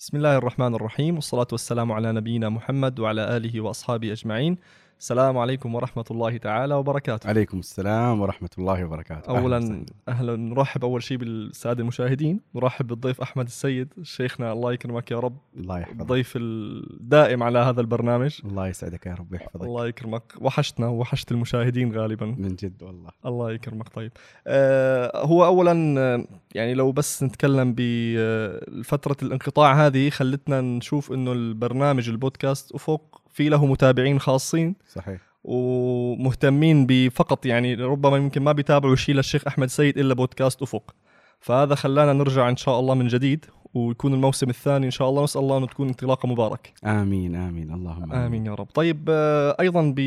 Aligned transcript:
بسم 0.00 0.16
الله 0.16 0.36
الرحمن 0.36 0.74
الرحيم 0.74 1.14
والصلاة 1.14 1.46
والسلام 1.52 1.92
على 1.92 2.12
نبينا 2.12 2.48
محمد 2.48 3.00
وعلى 3.00 3.36
آله 3.36 3.60
وأصحابه 3.60 4.12
أجمعين. 4.12 4.58
السلام 5.00 5.38
عليكم 5.38 5.74
ورحمة 5.74 6.04
الله 6.10 6.36
تعالى 6.36 6.74
وبركاته. 6.74 7.28
عليكم 7.28 7.58
السلام 7.58 8.20
ورحمة 8.20 8.48
الله 8.58 8.84
وبركاته. 8.84 9.30
أهلاً 9.30 9.38
أولا 9.38 9.56
وسهلاً. 9.56 9.84
أهلا. 10.08 10.36
نرحب 10.36 10.84
أول 10.84 11.02
شيء 11.02 11.16
بالسادة 11.16 11.80
المشاهدين. 11.82 12.40
نرحب 12.54 12.86
بالضيف 12.86 13.20
أحمد 13.20 13.46
السيد. 13.46 13.88
شيخنا 14.02 14.52
الله 14.52 14.72
يكرمك 14.72 15.10
يا 15.10 15.18
رب. 15.18 15.36
الله 15.56 15.78
يحفظك. 15.78 16.00
الضيف 16.00 16.32
الدائم 16.36 17.42
على 17.42 17.58
هذا 17.58 17.80
البرنامج. 17.80 18.40
الله 18.44 18.68
يسعدك 18.68 19.06
يا 19.06 19.14
رب 19.14 19.32
ويحفظك. 19.32 19.62
الله 19.62 19.86
يكرمك. 19.86 20.22
وحشتنا 20.40 20.88
وحشت 20.88 21.32
المشاهدين 21.32 21.92
غالبا. 21.92 22.26
من 22.26 22.56
جد 22.56 22.82
والله. 22.82 23.10
الله 23.26 23.52
يكرمك. 23.52 23.88
طيب. 23.88 24.12
آه 24.46 25.26
هو 25.26 25.44
اولا 25.44 26.00
آه، 26.00 26.24
يعني 26.54 26.74
لو 26.74 26.92
بس 26.92 27.22
نتكلم 27.22 27.74
بفتره 27.76 29.16
الانقطاع 29.22 29.86
هذه 29.86 30.10
خلتنا 30.10 30.60
نشوف 30.60 31.12
إنه 31.12 31.32
البرنامج 31.32 32.08
البودكاست 32.08 32.72
افق 32.72 33.19
في 33.32 33.48
له 33.48 33.66
متابعين 33.66 34.20
خاصين 34.20 34.74
صحيح. 34.88 35.20
ومهتمين 35.44 36.86
بفقط 36.88 37.46
يعني 37.46 37.74
ربما 37.74 38.16
يمكن 38.16 38.42
ما 38.42 38.52
بيتابعوا 38.52 38.96
شيء 38.96 39.14
للشيخ 39.14 39.46
أحمد 39.46 39.68
سيد 39.68 39.98
إلا 39.98 40.14
بودكاست 40.14 40.62
أفق. 40.62 40.94
فهذا 41.40 41.74
خلانا 41.74 42.12
نرجع 42.12 42.48
إن 42.48 42.56
شاء 42.56 42.80
الله 42.80 42.94
من 42.94 43.08
جديد 43.08 43.44
ويكون 43.74 44.14
الموسم 44.14 44.50
الثاني 44.50 44.86
إن 44.86 44.90
شاء 44.90 45.08
الله. 45.08 45.24
نسأل 45.24 45.40
الله 45.40 45.58
انه 45.58 45.66
تكون 45.66 45.88
انطلاقة 45.88 46.26
مباركه 46.26 46.70
آمين 46.84 47.34
آمين. 47.36 47.72
اللهم 47.72 48.12
آمين. 48.12 48.46
يا 48.46 48.54
رب. 48.54 48.66
طيب 48.74 49.04
آه، 49.08 49.56
أيضا 49.60 49.94
ب 49.96 49.98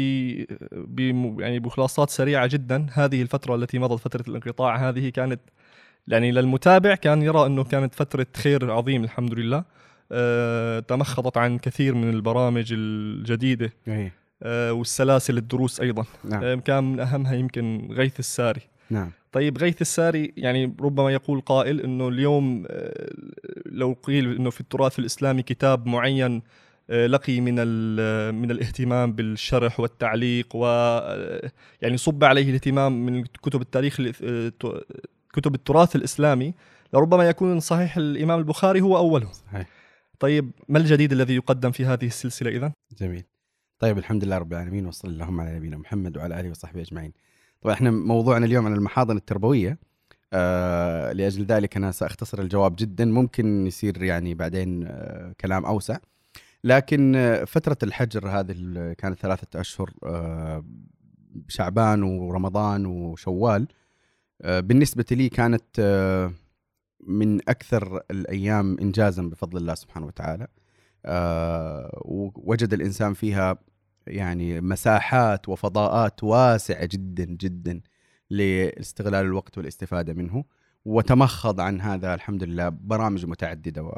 يعني 1.40 1.60
بخلاصات 1.60 2.10
سريعة 2.10 2.48
جدا 2.48 2.88
هذه 2.94 3.22
الفترة 3.22 3.56
التي 3.56 3.80
مضت 3.80 4.00
فترة 4.00 4.24
الانقطاع 4.28 4.90
هذه 4.90 5.10
كانت 5.10 5.40
يعني 6.08 6.32
للمتابع 6.32 6.96
كان 6.96 7.22
يرى 7.22 7.46
أنه 7.46 7.64
كانت 7.64 7.96
فترة 7.96 8.28
خير 8.36 8.72
عظيم 8.72 9.04
الحمد 9.04 9.34
لله. 9.34 9.64
تمخضت 10.88 11.38
عن 11.38 11.58
كثير 11.58 11.96
من 11.96 12.10
البرامج 12.10 12.74
الجديدة 12.74 13.74
إيه. 13.88 14.14
آه، 14.44 14.74
والسلاسل 14.74 15.38
الدروس 15.38 15.80
أيضا. 15.80 16.06
نعم. 16.24 16.44
آه، 16.44 16.56
كان 16.56 16.84
من 16.84 17.00
أهمها 17.00 17.34
يمكن 17.34 17.88
غيث 17.92 18.20
الساري. 18.20 18.62
نعم. 18.90 19.12
طيب 19.32 19.58
غيث 19.58 19.82
الساري 19.82 20.34
يعني 20.38 20.76
ربما 20.82 21.12
يقول 21.12 21.42
قائل 21.42 21.82
إنه 21.82 22.08
اليوم 22.08 22.66
آه، 22.68 23.10
لو 23.66 23.96
قيل 24.04 24.36
إنه 24.36 24.50
في 24.50 24.62
التراث 24.62 25.00
الإسلامي 25.00 25.42
كتاب 25.44 25.88
معين 25.88 26.42
آه، 26.90 27.08
لقي 27.08 27.42
من 27.42 27.56
من 28.36 28.52
الاهتمام 28.52 29.14
بالشرح 29.14 29.80
والتعليق 29.80 30.56
و 30.56 30.66
آه، 30.66 31.52
يعني 31.82 31.98
صب 31.98 32.24
عليه 32.24 32.50
الاهتمام 32.50 33.06
من 33.06 33.24
كتب 33.24 33.62
التاريخ 33.62 34.02
آه، 34.24 34.52
كتب 35.34 35.56
التراث 35.56 35.96
الإسلامي 35.96 36.54
لربما 36.94 37.30
يكون 37.30 37.60
صحيح 37.60 37.98
الإمام 37.98 38.40
البخاري 38.40 38.82
هو 38.82 38.98
أوله. 38.98 39.28
صحيح. 39.32 39.68
طيب 40.24 40.52
ما 40.70 40.80
الجديد 40.80 41.12
الذي 41.12 41.36
يقدم 41.36 41.72
في 41.72 41.86
هذه 41.86 42.06
السلسلة 42.06 42.50
إذا؟ 42.50 42.74
جميل. 42.98 43.24
طيب 43.80 43.98
الحمد 43.98 44.24
لله 44.24 44.38
رب 44.38 44.54
العالمين 44.54 44.86
وصلى 44.86 45.12
اللهم 45.12 45.42
على 45.42 45.56
نبينا 45.56 45.78
محمد 45.78 46.18
وعلى 46.18 46.40
آله 46.40 46.50
وصحبه 46.50 46.82
أجمعين. 46.82 47.14
طبعا 47.62 47.74
إحنا 47.74 47.92
موضوعنا 47.92 48.46
اليوم 48.46 48.66
عن 48.66 48.74
المحاضن 48.74 49.18
التربوية. 49.18 49.78
آه 50.34 51.12
لأجل 51.12 51.46
ذلك 51.46 51.78
أنا 51.78 51.92
سأختصر 51.92 52.42
الجواب 52.42 52.76
جدا. 52.76 53.06
ممكن 53.06 53.68
يصير 53.68 54.04
يعني 54.04 54.34
بعدين 54.34 54.84
آه 54.88 55.36
كلام 55.42 55.66
أوسع. 55.66 55.98
لكن 56.64 57.16
آه 57.16 57.44
فترة 57.44 57.78
الحجر 57.84 58.28
هذه 58.30 58.54
كانت 58.98 59.20
ثلاثة 59.20 59.60
أشهر 59.60 59.92
آه 60.04 60.66
شعبان 61.48 62.04
ورمضان 62.04 62.86
وشوال. 62.86 63.68
آه 64.42 64.60
بالنسبة 64.60 65.06
لي 65.12 65.30
كانت 65.30 65.64
آه 65.80 66.32
من 67.08 67.50
أكثر 67.50 68.02
الأيام 68.12 68.78
إنجازا 68.82 69.22
بفضل 69.22 69.58
الله 69.58 69.76
سبحانه 69.76 70.06
وتعالى. 70.06 70.48
آه 71.06 72.02
ووجد 72.06 72.74
الإنسان 72.74 73.14
فيها 73.14 73.58
يعني 74.08 74.62
مساحات 74.62 75.50
وفضاءات 75.50 76.24
واسعة 76.24 76.86
جدا 76.86 77.26
جدا 77.26 77.82
لاستغلال 78.30 79.26
الوقت 79.26 79.58
والاستفادة 79.58 80.14
منه. 80.14 80.44
وتمخض 80.86 81.60
عن 81.60 81.82
هذا 81.82 82.14
الحمد 82.14 82.44
لله 82.44 82.70
برامج 82.70 83.26
متعددة 83.26 83.92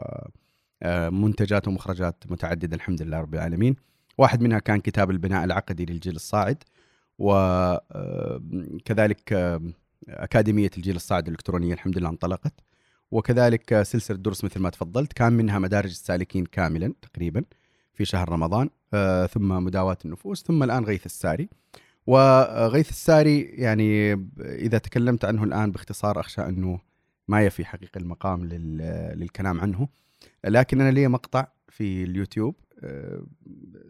ومنتجات 0.85 1.67
ومخرجات 1.67 2.23
متعددة 2.29 2.75
الحمد 2.75 3.01
لله 3.01 3.19
رب 3.19 3.35
العالمين. 3.35 3.75
واحد 4.17 4.41
منها 4.41 4.59
كان 4.59 4.79
كتاب 4.79 5.11
البناء 5.11 5.43
العقدي 5.43 5.85
للجيل 5.85 6.15
الصاعد. 6.15 6.63
وكذلك 7.19 9.33
أكاديمية 10.09 10.71
الجيل 10.77 10.95
الصاعد 10.95 11.27
الإلكترونية 11.27 11.73
الحمد 11.73 11.97
لله 11.97 12.09
انطلقت. 12.09 12.53
وكذلك 13.11 13.81
سلسلة 13.81 14.17
دروس 14.17 14.43
مثل 14.43 14.59
ما 14.59 14.69
تفضلت 14.69 15.13
كان 15.13 15.33
منها 15.33 15.59
مدارج 15.59 15.89
السالكين 15.89 16.45
كاملا 16.45 16.93
تقريبا 17.01 17.43
في 17.93 18.05
شهر 18.05 18.29
رمضان 18.29 18.69
آه، 18.93 19.25
ثم 19.25 19.47
مداواة 19.63 19.97
النفوس 20.05 20.43
ثم 20.43 20.63
الآن 20.63 20.83
غيث 20.85 21.05
الساري. 21.05 21.49
وغيث 22.07 22.89
الساري 22.89 23.39
يعني 23.41 24.13
إذا 24.39 24.77
تكلمت 24.77 25.25
عنه 25.25 25.43
الآن 25.43 25.71
باختصار 25.71 26.19
أخشى 26.19 26.41
أنه 26.41 26.79
ما 27.27 27.41
يفي 27.45 27.65
حقيقة 27.65 27.97
المقام 27.97 28.45
لل- 28.45 29.13
للكلام 29.19 29.61
عنه. 29.61 29.87
لكن 30.45 30.81
أنا 30.81 30.91
لي 30.91 31.07
مقطع 31.07 31.47
في 31.69 32.03
اليوتيوب 32.03 32.55
آه، 32.83 33.23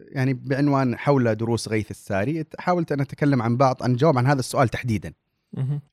يعني 0.08 0.34
بعنوان 0.34 0.96
حول 0.98 1.34
دروس 1.34 1.68
غيث 1.68 1.90
الساري. 1.90 2.44
حاولت 2.58 2.92
أن 2.92 3.00
أتكلم 3.00 3.42
عن 3.42 3.56
بعض 3.56 3.82
أن 3.82 3.92
أجاوب 3.94 4.18
عن 4.18 4.26
هذا 4.26 4.40
السؤال 4.40 4.68
تحديدا. 4.68 5.12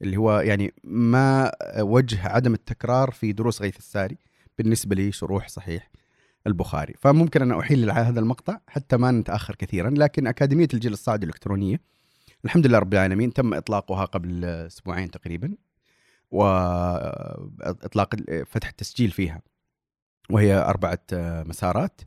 اللي 0.01 0.17
هو 0.17 0.39
يعني 0.39 0.73
ما 0.83 1.51
وجه 1.79 2.27
عدم 2.27 2.53
التكرار 2.53 3.11
في 3.11 3.31
دروس 3.31 3.61
غيث 3.61 3.77
الساري 3.77 4.17
بالنسبة 4.57 4.95
لي 4.95 5.11
شروح 5.11 5.47
صحيح 5.47 5.89
البخاري. 6.47 6.93
فممكن 6.99 7.41
أن 7.41 7.51
أحيل 7.51 7.91
هذا 7.91 8.19
المقطع 8.19 8.59
حتى 8.67 8.97
ما 8.97 9.11
نتأخر 9.11 9.55
كثيرا 9.55 9.89
لكن 9.89 10.27
أكاديمية 10.27 10.67
الجيل 10.73 10.93
الصاعد 10.93 11.23
الإلكترونية 11.23 11.79
الحمد 12.45 12.67
لله 12.67 12.79
رب 12.79 12.93
العالمين 12.93 13.33
تم 13.33 13.53
إطلاقها 13.53 14.05
قبل 14.05 14.45
أسبوعين 14.45 15.11
تقريبا 15.11 15.55
وإطلاق 16.31 18.15
فتح 18.45 18.67
التسجيل 18.67 19.11
فيها 19.11 19.41
وهي 20.29 20.55
أربعة 20.55 20.99
مسارات 21.43 22.01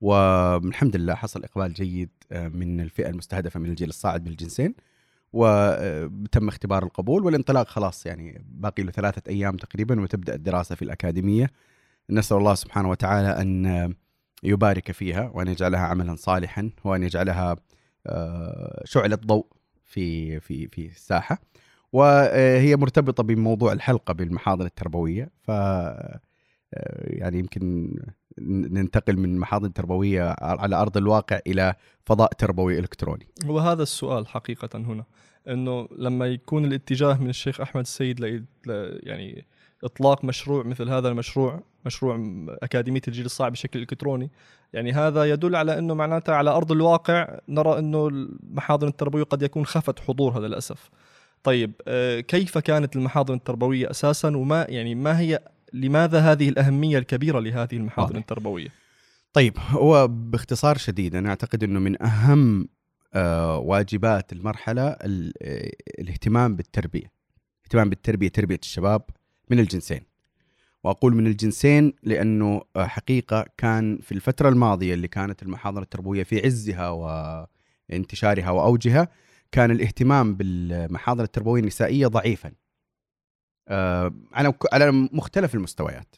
والحمد 0.00 0.96
لله 0.96 1.14
حصل 1.14 1.44
إقبال 1.44 1.72
جيد 1.72 2.10
من 2.32 2.80
الفئة 2.80 3.08
المستهدفة 3.08 3.60
من 3.60 3.70
الجيل 3.70 3.88
الصاعد 3.88 4.24
بالجنسين. 4.24 4.74
وتم 5.32 6.48
اختبار 6.48 6.82
القبول 6.82 7.24
والانطلاق 7.24 7.68
خلاص 7.68 8.06
يعني 8.06 8.44
باقي 8.48 8.82
له 8.82 8.92
ثلاثة 8.92 9.22
أيام 9.30 9.56
تقريبا 9.56 10.00
وتبدأ 10.00 10.34
الدراسة 10.34 10.74
في 10.74 10.82
الأكاديمية. 10.82 11.50
نسأل 12.10 12.36
الله 12.36 12.54
سبحانه 12.54 12.90
وتعالى 12.90 13.28
أن 13.28 13.94
يبارك 14.42 14.92
فيها 14.92 15.30
وأن 15.34 15.48
يجعلها 15.48 15.80
عملا 15.80 16.16
صالحا 16.16 16.70
وأن 16.84 17.02
يجعلها 17.02 17.56
آه، 18.06 18.82
شعلة 18.84 19.16
ضوء 19.16 19.46
في 19.84 20.40
في 20.40 20.68
في 20.68 20.86
الساحة. 20.86 21.38
وهي 21.92 22.76
مرتبطة 22.76 23.22
بموضوع 23.22 23.72
الحلقة 23.72 24.14
بالمحاضن 24.14 24.66
التربوية. 24.66 25.30
ف 25.42 25.50
آه، 25.50 26.20
يعني 27.04 27.38
يمكن 27.38 27.94
ننتقل 28.48 29.16
من 29.16 29.38
محاضن 29.38 29.72
تربوية 29.72 30.36
على 30.40 30.76
أرض 30.76 30.96
الواقع 30.96 31.40
إلى 31.46 31.74
فضاء 32.04 32.32
تربوي 32.32 32.78
إلكتروني. 32.78 33.26
هو 33.44 33.58
هذا 33.58 33.82
السؤال 33.82 34.26
حقيقة 34.28 34.78
هنا 34.78 35.04
إنه 35.48 35.88
لما 35.98 36.26
يكون 36.26 36.64
الاتجاه 36.64 37.14
من 37.22 37.30
الشيخ 37.30 37.60
أحمد 37.60 37.80
السيد 37.82 38.20
ل 38.20 38.44
ل- 38.66 39.00
يعني 39.02 39.46
إطلاق 39.84 40.24
مشروع 40.24 40.62
مثل 40.64 40.88
هذا 40.88 41.08
المشروع 41.08 41.62
مشروع 41.86 42.16
اكاديميه 42.62 43.00
الجيل 43.08 43.24
الصاعد 43.24 43.52
بشكل 43.52 43.78
إلكتروني 43.78 44.30
يعني 44.72 44.92
هذا 44.92 45.24
يدل 45.24 45.56
على 45.56 45.78
إنه 45.78 45.94
معناتها 45.94 46.34
على 46.34 46.50
أرض 46.50 46.72
الواقع 46.72 47.38
نرى 47.48 47.78
إنه 47.78 48.08
المحاضن 48.08 48.88
التربوية 48.88 49.22
قد 49.22 49.42
يكون 49.42 49.66
خفت 49.66 50.00
حضورها 50.00 50.40
للأسف. 50.40 50.90
طيب 51.42 51.72
آه، 51.88 52.20
كيف 52.20 52.58
كانت 52.58 52.96
المحاضن 52.96 53.34
التربوية 53.34 53.90
أساسا 53.90 54.36
وما 54.36 54.66
يعني 54.68 54.94
ما 54.94 55.18
هي 55.18 55.40
لماذا 55.72 56.18
هذه 56.20 56.48
الأهمية 56.48 56.98
الكبيرة 56.98 57.40
لهذه 57.40 57.74
المحاضن 57.76 58.06
واضح. 58.08 58.16
التربوية؟ 58.18 58.68
طيب 59.32 59.54
هو 59.70 60.08
باختصار 60.08 60.76
شديد 60.78 61.14
أنا 61.14 61.28
أعتقد 61.28 61.64
إنه 61.64 61.80
من 61.80 62.02
أهم 62.02 62.68
آه، 63.14 63.58
واجبات 63.58 64.32
المرحلة 64.32 64.88
ال- 64.88 65.32
آه، 65.42 65.70
الاهتمام 65.98 66.56
بالتربية. 66.56 67.12
اهتمام 67.64 67.88
بالتربية 67.90 68.28
تربية 68.28 68.58
الشباب 68.62 69.02
من 69.50 69.58
الجنسين. 69.58 70.00
وأقول 70.84 71.14
من 71.16 71.26
الجنسين 71.26 71.92
لأنه 72.02 72.62
آه، 72.76 72.86
حقيقة 72.86 73.46
كان 73.56 73.98
في 74.02 74.12
الفترة 74.12 74.48
الماضية 74.48 74.94
اللي 74.94 75.08
كانت 75.08 75.42
المحاضره 75.42 75.82
التربوية 75.82 76.22
في 76.22 76.46
عزها 76.46 76.88
وانتشارها 77.90 78.50
وأوجها 78.50 79.08
كان 79.52 79.70
الاهتمام 79.70 80.34
بالمحاضره 80.34 81.24
التربوية 81.24 81.60
النسائية 81.62 82.06
ضعيفا. 82.06 82.52
على 84.32 84.52
على 84.72 84.90
مختلف 84.92 85.54
المستويات. 85.54 86.16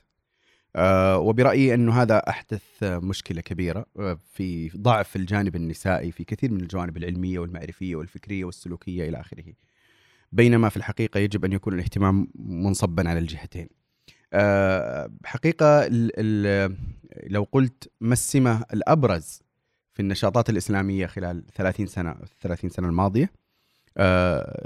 آه، 0.76 1.18
وبرأيي 1.18 1.74
أنه 1.74 2.02
هذا 2.02 2.18
أحدث 2.18 2.62
آه، 2.82 2.98
مشكلة 2.98 3.40
كبيرة 3.40 3.86
آه، 3.98 4.18
في 4.32 4.68
ضعف 4.76 5.16
الجانب 5.16 5.56
النسائي 5.56 6.12
في 6.12 6.24
كثير 6.24 6.52
من 6.52 6.60
الجوانب 6.60 6.96
العلمية 6.96 7.38
والمعرفية 7.38 7.96
والفكرية 7.96 8.44
والسلوكية 8.44 9.08
إلى 9.08 9.20
آخره. 9.20 9.44
بينما 10.32 10.68
في 10.68 10.76
الحقيقة 10.76 11.20
يجب 11.20 11.44
أن 11.44 11.52
يكون 11.52 11.74
الاهتمام 11.74 12.28
منصبا 12.34 13.08
على 13.10 13.18
الجهتين. 13.18 13.68
آه، 14.32 15.10
ال- 16.18 16.76
لو 17.32 17.46
قلت 17.52 17.90
ما 18.00 18.12
السمة 18.12 18.64
الأبرز 18.72 19.42
في 19.94 20.00
النشاطات 20.02 20.50
الإسلامية 20.50 21.06
خلال 21.06 21.46
30 21.46 21.86
سنة 21.86 22.14
30 22.40 22.70
سنة 22.70 22.88
الماضية 22.88 23.24
آه، 23.24 23.41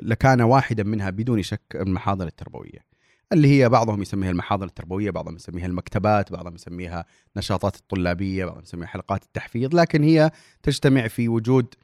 لكان 0.03 0.41
واحدا 0.41 0.83
منها 0.83 1.11
بدون 1.11 1.43
شك 1.43 1.63
المحاضر 1.75 2.27
التربوية 2.27 2.97
اللي 3.33 3.49
هي 3.49 3.69
بعضهم 3.69 4.03
يسميها 4.03 4.31
المحاضر 4.31 4.67
التربوية 4.67 5.11
بعضهم 5.11 5.37
يسميها 5.37 5.67
المكتبات 5.67 6.33
بعضهم 6.33 6.55
يسميها 6.55 7.05
نشاطات 7.37 7.77
الطلابية 7.77 8.45
بعضهم 8.45 8.63
يسميها 8.63 8.87
حلقات 8.87 9.23
التحفيظ 9.23 9.75
لكن 9.75 10.03
هي 10.03 10.31
تجتمع 10.63 11.09
في 11.09 11.29
وجود 11.29 11.75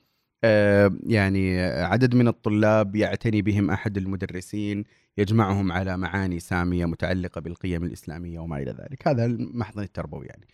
آه، 0.44 0.92
يعني 1.06 1.60
عدد 1.62 2.14
من 2.14 2.28
الطلاب 2.28 2.96
يعتني 2.96 3.42
بهم 3.42 3.70
أحد 3.70 3.96
المدرسين 3.96 4.84
يجمعهم 5.18 5.72
على 5.72 5.96
معاني 5.96 6.40
سامية 6.40 6.86
متعلقة 6.86 7.40
بالقيم 7.40 7.84
الإسلامية 7.84 8.38
وما 8.38 8.56
إلى 8.56 8.70
ذلك. 8.70 9.08
هذا 9.08 9.24
المحضن 9.24 9.82
التربوي 9.82 10.26
يعني. 10.26 10.46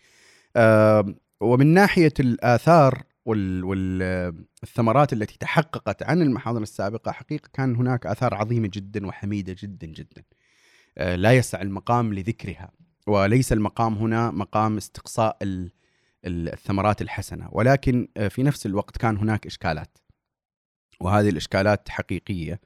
آه، 0.56 1.14
ومن 1.40 1.66
ناحية 1.66 2.12
الآثار 2.20 3.02
والثمرات 3.28 5.12
التي 5.12 5.38
تحققت 5.38 6.02
عن 6.02 6.22
المحاضن 6.22 6.62
السابقة 6.62 7.12
حقيقة 7.12 7.50
كان 7.52 7.76
هناك 7.76 8.06
آثار 8.06 8.34
عظيمة 8.34 8.70
جدا 8.72 9.06
وحميدة 9.06 9.56
جدا 9.58 9.86
جدا. 9.86 10.22
آه، 10.98 11.16
لا 11.16 11.32
يسع 11.32 11.62
المقام 11.62 12.14
لذكرها 12.14 12.70
وليس 13.06 13.52
المقام 13.52 13.94
هنا 13.94 14.30
مقام 14.30 14.76
استقصاء 14.76 15.38
الثمرات 16.24 17.02
الحسنة 17.02 17.48
ولكن 17.52 18.08
آه، 18.16 18.28
في 18.28 18.42
نفس 18.42 18.66
الوقت 18.66 18.96
كان 18.96 19.16
هناك 19.16 19.46
إشكالات. 19.46 19.98
وهذه 21.00 21.28
الإشكالات 21.28 21.88
حقيقية 21.88 22.60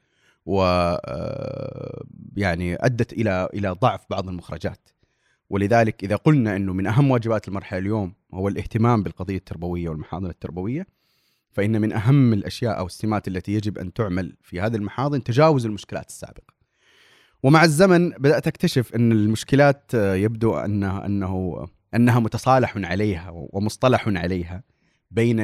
و 0.46 0.62
آه، 0.62 2.04
يعني 2.36 2.74
أدت 2.74 3.12
إلى 3.12 3.48
إلى 3.54 3.68
ضعف 3.68 4.00
بعض 4.10 4.28
المخرجات. 4.28 4.88
ولذلك 5.52 6.04
إذا 6.04 6.16
قلنا 6.16 6.56
إنه 6.56 6.72
من 6.72 6.86
أهم 6.86 7.10
واجبات 7.10 7.48
المرحلة 7.48 7.78
اليوم 7.78 8.14
هو 8.34 8.48
الاهتمام 8.48 9.02
بالقضية 9.02 9.36
التربوية 9.36 9.88
والمحاضن 9.88 10.26
التربوية 10.26 10.86
فإن 11.50 11.80
من 11.80 11.92
أهم 11.92 12.32
الأشياء 12.32 12.78
أو 12.78 12.86
السمات 12.86 13.28
التي 13.28 13.52
يجب 13.52 13.78
أن 13.78 13.92
تعمل 13.92 14.36
في 14.42 14.60
هذه 14.60 14.76
المحاضن 14.76 15.22
تجاوز 15.22 15.66
المشكلات 15.66 16.08
السابقة. 16.08 16.54
ومع 17.42 17.64
الزمن 17.64 18.10
بدأت 18.10 18.46
أكتشف 18.46 18.94
إن 18.94 19.12
المشكلات 19.12 19.94
يبدو 19.94 20.54
انها 20.54 21.06
انه 21.06 21.66
أنها 21.94 22.20
متصالح 22.20 22.76
عليها 22.76 23.30
ومصطلح 23.32 24.08
عليها 24.08 24.62
بين 25.10 25.36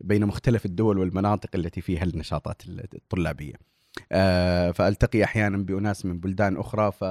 بين 0.00 0.26
مختلف 0.26 0.66
الدول 0.66 0.98
والمناطق 0.98 1.50
التي 1.54 1.80
فيها 1.80 2.04
النشاطات 2.04 2.62
الطلابية. 2.94 3.54
آه، 4.12 4.70
فألتقي 4.70 5.24
أحيانا 5.24 5.56
بأناس 5.56 6.06
من 6.06 6.20
بلدان 6.20 6.56
أخرى 6.56 6.92
ف 6.92 7.04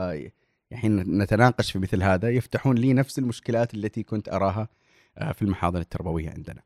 حين 0.74 1.18
نتناقش 1.22 1.72
في 1.72 1.80
مثل 1.80 2.04
هذا 2.04 2.30
يفتحون 2.30 2.76
لي 2.76 2.94
نفس 2.94 3.20
المشكلات 3.20 3.74
التي 3.74 4.04
كنت 4.04 4.30
أراها 4.30 4.68
آه، 5.18 5.32
في 5.32 5.42
المحاضن 5.42 5.80
التربوية 5.80 6.30
عندنا. 6.30 6.62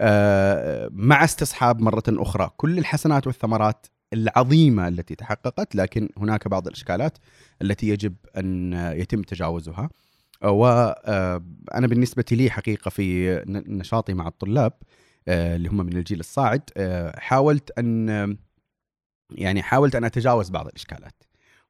آه، 0.00 0.88
مع 0.92 1.24
استصحاب 1.24 1.80
مرة 1.80 2.02
أخرى 2.08 2.50
كل 2.56 2.78
الحسنات 2.78 3.26
والثمرات 3.26 3.86
العظيمة 4.12 4.88
التي 4.88 5.14
تحققت 5.14 5.74
لكن 5.74 6.08
هناك 6.16 6.48
بعض 6.48 6.66
الإشكالات 6.66 7.18
التي 7.62 7.88
يجب 7.88 8.14
أن 8.36 8.72
يتم 8.72 9.22
تجاوزها. 9.22 9.90
وأنا 10.44 11.86
بالنسبة 11.86 12.24
لي 12.32 12.50
حقيقة 12.50 12.88
في 12.88 13.36
نشاطي 13.48 14.14
مع 14.14 14.28
الطلاب 14.28 14.72
اللي 15.28 15.68
هم 15.68 15.76
من 15.76 15.96
الجيل 15.96 16.20
الصاعد 16.20 16.62
حاولت 17.16 17.78
أن 17.78 18.36
يعني 19.30 19.62
حاولت 19.62 19.94
أن 19.94 20.04
أتجاوز 20.04 20.50
بعض 20.50 20.66
الإشكالات 20.66 21.22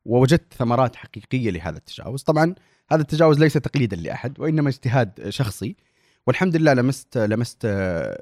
ووجدت 0.05 0.55
ثمرات 0.55 0.97
حقيقية 0.97 1.51
لهذا 1.51 1.77
التجاوز. 1.79 2.23
طبعا 2.23 2.55
هذا 2.91 3.01
التجاوز 3.03 3.41
ليس 3.41 3.53
تقليدا 3.53 3.97
لأحد 3.97 4.41
وإنما 4.41 4.69
اجتهاد 4.69 5.29
شخصي. 5.29 5.77
والحمد 6.27 6.57
لله 6.57 6.73
لمست 6.73 7.19
لمست 7.19 7.63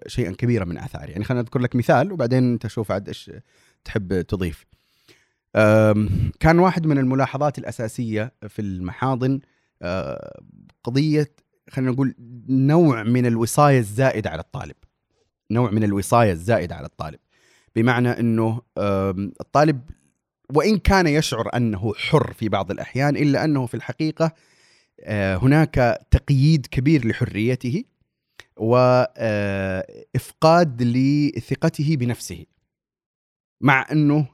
شيئا 0.06 0.32
كبيرا 0.32 0.64
من 0.64 0.78
اثار 0.78 1.10
يعني 1.10 1.24
خلينا 1.24 1.40
أذكر 1.40 1.60
لك 1.60 1.76
مثال 1.76 2.12
وبعدين 2.12 2.52
أنت 2.52 2.66
شوف 2.66 2.92
عاد 2.92 3.08
إيش 3.08 3.30
تحب 3.84 4.20
تضيف. 4.20 4.66
كان 6.40 6.58
واحد 6.58 6.86
من 6.86 6.98
الملاحظات 6.98 7.58
الأساسية 7.58 8.32
في 8.48 8.62
المحاضن 8.62 9.40
قضية 10.84 11.32
خلينا 11.70 11.90
نقول 11.90 12.14
نوع 12.48 13.02
من 13.02 13.26
الوصاية 13.26 13.78
الزائدة 13.78 14.30
على 14.30 14.40
الطالب. 14.40 14.76
نوع 15.50 15.70
من 15.70 15.84
الوصاية 15.84 16.32
الزائدة 16.32 16.74
على 16.74 16.86
الطالب. 16.86 17.18
بمعنى 17.76 18.20
إنه 18.20 18.62
الطالب 19.40 19.80
وإن 20.54 20.78
كان 20.78 21.06
يشعر 21.06 21.56
أنه 21.56 21.94
حر 21.94 22.32
في 22.32 22.48
بعض 22.48 22.70
الأحيان 22.70 23.16
إلا 23.16 23.44
أنه 23.44 23.66
في 23.66 23.74
الحقيقة 23.74 24.32
آه، 25.00 25.36
هناك 25.36 26.06
تقييد 26.10 26.66
كبير 26.66 27.08
لحريته 27.08 27.84
وافقاد 28.56 29.12
آه، 30.82 30.86
لثقته 30.86 31.96
بنفسه. 31.96 32.44
مع 33.60 33.86
أنه 33.92 34.26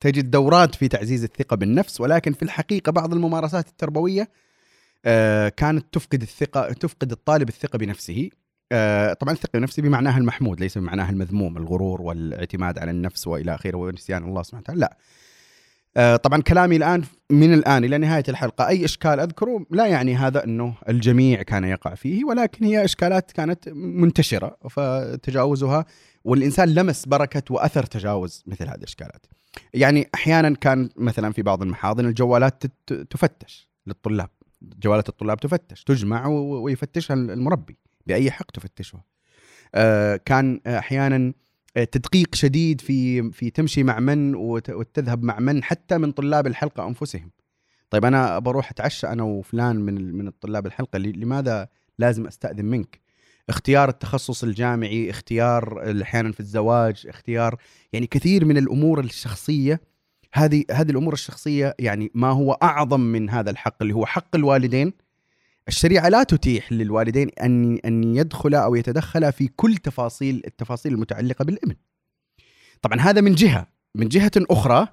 تجد 0.00 0.30
دورات 0.30 0.74
في 0.74 0.88
تعزيز 0.88 1.24
الثقة 1.24 1.56
بالنفس 1.56 2.00
ولكن 2.00 2.32
في 2.32 2.42
الحقيقة 2.42 2.92
بعض 2.92 3.12
الممارسات 3.12 3.68
التربوية 3.68 4.30
آه، 5.04 5.48
كانت 5.48 5.86
تفقد 5.92 6.22
الثقة 6.22 6.72
تفقد 6.72 7.12
الطالب 7.12 7.48
الثقة 7.48 7.78
بنفسه. 7.78 8.30
طبعا 9.20 9.32
الثقة 9.32 9.58
بنفسه 9.58 9.82
بمعناها 9.82 10.18
المحمود 10.18 10.60
ليس 10.60 10.78
بمعناها 10.78 11.10
المذموم 11.10 11.56
الغرور 11.56 12.02
والاعتماد 12.02 12.78
على 12.78 12.90
النفس 12.90 13.26
وإلى 13.26 13.54
آخره 13.54 13.76
ونسيان 13.76 14.24
الله 14.24 14.42
سبحانه 14.42 14.62
وتعالى 14.62 14.80
لا. 14.80 14.96
طبعا 15.96 16.42
كلامي 16.42 16.76
الآن 16.76 17.02
من 17.30 17.54
الآن 17.54 17.84
إلى 17.84 17.98
نهاية 17.98 18.24
الحلقة 18.28 18.68
أي 18.68 18.84
إشكال 18.84 19.20
أذكره 19.20 19.66
لا 19.70 19.86
يعني 19.86 20.16
هذا 20.16 20.44
إنه 20.44 20.74
الجميع 20.88 21.42
كان 21.42 21.64
يقع 21.64 21.94
فيه 21.94 22.24
ولكن 22.24 22.64
هي 22.64 22.84
إشكالات 22.84 23.32
كانت 23.32 23.68
منتشرة 23.68 24.56
فتجاوزها 24.70 25.84
والإنسان 26.24 26.74
لمس 26.74 27.06
بركة 27.06 27.42
وأثر 27.50 27.82
تجاوز 27.82 28.44
مثل 28.46 28.68
هذه 28.68 28.74
الإشكالات. 28.74 29.26
يعني 29.74 30.08
أحيانا 30.14 30.54
كان 30.54 30.88
مثلا 30.96 31.32
في 31.32 31.42
بعض 31.42 31.62
المحاضن 31.62 32.06
الجوالات 32.06 32.62
تفتش 33.10 33.70
للطلاب، 33.86 34.30
جوالات 34.62 35.08
الطلاب 35.08 35.40
تفتش، 35.40 35.84
تجمع 35.84 36.26
ويفتشها 36.26 37.14
المربي 37.14 37.78
بأي 38.06 38.30
حق 38.30 38.50
تفتشها. 38.50 39.04
آه، 39.74 40.20
كان 40.24 40.60
أحيانا 40.66 41.32
تدقيق 41.84 42.34
شديد 42.34 42.80
في 42.80 43.30
في 43.30 43.50
تمشي 43.50 43.82
مع 43.82 44.00
من 44.00 44.34
وتذهب 44.34 45.22
مع 45.22 45.38
من 45.38 45.62
حتى 45.62 45.98
من 45.98 46.12
طلاب 46.12 46.46
الحلقة 46.46 46.86
أنفسهم. 46.86 47.30
طيب 47.90 48.04
أنا 48.04 48.38
بروح 48.38 48.70
أتعشى 48.70 49.06
أنا 49.06 49.22
وفلان 49.22 49.76
من 49.76 50.14
من 50.14 50.28
الطلاب 50.28 50.66
الحلقة 50.66 50.98
لماذا 50.98 51.68
لازم 51.98 52.26
أستأذن 52.26 52.64
منك؟ 52.64 53.00
اختيار 53.48 53.88
التخصص 53.88 54.44
الجامعي 54.44 55.10
اختيار 55.10 55.82
أحيانا 56.02 56.32
في 56.32 56.40
الزواج 56.40 57.06
اختيار 57.08 57.56
يعني 57.92 58.06
كثير 58.06 58.44
من 58.44 58.56
الأمور 58.56 59.00
الشخصية. 59.00 59.80
هذه 60.32 60.64
هذه 60.70 60.90
الأمور 60.90 61.12
الشخصية 61.12 61.74
يعني 61.78 62.10
ما 62.14 62.30
هو 62.30 62.52
أعظم 62.52 63.00
من 63.00 63.30
هذا 63.30 63.50
الحق 63.50 63.76
اللي 63.82 63.94
هو 63.94 64.06
حق 64.06 64.36
الوالدين 64.36 64.92
الشريعة 65.68 66.08
لا 66.08 66.22
تتيح 66.22 66.72
للوالدين 66.72 67.30
أن 67.42 67.78
أن 67.84 68.16
يدخلا 68.16 68.58
أو 68.64 68.74
يتدخلا 68.74 69.30
في 69.30 69.48
كل 69.48 69.76
تفاصيل 69.76 70.42
التفاصيل 70.46 70.92
المتعلقة 70.92 71.44
بالابن. 71.44 71.74
طبعا 72.82 73.00
هذا 73.00 73.20
من 73.20 73.34
جهة، 73.34 73.66
من 73.94 74.08
جهة 74.08 74.30
أخرى 74.36 74.88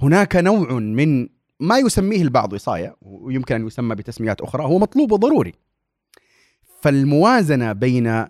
هناك 0.00 0.36
نوع 0.36 0.72
من 0.72 1.28
ما 1.60 1.78
يسميه 1.78 2.22
البعض 2.22 2.52
وصايه 2.52 2.96
ويمكن 3.02 3.54
أن 3.54 3.66
يسمى 3.66 3.94
بتسميات 3.94 4.40
أخرى 4.40 4.64
هو 4.64 4.78
مطلوب 4.78 5.12
وضروري. 5.12 5.52
فالموازنة 6.80 7.72
بين 7.72 8.26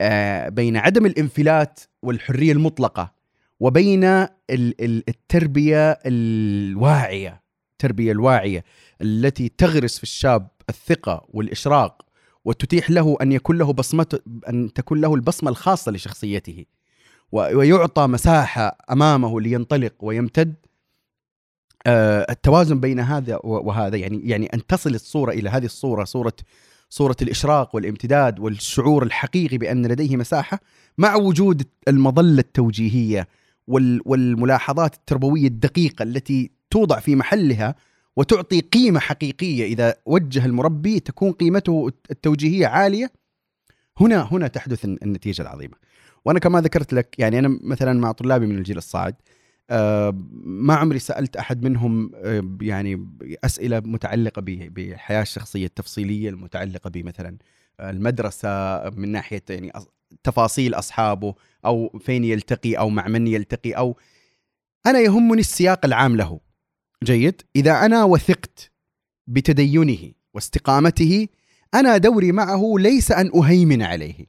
آه 0.00 0.48
بين 0.48 0.76
عدم 0.76 1.06
الانفلات 1.06 1.80
والحرية 2.02 2.52
المطلقة 2.52 3.12
وبين 3.60 4.26
التربية 4.50 5.90
الواعية 6.06 7.42
التربية 7.72 8.12
الواعية 8.12 8.64
التي 9.02 9.48
تغرس 9.48 9.96
في 9.96 10.02
الشاب 10.02 10.48
الثقة 10.68 11.26
والإشراق 11.28 12.02
وتتيح 12.44 12.90
له 12.90 13.16
أن 13.22 13.32
يكون 13.32 13.58
له 13.58 13.72
بصمة 13.72 14.20
أن 14.48 14.72
تكون 14.72 15.00
له 15.00 15.14
البصمة 15.14 15.50
الخاصة 15.50 15.92
لشخصيته 15.92 16.64
ويعطى 17.32 18.06
مساحة 18.06 18.78
أمامه 18.90 19.40
لينطلق 19.40 19.94
ويمتد. 20.00 20.54
آه، 21.86 22.26
التوازن 22.30 22.80
بين 22.80 23.00
هذا 23.00 23.38
وهذا 23.44 23.96
يعني 23.96 24.20
يعني 24.24 24.46
أن 24.46 24.66
تصل 24.66 24.94
الصورة 24.94 25.32
إلى 25.32 25.50
هذه 25.50 25.64
الصورة 25.64 26.04
صورة 26.04 26.32
صورة 26.90 27.16
الإشراق 27.22 27.74
والامتداد 27.74 28.40
والشعور 28.40 29.02
الحقيقي 29.02 29.58
بأن 29.58 29.86
لديه 29.86 30.16
مساحة 30.16 30.60
مع 30.98 31.16
وجود 31.16 31.62
المظلة 31.88 32.40
التوجيهية 32.40 33.28
والملاحظات 34.04 34.94
التربوية 34.94 35.46
الدقيقة 35.46 36.02
التي 36.02 36.50
توضع 36.70 37.00
في 37.00 37.16
محلها 37.16 37.74
وتعطي 38.16 38.60
قيمة 38.60 39.00
حقيقية. 39.00 39.64
إذا 39.64 39.94
وجه 40.06 40.46
المربي 40.46 41.00
تكون 41.00 41.32
قيمته 41.32 41.92
التوجيهية 42.10 42.66
عالية 42.66 43.12
هنا 44.00 44.28
هنا 44.32 44.48
تحدث 44.48 44.84
النتيجة 44.84 45.42
العظيمة. 45.42 45.74
وأنا 46.24 46.38
كما 46.38 46.60
ذكرت 46.60 46.92
لك 46.92 47.18
يعني 47.18 47.38
أنا 47.38 47.58
مثلا 47.62 48.00
مع 48.00 48.12
طلابي 48.12 48.46
من 48.46 48.58
الجيل 48.58 48.78
الصاعد 48.78 49.14
آه، 49.70 50.14
ما 50.44 50.74
عمري 50.74 50.98
سألت 50.98 51.36
أحد 51.36 51.64
منهم 51.64 52.10
آه، 52.14 52.56
يعني 52.60 53.08
أسئلة 53.44 53.80
متعلقة 53.80 54.42
بالحياة 54.42 55.22
الشخصية 55.22 55.66
التفصيلية 55.66 56.28
المتعلقة 56.28 56.90
بمثلا 56.90 57.36
المدرسة 57.80 58.50
من 58.90 59.08
ناحية 59.08 59.42
يعني 59.50 59.72
تفاصيل 60.24 60.74
أصحابه 60.74 61.34
أو 61.64 61.98
فين 62.00 62.24
يلتقي 62.24 62.74
أو 62.74 62.88
مع 62.88 63.08
من 63.08 63.26
يلتقي 63.26 63.72
أو 63.72 63.96
أنا 64.86 65.00
يهمني 65.00 65.40
السياق 65.40 65.84
العام 65.84 66.16
له. 66.16 66.40
جيد. 67.04 67.42
إذا 67.56 67.86
أنا 67.86 68.04
وثقت 68.04 68.70
بتدينه 69.26 70.12
واستقامته 70.34 71.28
أنا 71.74 71.96
دوري 71.96 72.32
معه 72.32 72.74
ليس 72.78 73.12
أن 73.12 73.30
أهيمن 73.34 73.82
عليه. 73.82 74.26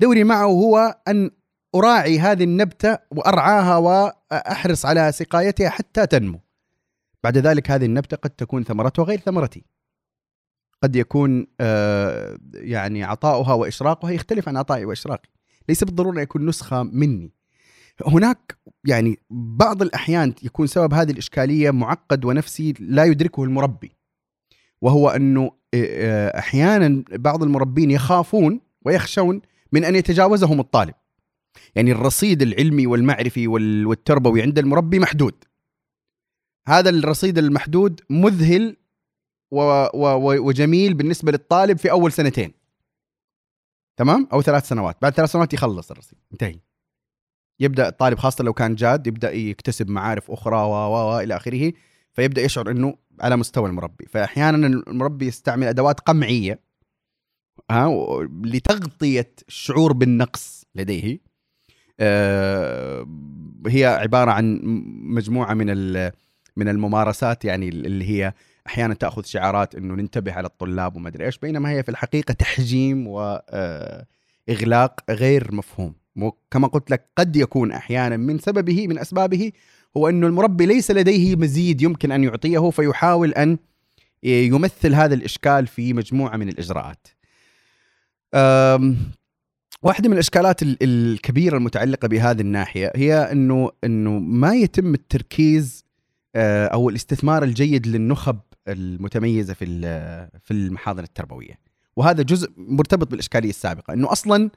دوري 0.00 0.24
معه 0.24 0.46
هو 0.46 0.98
أن 1.08 1.30
أراعي 1.74 2.18
هذه 2.18 2.44
النبتة 2.44 2.98
وأرعاها 3.10 3.76
وأحرص 3.76 4.86
على 4.86 5.12
سقايتها 5.12 5.68
حتى 5.68 6.06
تنمو. 6.06 6.40
بعد 7.24 7.38
ذلك 7.38 7.70
هذه 7.70 7.84
النبتة 7.84 8.16
قد 8.16 8.30
تكون 8.30 8.64
ثمرتها 8.64 9.04
غير 9.04 9.20
ثمرتي. 9.20 9.64
قد 10.82 10.96
يكون 10.96 11.46
آه، 11.60 12.38
يعني 12.54 13.04
عطاؤها 13.04 13.54
وإشراقها 13.54 14.10
يختلف 14.10 14.48
عن 14.48 14.56
عطائي 14.56 14.84
وإشراقي. 14.84 15.28
ليس 15.68 15.84
بالضرورة 15.84 16.20
يكون 16.20 16.46
نسخة 16.46 16.82
مني. 16.82 17.32
هناك 18.06 18.56
يعني 18.84 19.18
بعض 19.30 19.82
الأحيان 19.82 20.34
يكون 20.42 20.66
سبب 20.66 20.94
هذه 20.94 21.10
الإشكالية 21.10 21.70
معقد 21.70 22.24
ونفسي 22.24 22.74
لا 22.80 23.04
يدركه 23.04 23.44
المربي. 23.44 23.96
وهو 24.80 25.08
أنه 25.08 25.50
آه، 25.74 26.38
أحيانا 26.38 27.04
بعض 27.10 27.42
المربين 27.42 27.90
يخافون 27.90 28.60
ويخشون 28.82 29.40
من 29.72 29.84
أن 29.84 29.94
يتجاوزهم 29.96 30.60
الطالب. 30.60 30.94
يعني 31.74 31.92
الرصيد 31.92 32.42
العلمي 32.42 32.86
والمعرفي 32.86 33.46
وال- 33.48 33.86
والتربوي 33.86 34.42
عند 34.42 34.58
المربي 34.58 34.98
محدود. 34.98 35.44
هذا 36.68 36.90
الرصيد 36.90 37.38
المحدود 37.38 38.00
مذهل 38.10 38.76
وجميل 40.20 40.94
بالنسبة 40.94 41.32
للطالب 41.32 41.78
في 41.78 41.90
أول 41.90 42.12
سنتين. 42.12 42.52
تمام؟ 43.96 44.28
أو 44.32 44.42
ثلاث 44.42 44.68
سنوات. 44.68 44.96
بعد 45.02 45.12
ثلاث 45.14 45.30
سنوات 45.32 45.54
يخلص 45.54 45.90
الرصيد. 45.90 46.18
انتهي. 46.32 46.58
يبدأ 47.60 47.88
الطالب 47.88 48.18
خاصة 48.18 48.44
لو 48.44 48.52
كان 48.52 48.74
جاد 48.74 49.06
يبدأ 49.06 49.32
يكتسب 49.32 49.90
معارف 49.90 50.30
أخرى 50.30 50.56
و 50.56 50.70
و 50.70 51.20
إلى 51.20 51.36
آخره 51.36 51.72
فيبدأ 52.12 52.42
يشعر 52.42 52.70
إنه 52.70 52.94
على 53.20 53.36
مستوى 53.36 53.68
المربي. 53.68 54.06
فاحيانا 54.06 54.66
المربي 54.66 55.26
يستعمل 55.26 55.66
أدوات 55.66 56.00
قمعية 56.00 56.60
ها 57.70 57.88
لتغطية 58.44 59.32
الشعور 59.48 59.92
بالنقص 59.92 60.64
لديه. 60.74 61.18
آه، 62.00 63.06
هي 63.66 63.84
عبارة 63.86 64.30
عن 64.30 64.60
مجموعة 65.02 65.54
من 65.54 65.66
من 66.56 66.68
الممارسات 66.68 67.44
يعني 67.44 67.68
اللي 67.68 68.10
هي 68.10 68.32
أحيانا 68.66 68.94
تأخذ 68.94 69.24
شعارات 69.24 69.74
إنه 69.74 69.94
ننتبه 69.94 70.32
على 70.32 70.46
الطلاب 70.46 70.96
وما 70.96 71.08
أدري 71.08 71.26
إيش 71.26 71.38
بينما 71.38 71.70
هي 71.70 71.82
في 71.82 71.88
الحقيقة 71.88 72.34
تحجيم 72.34 73.06
واغلاق 73.06 75.00
غير 75.10 75.54
مفهوم. 75.54 75.94
وكما 76.16 76.68
قلت 76.68 76.90
لك 76.90 77.10
قد 77.16 77.36
يكون 77.36 77.72
أحيانا 77.72 78.16
من 78.16 78.38
سببه 78.38 78.86
من 78.88 78.98
أسبابه 78.98 79.52
هو 79.96 80.08
انه 80.08 80.26
المربي 80.26 80.66
ليس 80.66 80.90
لديه 80.90 81.36
مزيد 81.36 81.82
يمكن 81.82 82.12
أن 82.12 82.24
يعطيه 82.24 82.70
فيحاول 82.70 83.32
أن 83.32 83.58
يمثل 84.22 84.94
هذا 84.94 85.14
الإشكال 85.14 85.66
في 85.66 85.92
مجموعة 85.92 86.36
من 86.36 86.48
الإجراءات. 86.48 87.06
واحدة 89.82 90.08
من 90.08 90.14
الإشكالات 90.14 90.62
ال- 90.62 90.76
الكبيرة 90.82 91.56
المتعلقة 91.56 92.08
بهذه 92.08 92.40
الناحية 92.40 92.92
هي 92.96 93.14
أنه 93.32 93.70
أنه 93.84 94.10
ما 94.18 94.54
يتم 94.54 94.94
التركيز 94.94 95.84
آه، 96.36 96.66
أو 96.66 96.88
الاستثمار 96.88 97.42
الجيد 97.42 97.86
للنخب 97.86 98.38
المتميزة 98.68 99.54
في 99.54 99.64
في 100.44 100.50
المحاضن 100.50 101.02
التربوية 101.02 101.58
وهذا 101.96 102.22
جزء 102.22 102.50
مرتبط 102.56 103.10
بالإشكالية 103.10 103.50
السابقة 103.50 103.94
أنه 103.94 104.12
أصلا 104.12 104.50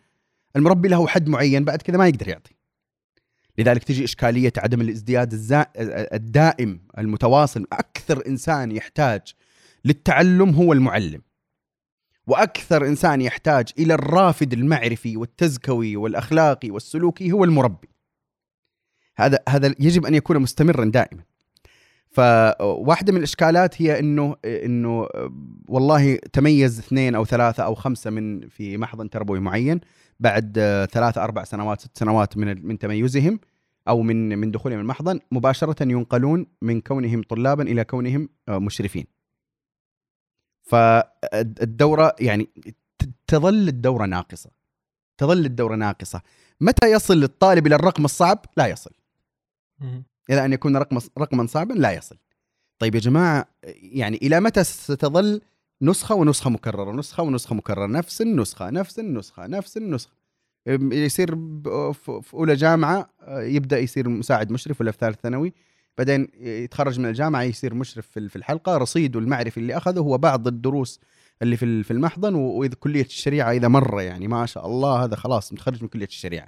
المربي 0.57 0.87
له 0.87 1.07
حد 1.07 1.29
معين 1.29 1.63
بعد 1.63 1.81
كذا 1.81 1.97
ما 1.97 2.07
يقدر 2.07 2.27
يعطي. 2.27 2.55
لذلك 3.57 3.83
تجي 3.83 4.03
إشكالية 4.03 4.53
عدم 4.57 4.81
الازدياد 4.81 5.33
الزا... 5.33 5.65
الدائم 6.13 6.79
المتواصل. 6.97 7.67
أكثر 7.73 8.27
إنسان 8.27 8.71
يحتاج 8.71 9.21
للتعلم 9.85 10.49
هو 10.49 10.73
المعلم. 10.73 11.21
وأكثر 12.27 12.85
إنسان 12.87 13.21
يحتاج 13.21 13.69
إلى 13.79 13.93
الرافد 13.93 14.53
المعرفي 14.53 15.17
والتزكوي 15.17 15.95
والأخلاقي 15.95 16.69
والسلوكي 16.69 17.31
هو 17.31 17.43
المربي. 17.43 17.89
هذا 19.17 19.39
هذا 19.49 19.75
يجب 19.79 20.05
أن 20.05 20.13
يكون 20.13 20.39
مستمرا 20.39 20.85
دائما. 20.85 21.23
فواحدة 22.11 23.11
من 23.11 23.17
الإشكالات 23.17 23.81
هي 23.81 23.99
إنه 23.99 24.35
إنه 24.45 25.07
والله 25.67 26.15
تميز 26.15 26.79
اثنين 26.79 27.15
أو 27.15 27.25
ثلاثة 27.25 27.63
أو 27.63 27.75
خمسة 27.75 28.09
من 28.09 28.47
في 28.47 28.77
محضن 28.77 29.09
تربوي 29.09 29.39
معين. 29.39 29.81
بعد 30.19 30.53
ثلاثة 30.91 31.23
أربع 31.23 31.43
سنوات 31.43 31.81
ست 31.81 31.97
سنوات 31.97 32.37
من 32.37 32.67
من 32.67 32.79
تميزهم 32.79 33.39
أو 33.87 34.01
من 34.01 34.37
من 34.37 34.51
دخولهم 34.51 34.79
المحضن 34.79 35.19
مباشرة 35.31 35.83
ينقلون 35.83 36.47
من 36.61 36.81
كونهم 36.81 37.23
طلابا 37.23 37.63
إلى 37.63 37.83
كونهم 37.83 38.29
مشرفين. 38.49 39.05
فالدورة 40.63 42.15
يعني 42.19 42.43
ت- 42.99 43.09
تظل 43.27 43.67
الدورة 43.67 44.05
ناقصة. 44.05 44.49
تظل 45.17 45.45
الدورة 45.45 45.75
ناقصة. 45.75 46.21
متى 46.61 46.91
يصل 46.91 47.23
الطالب 47.23 47.67
إلى 47.67 47.75
الرقم 47.75 48.05
الصعب؟ 48.05 48.45
لا 48.57 48.67
يصل. 48.67 48.91
إلى 50.29 50.45
أن 50.45 50.53
يكون 50.53 50.77
رقم 50.77 50.97
رقما 51.17 51.47
صعبا 51.47 51.73
لا 51.73 51.91
يصل. 51.91 52.17
طيب 52.79 52.95
يا 52.95 52.99
جماعة 52.99 53.45
يعني 53.81 54.17
إلى 54.17 54.39
متى 54.39 54.63
ستظل 54.63 55.41
نسخة 55.81 56.15
ونسخة 56.15 56.49
مكررة 56.49 56.91
نسخة 56.91 57.23
ونسخة 57.23 57.55
مكررة 57.55 57.85
نفس 57.87 58.21
النسخة 58.21 58.69
نفس 58.69 58.99
النسخة 58.99 59.47
نفس 59.47 59.77
النسخة. 59.77 60.11
أم، 60.67 60.91
يصير 60.93 61.35
في 62.21 62.33
أولى 62.33 62.55
جامعة 62.55 63.09
آه، 63.21 63.41
يبدأ 63.41 63.79
يصير 63.79 64.09
مساعد 64.09 64.51
مشرف 64.51 64.81
ولا 64.81 64.91
في 64.91 64.97
ثالث 64.97 65.19
ثانوي 65.21 65.53
بعدين 65.97 66.27
يتخرج 66.39 66.99
من 66.99 67.05
الجامعة 67.05 67.41
يصير 67.43 67.73
مشرف 67.73 68.07
في 68.07 68.35
الحلقة. 68.35 68.77
رصيده 68.77 69.19
المعرفي 69.19 69.59
اللي 69.59 69.77
أخذه 69.77 69.99
هو 69.99 70.17
بعض 70.17 70.47
الدروس 70.47 70.99
اللي 71.41 71.57
في 71.57 71.83
في 71.83 71.91
المحضن 71.91 72.35
و- 72.35 72.39
وإذا 72.51 72.75
كلية 72.75 73.05
الشريعة 73.05 73.51
إذا 73.51 73.67
مرة 73.67 74.01
يعني 74.01 74.27
ما 74.27 74.45
شاء 74.45 74.65
الله 74.67 75.03
هذا 75.03 75.15
خلاص 75.15 75.53
متخرج 75.53 75.81
من 75.81 75.87
كلية 75.87 76.05
الشريعة. 76.05 76.47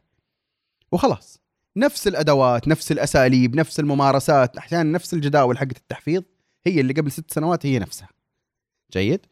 وخلاص. 0.92 1.40
نفس 1.78 2.08
الأدوات 2.08 2.68
نفس 2.68 2.92
الأساليب 2.92 3.56
نفس 3.56 3.80
الممارسات 3.80 4.58
أحيانا 4.58 4.92
نفس 4.92 5.14
الجداول 5.14 5.58
حقت 5.58 5.78
التحفيظ 5.78 6.24
هي 6.66 6.82
اللي 6.82 6.94
قبل 6.94 7.12
ست 7.12 7.32
سنوات 7.34 7.66
هي 7.66 7.80
نفسها. 7.80 8.10
جيد. 8.94 9.26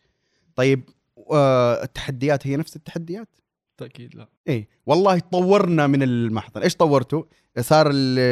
طيب 0.56 0.84
آه، 1.32 1.84
التحديات 1.84 2.48
هي 2.48 2.56
نفس 2.58 2.76
التحديات؟ 2.76 3.30
بالتاكيد 3.80 4.16
لا. 4.16 4.28
إيه 4.48 4.68
والله 4.86 5.20
طورنا 5.20 5.88
من 5.88 6.04
المحضن 6.04 6.62
إيش 6.62 6.76
طورتوا؟ 6.76 7.24
صار 7.60 7.86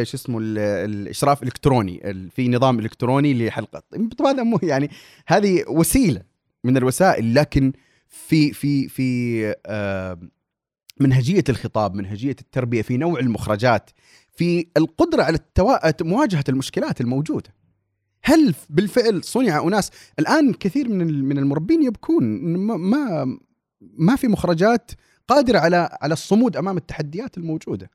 شو 0.03 0.17
اسمه 0.17 0.39
ال- 0.39 0.57
الاشراف 0.59 1.43
الالكتروني 1.43 2.09
ال- 2.11 2.29
في 2.31 2.47
نظام 2.49 2.79
إلكتروني 2.79 3.47
لحلقة. 3.47 3.83
طبعا 4.17 4.31
هذا 4.31 4.43
مو 4.43 4.59
يعني 4.63 4.89
هذه 5.27 5.63
وسيلة 5.67 6.21
من 6.63 6.77
الوسائل 6.77 7.35
لكن 7.35 7.73
في 8.07 8.53
في 8.53 8.87
في 8.87 9.55
آه، 9.65 10.19
منهجية 10.99 11.43
الخطاب 11.49 11.95
منهجية 11.95 12.35
التربية 12.41 12.81
في 12.81 12.97
نوع 12.97 13.19
المخرجات 13.19 13.89
في 14.31 14.67
القدرة 14.77 15.23
على. 15.23 15.39
مواجهة 16.01 16.43
المشكلات 16.49 17.01
الموجودة. 17.01 17.53
هل 18.25 18.55
بالفعل 18.69 19.23
صنع 19.23 19.63
أناس 19.63 19.91
الآن 20.19 20.53
كثير 20.53 20.89
من 20.89 21.25
من 21.25 21.37
المربين 21.37 21.83
يبكون 21.83 22.23
ما, 22.77 23.37
ما 23.81 24.15
في 24.15 24.27
مخرجات 24.27 24.91
قادرة 25.27 25.59
على 25.59 25.97
على 26.01 26.13
الصمود 26.13 26.57
أمام 26.57 26.77
التحديات 26.77 27.37
الموجودة. 27.37 27.89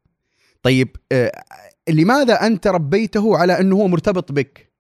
طيب 0.63 0.97
آه، 1.13 1.45
لماذا 1.89 2.47
أنت 2.47 2.67
ربيته 2.67 3.39
على 3.39 3.61
أنه 3.61 3.77
هو 3.77 3.89
مرتبط 3.89 4.33
بك؟ 4.33 4.73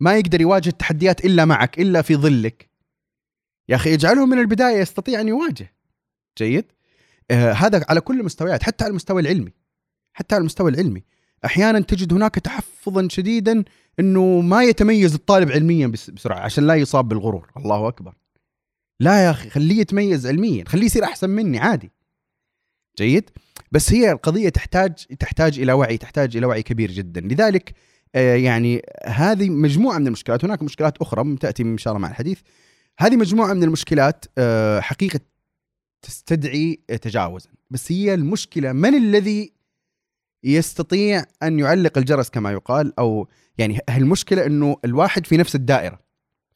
ما 0.00 0.18
يقدر 0.18 0.40
يواجه 0.40 0.68
التحديات 0.68 1.24
إلا 1.24 1.44
معك 1.44 1.80
إلا 1.80 2.02
في 2.02 2.16
ظلك. 2.16 2.70
يا 3.68 3.76
أخي 3.76 3.94
اجعله 3.94 4.26
من 4.26 4.38
البداية 4.38 4.78
يستطيع 4.78 5.20
أن 5.20 5.28
يواجه. 5.28 5.74
جيد؟ 6.38 6.64
آه، 7.30 7.52
هذا 7.52 7.84
على 7.88 8.00
كل 8.00 8.20
المستويات 8.20 8.62
حتى 8.62 8.84
على 8.84 8.90
المستوى 8.90 9.22
العلمي. 9.22 9.52
حتى 10.12 10.34
على 10.34 10.40
المستوى 10.40 10.70
العلمي. 10.70 11.02
أحيانا 11.44 11.80
تجد 11.80 12.12
هناك 12.12 12.34
تحفظا 12.34 13.08
شديدا 13.08 13.64
إنه 14.00 14.40
ما 14.40 14.62
يتميز 14.62 15.14
الطالب 15.14 15.52
علميا 15.52 15.86
بس- 15.86 16.10
بسرعة 16.10 16.38
عشان 16.38 16.66
لا 16.66 16.74
يصاب 16.74 17.08
بالغرور، 17.08 17.50
الله 17.56 17.88
أكبر. 17.88 18.14
لا 19.00 19.24
يا 19.24 19.30
أخي 19.30 19.50
خليه 19.50 19.80
يتميز 19.80 20.26
علميا، 20.26 20.64
خليه 20.66 20.86
يصير 20.86 21.04
أحسن 21.04 21.30
مني 21.30 21.58
عادي. 21.58 21.90
جيد؟ 22.98 23.30
بس 23.72 23.92
هي 23.92 24.12
القضية 24.12 24.48
تحتاج 24.48 24.94
تحتاج 24.94 25.58
إلى 25.58 25.72
وعي، 25.72 25.96
تحتاج 25.98 26.36
إلى 26.36 26.46
وعي 26.46 26.62
كبير 26.62 26.90
جدا، 26.90 27.20
لذلك 27.20 27.74
آه، 28.14 28.34
يعني 28.36 28.82
هذه 29.06 29.50
مجموعة 29.50 29.98
من 29.98 30.06
المشكلات، 30.06 30.44
هناك 30.44 30.62
مشكلات 30.62 30.98
أخرى 30.98 31.36
تأتي 31.36 31.62
إن 31.62 31.78
شاء 31.78 31.92
الله 31.92 32.02
مع 32.02 32.10
الحديث. 32.10 32.40
هذه 32.98 33.16
مجموعة 33.16 33.52
من 33.52 33.62
المشكلات 33.62 34.24
آه، 34.38 34.80
حقيقة 34.80 35.20
تستدعي 36.02 36.80
تجاوزا، 37.02 37.50
بس 37.70 37.92
هي 37.92 38.14
المشكلة 38.14 38.72
من 38.72 38.94
الذي 38.94 39.52
يستطيع 40.44 41.24
أن 41.42 41.58
يعلق 41.58 41.98
الجرس 41.98 42.30
كما 42.30 42.52
يقال 42.52 42.98
أو 42.98 43.28
يعني 43.58 43.78
المشكلة 43.96 44.46
إنه 44.46 44.76
الواحد 44.84 45.26
في 45.26 45.36
نفس 45.36 45.54
الدائرة 45.54 45.98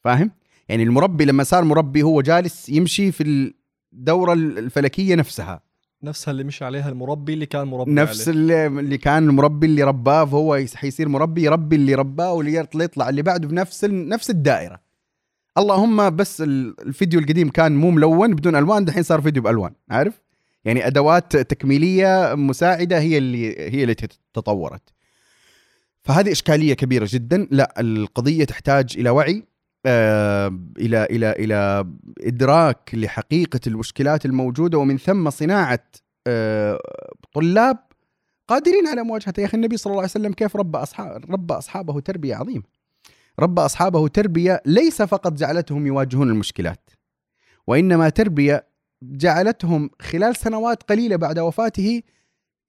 فاهم؟ 0.03 0.31
يعني 0.69 0.83
المربي 0.83 1.25
لما 1.25 1.43
صار 1.43 1.63
مربي 1.63 2.03
هو 2.03 2.21
جالس 2.21 2.69
يمشي 2.69 3.11
في 3.11 3.51
الدورة 3.93 4.33
الفلكية 4.33 5.15
نفسها. 5.15 5.61
نفسها 6.03 6.31
اللي 6.31 6.43
مشي 6.43 6.65
عليها 6.65 6.89
المربي 6.89 7.33
اللي 7.33 7.45
كان 7.45 7.67
مربي 7.67 7.91
نفس 7.91 8.27
عليه. 8.29 8.39
اللي, 8.39 8.67
اللي 8.67 8.97
كان 8.97 9.29
المربي 9.29 9.67
اللي 9.67 9.83
رباه 9.83 10.25
فهو 10.25 10.65
حيصير 10.75 11.09
مربي 11.09 11.43
يربي 11.43 11.75
اللي 11.75 11.95
رباه 11.95 12.33
واللي 12.33 12.65
يطلع 12.75 13.09
اللي 13.09 13.21
بعده 13.21 13.47
بنفس 13.47 13.85
نفس 13.85 14.29
الدائرة. 14.29 14.79
اللهم 15.57 16.15
بس 16.15 16.41
ال- 16.41 16.81
الفيديو 16.87 17.19
القديم 17.19 17.49
كان 17.49 17.75
مو 17.75 17.91
ملون 17.91 18.35
بدون 18.35 18.55
ألوان 18.55 18.85
دحين 18.85 19.03
صار 19.03 19.21
فيديو 19.21 19.41
بألوان 19.43 19.71
عارف؟ 19.89 20.21
يعني 20.69 20.87
أدوات 20.87 21.37
تكميلية 21.37 22.35
مساعدة 22.35 22.99
هي 22.99 23.17
اللي 23.17 23.59
هي 23.59 23.83
اللي 23.83 23.95
تطورت. 24.33 24.81
فهذه 26.03 26.31
إشكالية 26.31 26.73
كبيرة 26.73 27.07
جدا. 27.09 27.47
لا 27.51 27.73
القضية 27.79 28.45
تحتاج 28.45 28.95
إلى 28.97 29.09
وعي 29.09 29.43
آه، 29.85 30.59
إلى 30.77 31.03
إلى 31.03 31.31
إلى 31.31 31.85
إدراك 32.21 32.89
لحقيقة 32.93 33.59
المشكلات 33.67 34.25
الموجودة 34.25 34.77
ومن 34.77 34.97
ثم 34.97 35.29
صناعة 35.29 35.83
آه، 36.27 36.79
طلاب 37.33 37.77
قادرين 38.47 38.87
على 38.87 39.03
مواجهته 39.03 39.41
يا 39.41 39.45
أخي 39.45 39.57
النبي 39.57 39.77
صلى 39.77 39.91
الله 39.91 40.01
عليه 40.01 40.11
وسلم 40.11 40.33
كيف 40.33 40.55
ربى 40.55 40.77
اصحاب 40.77 41.31
ربى 41.31 41.53
أصحابه 41.53 41.99
تربية 41.99 42.35
عظيمة. 42.35 42.63
ربى 43.39 43.61
أصحابه 43.61 44.07
تربية 44.07 44.61
ليس 44.65 45.01
فقط 45.01 45.33
جعلتهم 45.33 45.87
يواجهون 45.87 46.29
المشكلات 46.29 46.89
وإنما 47.67 48.09
تربية 48.09 48.68
جعلتهم 49.03 49.89
خلال 50.01 50.35
سنوات 50.35 50.83
قليلة 50.83 51.15
بعد 51.15 51.39
وفاته 51.39 52.01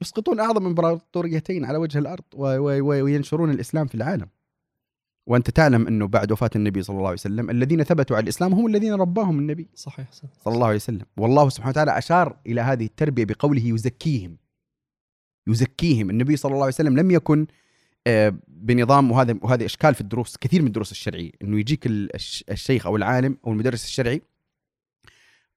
يسقطون 0.02 0.40
أعظم 0.40 0.66
إمبراطوريتين 0.66 1.64
على 1.64 1.78
وجه 1.78 1.99
الأرض 1.99 2.25
وينشرون 2.34 3.50
الإسلام 3.50 3.87
في 3.87 3.94
العالم. 3.94 4.28
وأنت 5.26 5.50
تعلم 5.50 5.87
أنه 5.87 6.06
بعد 6.06 6.32
وفاة 6.32 6.50
النبي 6.56 6.82
صلى 6.82 6.96
الله 6.96 7.06
عليه 7.08 7.18
وسلم 7.18 7.50
الذين 7.50 7.82
ثبتوا 7.84 8.16
على 8.16 8.22
الإسلام 8.22 8.54
هم 8.54 8.66
الذين 8.66 8.92
رباهم 8.94 9.38
النبي 9.38 9.68
صحيح 9.75 10.12
صحيح. 10.12 10.30
صلى 10.44 10.54
الله 10.54 10.66
عليه 10.66 10.76
وسلم. 10.76 11.06
والله 11.16 11.49
سبحانه 11.49 11.70
وتعالى 11.70 11.99
أشار 11.99 12.37
إلى 12.46 12.60
هذه 12.60 12.84
التربية 12.84 13.25
بقوله 13.25 13.62
يزكيهم. 13.66 14.37
يزكيهم. 15.49 16.10
النبي 16.10 16.37
صلى 16.37 16.50
الله 16.50 16.62
عليه 16.62 16.75
وسلم 16.75 16.99
لم 16.99 17.10
يكن 17.10 17.46
آه، 18.06 18.34
بنظام 18.49 19.10
وهذا 19.12 19.38
وهذا 19.42 19.64
إشكال 19.64 19.94
في 19.94 20.00
الدروس 20.00 20.37
كثير 20.37 20.60
من 20.62 20.66
الدروس 20.66 20.90
الشرعية 20.92 21.30
إنه 21.42 21.58
يجيك 21.60 21.87
ال- 21.87 22.14
الش- 22.14 22.44
الشيخ 22.50 22.87
أو 22.87 22.96
العالم 22.96 23.37
أو 23.46 23.52
المدرس 23.52 23.84
الشرعي 23.84 24.22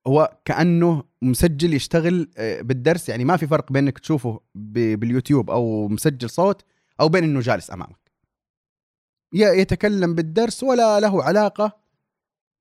هو 0.08 0.38
كأنه 0.46 1.04
مسجل 1.22 1.74
يشتغل 1.74 2.30
آه، 2.38 2.62
بالدرس. 2.62 3.10
يعني 3.10 3.26
ما 3.26 3.38
في 3.38 3.48
فرق 3.48 3.72
بين 3.72 3.84
إنك 3.84 4.00
تشوفه 4.00 4.40
باليوتيوب 4.56 5.50
أو 5.50 5.88
مسجل 5.88 6.30
صوت 6.30 6.66
أو 7.00 7.10
بين 7.10 7.24
إنه 7.24 7.40
جالس 7.40 7.72
أمامك. 7.72 8.12
يتكلم 9.34 10.16
بالدرس 10.16 10.64
ولا 10.64 11.00
له 11.00 11.24
علاقة 11.24 11.78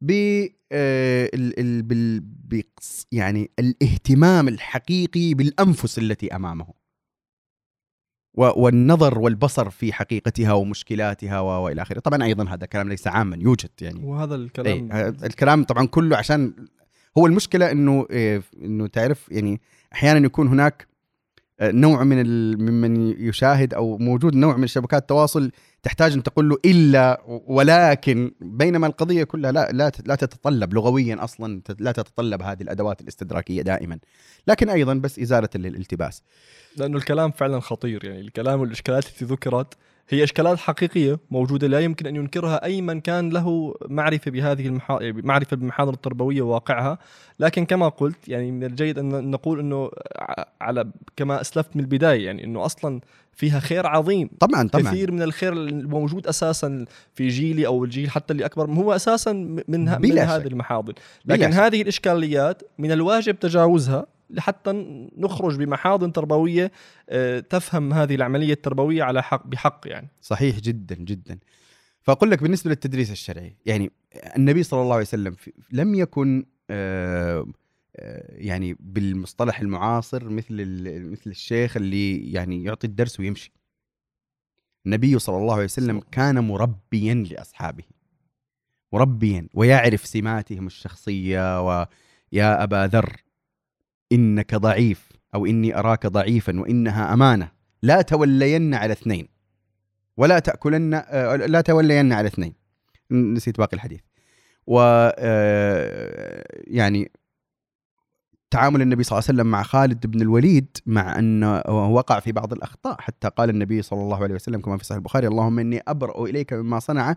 ب 0.01 0.13
آه، 0.73 1.31
يعني 3.13 3.51
الاهتمام 3.59 4.49
الحقيقي 4.49 5.35
بالأنفس 5.35 5.99
التي 5.99 6.37
أمامه. 6.37 6.67
والنظر 8.37 9.19
والبصر 9.19 9.71
في 9.71 9.93
حقيقتها 9.93 10.53
ومشكلاتها 10.53 11.41
وإلى 11.41 11.83
آخره. 11.83 12.01
طبعا 12.01 12.25
أيضا 12.25 12.49
هذا 12.49 12.67
كلام 12.67 12.89
ليس 12.89 13.07
عاما 13.07 13.37
يوجد 13.37 13.71
يعني. 13.81 14.05
وهذا 14.05 14.35
الكلام 14.35 14.93
ه- 14.93 15.09
الكلام 15.09 15.65
طبعا 15.65 15.87
كله 15.87 16.17
عشان 16.17 16.67
هو 17.19 17.27
المشكلة 17.27 17.71
إنه 17.71 18.07
إيه 18.11 18.43
إنه 18.63 18.87
تعرف 18.87 19.29
يعني 19.31 19.61
أحيانا 19.93 20.27
يكون 20.27 20.49
هناك 20.49 20.87
آه، 21.61 21.71
نوع 21.71 22.05
من. 22.05 22.27
ممن 22.59 22.97
يشاهد 23.29 23.75
أو 23.75 23.99
موجود 23.99 24.35
نوع 24.35 24.57
من 24.57 24.67
شبكات 24.67 25.03
التواصل 25.03 25.51
تحتاج 25.83 26.13
أن 26.13 26.23
تقول 26.23 26.49
له 26.49 26.57
إلا 26.65 27.23
ولكن 27.27 28.33
بينما 28.41 28.87
القضية 28.87 29.25
كلها 29.25 29.53
لا 29.53 29.69
لا 29.73 29.93
لا 30.07 30.15
تتطلب 30.15 30.75
لغويا 30.75 31.25
أصلا 31.25 31.63
لا 31.79 31.93
تتطلب 31.93 32.43
هذه 32.43 32.63
الأدوات 32.63 33.01
الاستدراكية 33.01 33.63
دائما 33.63 33.99
لكن 34.47 34.69
أيضا 34.71 34.95
بس 34.95 35.19
إزالة 35.19 35.49
ال- 35.55 35.67
الالتباس 35.67 36.23
لأنه 36.77 36.97
الكلام 36.97 37.31
فعلا 37.31 37.61
خطير 37.61 38.05
يعني 38.05 38.21
الكلام 38.21 38.61
والإشكالات 38.61 39.07
التي 39.07 39.25
ذكرت 39.25 39.75
هي 40.15 40.25
إشكالات 40.25 40.59
حقيقية 40.59 41.19
موجودة 41.31 41.67
لا 41.67 41.81
يمكن 41.81 42.07
أن 42.07 42.17
ينكرها 42.17 42.65
أي 42.65 42.83
من 42.83 43.01
كان 43.01 43.31
له 43.31 43.75
معرفة 43.89 44.31
بهذه 44.31 44.67
المحا... 44.67 44.99
معرفة 45.03 45.57
بالمحاضر 45.57 45.93
التربوية 45.93 46.43
وواقعها 46.43 46.99
لكن 47.41 47.65
كما 47.65 47.89
قلت 47.89 48.29
يعني 48.29 48.51
من 48.51 48.65
الجيد 48.65 48.99
أن 48.99 49.31
نقول 49.31 49.61
إنه 49.61 49.91
على 50.61 50.91
كما 51.17 51.41
أسلفت 51.41 51.77
من 51.77 51.83
البداية 51.83 52.27
يعني 52.27 52.45
إنه 52.45 52.65
أصلا 52.65 53.01
فيها 53.33 53.61
خير 53.61 53.87
عظيم 53.87 54.31
طبعا 54.41 54.69
طبعا 54.69 54.83
كثير 54.83 55.13
من 55.13 55.23
الخير 55.23 55.53
الموجود 55.53 56.27
أساسا 56.27 56.85
في 57.15 57.29
جيلي 57.29 57.67
أو 57.67 57.85
الجيل 57.85 58.11
حتى 58.11 58.33
اللي 58.33 58.45
أكبر 58.45 58.71
هو 58.71 58.93
أساسا 58.93 59.33
من. 59.33 59.63
من 59.69 59.89
هذه. 60.19 60.47
المحاضر 60.47 60.93
لكن. 61.25 61.53
هذه 61.53 61.83
الإشكاليات 61.83 62.63
من 62.79 62.93
الواجب 62.93 63.39
تجاوزها 63.39 64.07
لحتى 64.33 64.73
نخرج 65.17 65.57
بمحاضن 65.57 66.13
تربوية 66.13 66.73
آه، 67.09 67.41
تفهم 67.41 67.93
هذه 67.93 68.15
العملية 68.15 68.53
التربوية 68.53 69.03
على 69.03 69.23
حق 69.23 69.47
بحق 69.47 69.81
يعني. 69.85 70.09
صحيح 70.21 70.61
جدا 70.61 70.95
جدا. 70.95 71.39
فأقول 72.01 72.31
لك 72.31 72.43
بالنسبة 72.43 72.71
للتدريس 72.71 73.11
الشرعي 73.11 73.57
يعني 73.67 73.91
النبي 74.37 74.63
صلى 74.63 74.83
الله 74.83 74.93
عليه 74.93 75.03
وسلم 75.03 75.37
لم 75.73 75.95
يكن 75.95 76.47
آه، 76.71 77.47
آه، 77.97 78.35
يعني 78.37 78.77
بالمصطلح 78.81 79.61
المعاصر 79.61 80.29
مثل 80.29 80.55
مثل 81.11 81.31
الشيخ 81.31 81.77
اللي 81.77 82.33
يعني 82.33 82.65
يعطي 82.65 82.87
الدرس 82.87 83.21
ويمشي. 83.21 83.53
النبي 84.87 85.19
صلى 85.19 85.37
الله 85.37 85.55
عليه 85.55 85.65
وسلم 85.65 86.01
كان 86.01 86.39
مربيا 86.39 87.15
لأصحابه. 87.15 87.85
مربيا 88.93 89.49
ويعرف 89.55 90.07
سماتهم 90.07 90.67
الشخصية 90.67 91.67
ويا 91.67 92.63
أبا 92.63 92.87
ذر 92.87 93.23
إنك 94.13 94.55
ضعيف 94.55 95.09
أو 95.35 95.47
إني 95.47 95.79
أراك 95.79 96.07
ضعيفا 96.07 96.61
وإنها 96.61 97.13
أمانة. 97.13 97.51
لا 97.83 98.03
تولين 98.03 98.75
على 98.75 98.93
اثنين. 98.93 99.29
ولا 100.17 100.39
تأكلن 100.39 100.95
آه، 100.95 101.37
لا 101.37 101.61
تولين 101.61 102.13
على 102.13 102.27
اثنين. 102.29 102.55
نسيت 103.11 103.59
باقي 103.59 103.75
الحديث. 103.75 104.01
و 104.67 104.81
آه، 105.19 106.45
يعني 106.67 107.11
تعامل 108.51 108.83
النبي 108.83 109.03
صلى 109.03 109.19
الله 109.19 109.25
عليه 109.29 109.39
وسلم 109.39 109.51
مع 109.51 109.63
خالد 109.63 110.07
بن 110.07 110.21
الوليد 110.21 110.77
مع 110.87 111.19
انه 111.19 111.57
وقع 111.69 112.21
في 112.21 112.33
بعض 112.33 112.53
الأخطاء. 112.53 113.01
حتى 113.01 113.29
قال 113.29 113.51
النبي 113.51 113.83
صلى 113.83 114.01
الله 114.01 114.23
عليه 114.23 114.35
وسلم 114.35 114.61
كما 114.61 114.77
في 114.79 114.85
صحيح 114.85 114.97
البخاري 114.97 115.27
اللهم 115.27 115.59
إني 115.59 115.81
أبرأ 115.89 116.25
إليك 116.25 116.53
مما 116.53 116.79
صنع 116.79 117.17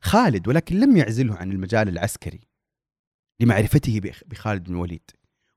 خالد. 0.00 0.48
ولكن 0.48 0.80
لم 0.80 0.96
يعزله 0.96 1.34
عن 1.36 1.52
المجال 1.52 1.88
العسكري 1.88 2.40
لمعرفته 3.40 4.00
بخ- 4.00 4.22
بخالد 4.26 4.64
بن 4.64 4.74
الوليد. 4.74 5.10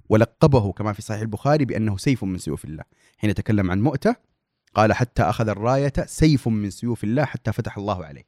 ولقبه 0.10 0.72
كما 0.72 0.94
في 0.94 1.02
صحيح 1.02 1.22
البخاري 1.22 1.66
بأنه 1.66 1.98
سيف 1.98 2.24
من 2.24 2.38
سيوف 2.38 2.66
الله. 2.66 2.84
حين 3.18 3.34
تكلم 3.34 3.72
عن 3.72 3.82
مؤتة 3.82 4.16
قال 4.74 4.94
حتى 4.94 5.24
أخذ 5.24 5.50
الراية 5.50 5.94
سيف 6.06 6.48
من 6.48 6.70
سيوف 6.70 7.04
الله 7.04 7.26
حتى 7.26 7.54
فتح 7.54 7.78
الله 7.78 8.06
عليه. 8.06 8.28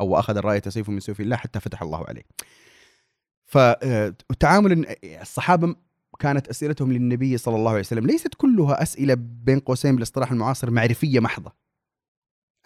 أو 0.00 0.18
أخذ 0.18 0.36
الراية 0.36 0.62
سيف 0.68 0.88
من 0.88 1.00
سيوف 1.00 1.20
الله 1.20 1.36
حتى 1.36 1.60
فتح 1.60 1.82
الله 1.82 2.04
عليه. 2.08 2.22
فتعامل 3.44 4.86
الصحابة 5.04 5.76
كانت 6.18 6.48
أسئلتهم 6.48 6.92
للنبي 6.92 7.38
صلى 7.38 7.56
الله 7.56 7.70
عليه 7.70 7.80
وسلم. 7.80 8.06
ليست 8.06 8.34
كلها 8.34 8.82
أسئلة 8.82 9.14
بين 9.18 9.60
قوسين 9.60 9.94
بالاصطلاح 9.94 10.32
المعاصر 10.32 10.70
معرفية 10.70 11.20
محضة. 11.20 11.52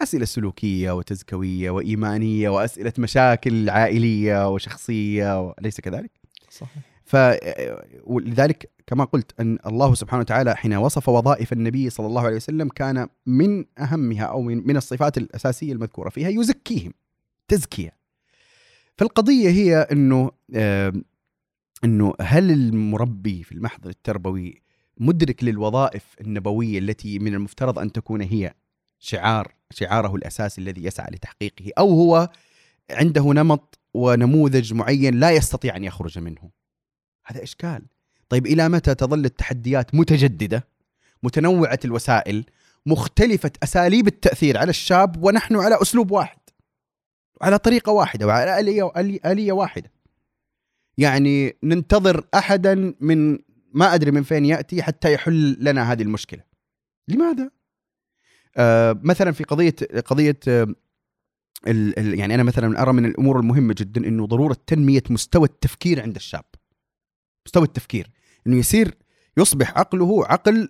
أسئلة 0.01 0.25
سلوكية 0.25 0.91
وتزكوية 0.91 1.69
وإيمانية 1.69 2.49
وأسئلة 2.49 2.93
مشاكل 2.97 3.69
عائلية 3.69 4.49
وشخصية 4.53 5.41
وليس 5.41 5.81
كذلك؟ 5.81 6.11
صحيح. 6.49 6.90
ف 7.11 7.15
ولذلك 8.03 8.71
كما 8.87 9.03
قلت 9.03 9.31
أن 9.39 9.57
الله 9.65 9.93
سبحانه 9.93 10.21
وتعالى 10.21 10.55
حين 10.55 10.73
وصف 10.73 11.09
وظائف 11.09 11.53
النبي 11.53 11.89
صلى 11.89 12.07
الله 12.07 12.21
عليه 12.21 12.35
وسلم 12.35 12.69
كان 12.69 13.07
من 13.25 13.65
أهمها 13.79 14.23
أو 14.23 14.41
من 14.41 14.67
من 14.67 14.77
الصفات 14.77 15.17
الأساسية 15.17 15.73
المذكورة 15.73 16.09
فيها 16.09 16.29
يزكيهم 16.29 16.93
تزكية. 17.47 17.95
فالقضية 18.97 19.49
هي 19.49 19.77
إنه 19.91 20.31
آه، 20.55 20.93
إنه 21.83 22.13
هل 22.21 22.51
المربي 22.51 23.43
في 23.43 23.51
المحضر 23.51 23.89
التربوي 23.89 24.61
مدرك 24.97 25.43
للوظائف 25.43 26.03
النبوية 26.21 26.79
التي 26.79 27.19
من 27.19 27.33
المفترض 27.33 27.79
أن 27.79 27.91
تكون 27.91 28.21
هي 28.21 28.53
شعار 28.99 29.53
شعاره 29.71 30.15
الأساسي 30.15 30.61
الذي 30.61 30.85
يسعى 30.85 31.11
لتحقيقه 31.11 31.71
أو 31.77 31.89
هو 31.89 32.29
عنده 32.91 33.33
نمط 33.33 33.79
ونموذج 33.93 34.73
معين 34.73 35.19
لا 35.19 35.31
يستطيع 35.31 35.75
أن 35.75 35.83
يخرج 35.83 36.19
منه؟ 36.19 36.60
هذا 37.25 37.43
إشكال. 37.43 37.81
طيب 38.29 38.45
إلى 38.45 38.69
متى 38.69 38.95
تظل 38.95 39.25
التحديات 39.25 39.95
متجددة 39.95 40.67
متنوعة 41.23 41.79
الوسائل 41.85 42.45
مختلفة 42.85 43.51
أساليب 43.63 44.07
التأثير 44.07 44.57
على 44.57 44.69
الشاب 44.69 45.23
ونحن 45.23 45.55
على 45.55 45.81
أسلوب 45.81 46.11
واحد 46.11 46.37
على 47.41 47.57
طريقة 47.57 47.91
واحدة 47.91 48.27
وعلى 48.27 48.55
آلية- 48.55 48.97
اليه 49.25 49.51
واحدة؟ 49.51 49.91
يعني 50.97 51.57
ننتظر 51.63 52.25
أحدا 52.33 52.93
من 52.99 53.39
ما 53.73 53.93
أدري 53.93 54.11
من 54.11 54.23
فين 54.23 54.45
يأتي 54.45 54.83
حتى 54.83 55.13
يحل 55.13 55.57
لنا 55.59 55.91
هذه 55.91 56.01
المشكلة. 56.01 56.43
لماذا؟ 57.07 57.51
آه 58.57 58.99
مثلا 59.03 59.31
في 59.31 59.43
قضيه 59.43 59.75
قضية 60.05 60.39
آه 60.47 60.63
ال 61.67 61.99
ال 61.99 62.19
يعني 62.19 62.35
أنا 62.35 62.43
مثلا 62.43 62.81
أرى 62.81 62.93
من 62.93 63.05
الأمور 63.05 63.39
المهمة 63.39 63.75
جدا 63.77 64.07
إنه 64.07 64.25
ضرورة 64.27 64.57
تنمية 64.67 65.03
مستوى 65.09 65.47
التفكير 65.47 66.01
عند 66.01 66.15
الشاب. 66.15 66.45
مستوى 67.45 67.63
التفكير. 67.63 68.09
إنه 68.47 68.57
يصير 68.57 68.95
يصبح 69.37 69.77
عقله 69.77 70.25
عقل 70.25 70.69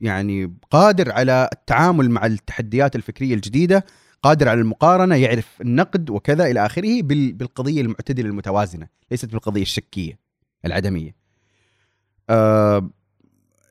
يعني 0.00 0.56
قادر 0.70 1.12
على 1.12 1.48
التعامل 1.52 2.10
مع 2.10 2.26
التحديات 2.26 2.96
الفكرية 2.96 3.34
الجديدة 3.34 3.84
قادر 4.22 4.48
على 4.48 4.60
المقارنة 4.60 5.14
يعرف 5.14 5.60
النقد 5.60 6.10
وكذا 6.10 6.46
إلى 6.46 6.66
آخره 6.66 7.02
بال- 7.02 7.32
بالقضية 7.32 7.80
المعتدلة 7.80 8.28
المتوازنة 8.28 8.88
ليست 9.10 9.26
بالقضية 9.32 9.62
الشكية 9.62 10.18
العدمية. 10.64 11.14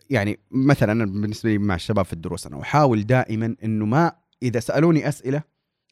يعني 0.10 0.40
مثلا 0.52 1.06
بالنسبة 1.06 1.50
لي 1.50 1.58
مع 1.58 1.76
الشباب 1.76 2.06
في 2.06 2.14
الدروس 2.14 2.48
أنا 2.48 2.62
أحاول 2.62 3.04
دائما 3.04 3.56
إنه 3.64 3.86
ما 3.86 4.12
إذا 4.44 4.60
سألوني 4.60 5.08
أسئلة 5.10 5.44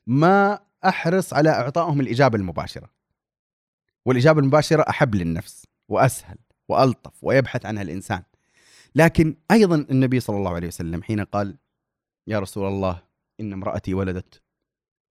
ما 0.08 0.60
أحرص 0.86 1.34
على 1.34 1.50
إعطائهم 1.50 2.02
الإجابة 2.02 2.38
المباشرة. 2.38 2.90
والإجابة 4.06 4.40
المباشرة 4.40 4.86
أحب 4.90 5.16
للنفس. 5.16 5.66
وأسهل 5.92 6.38
وألطف 6.70 7.24
ويبحث 7.24 7.66
عنها 7.66 7.82
الإنسان. 7.82 8.24
لكن 8.96 9.36
أيضا 9.52 9.76
النبي 9.76 10.20
صلى 10.20 10.38
الله 10.38 10.56
عليه 10.56 10.68
وسلم 10.68 11.04
حين 11.04 11.20
قال 11.22 11.58
يا 12.28 12.40
رسول 12.40 12.68
الله 12.68 13.02
إن 13.40 13.54
امرأتي 13.54 13.94
ولدت 13.94 14.42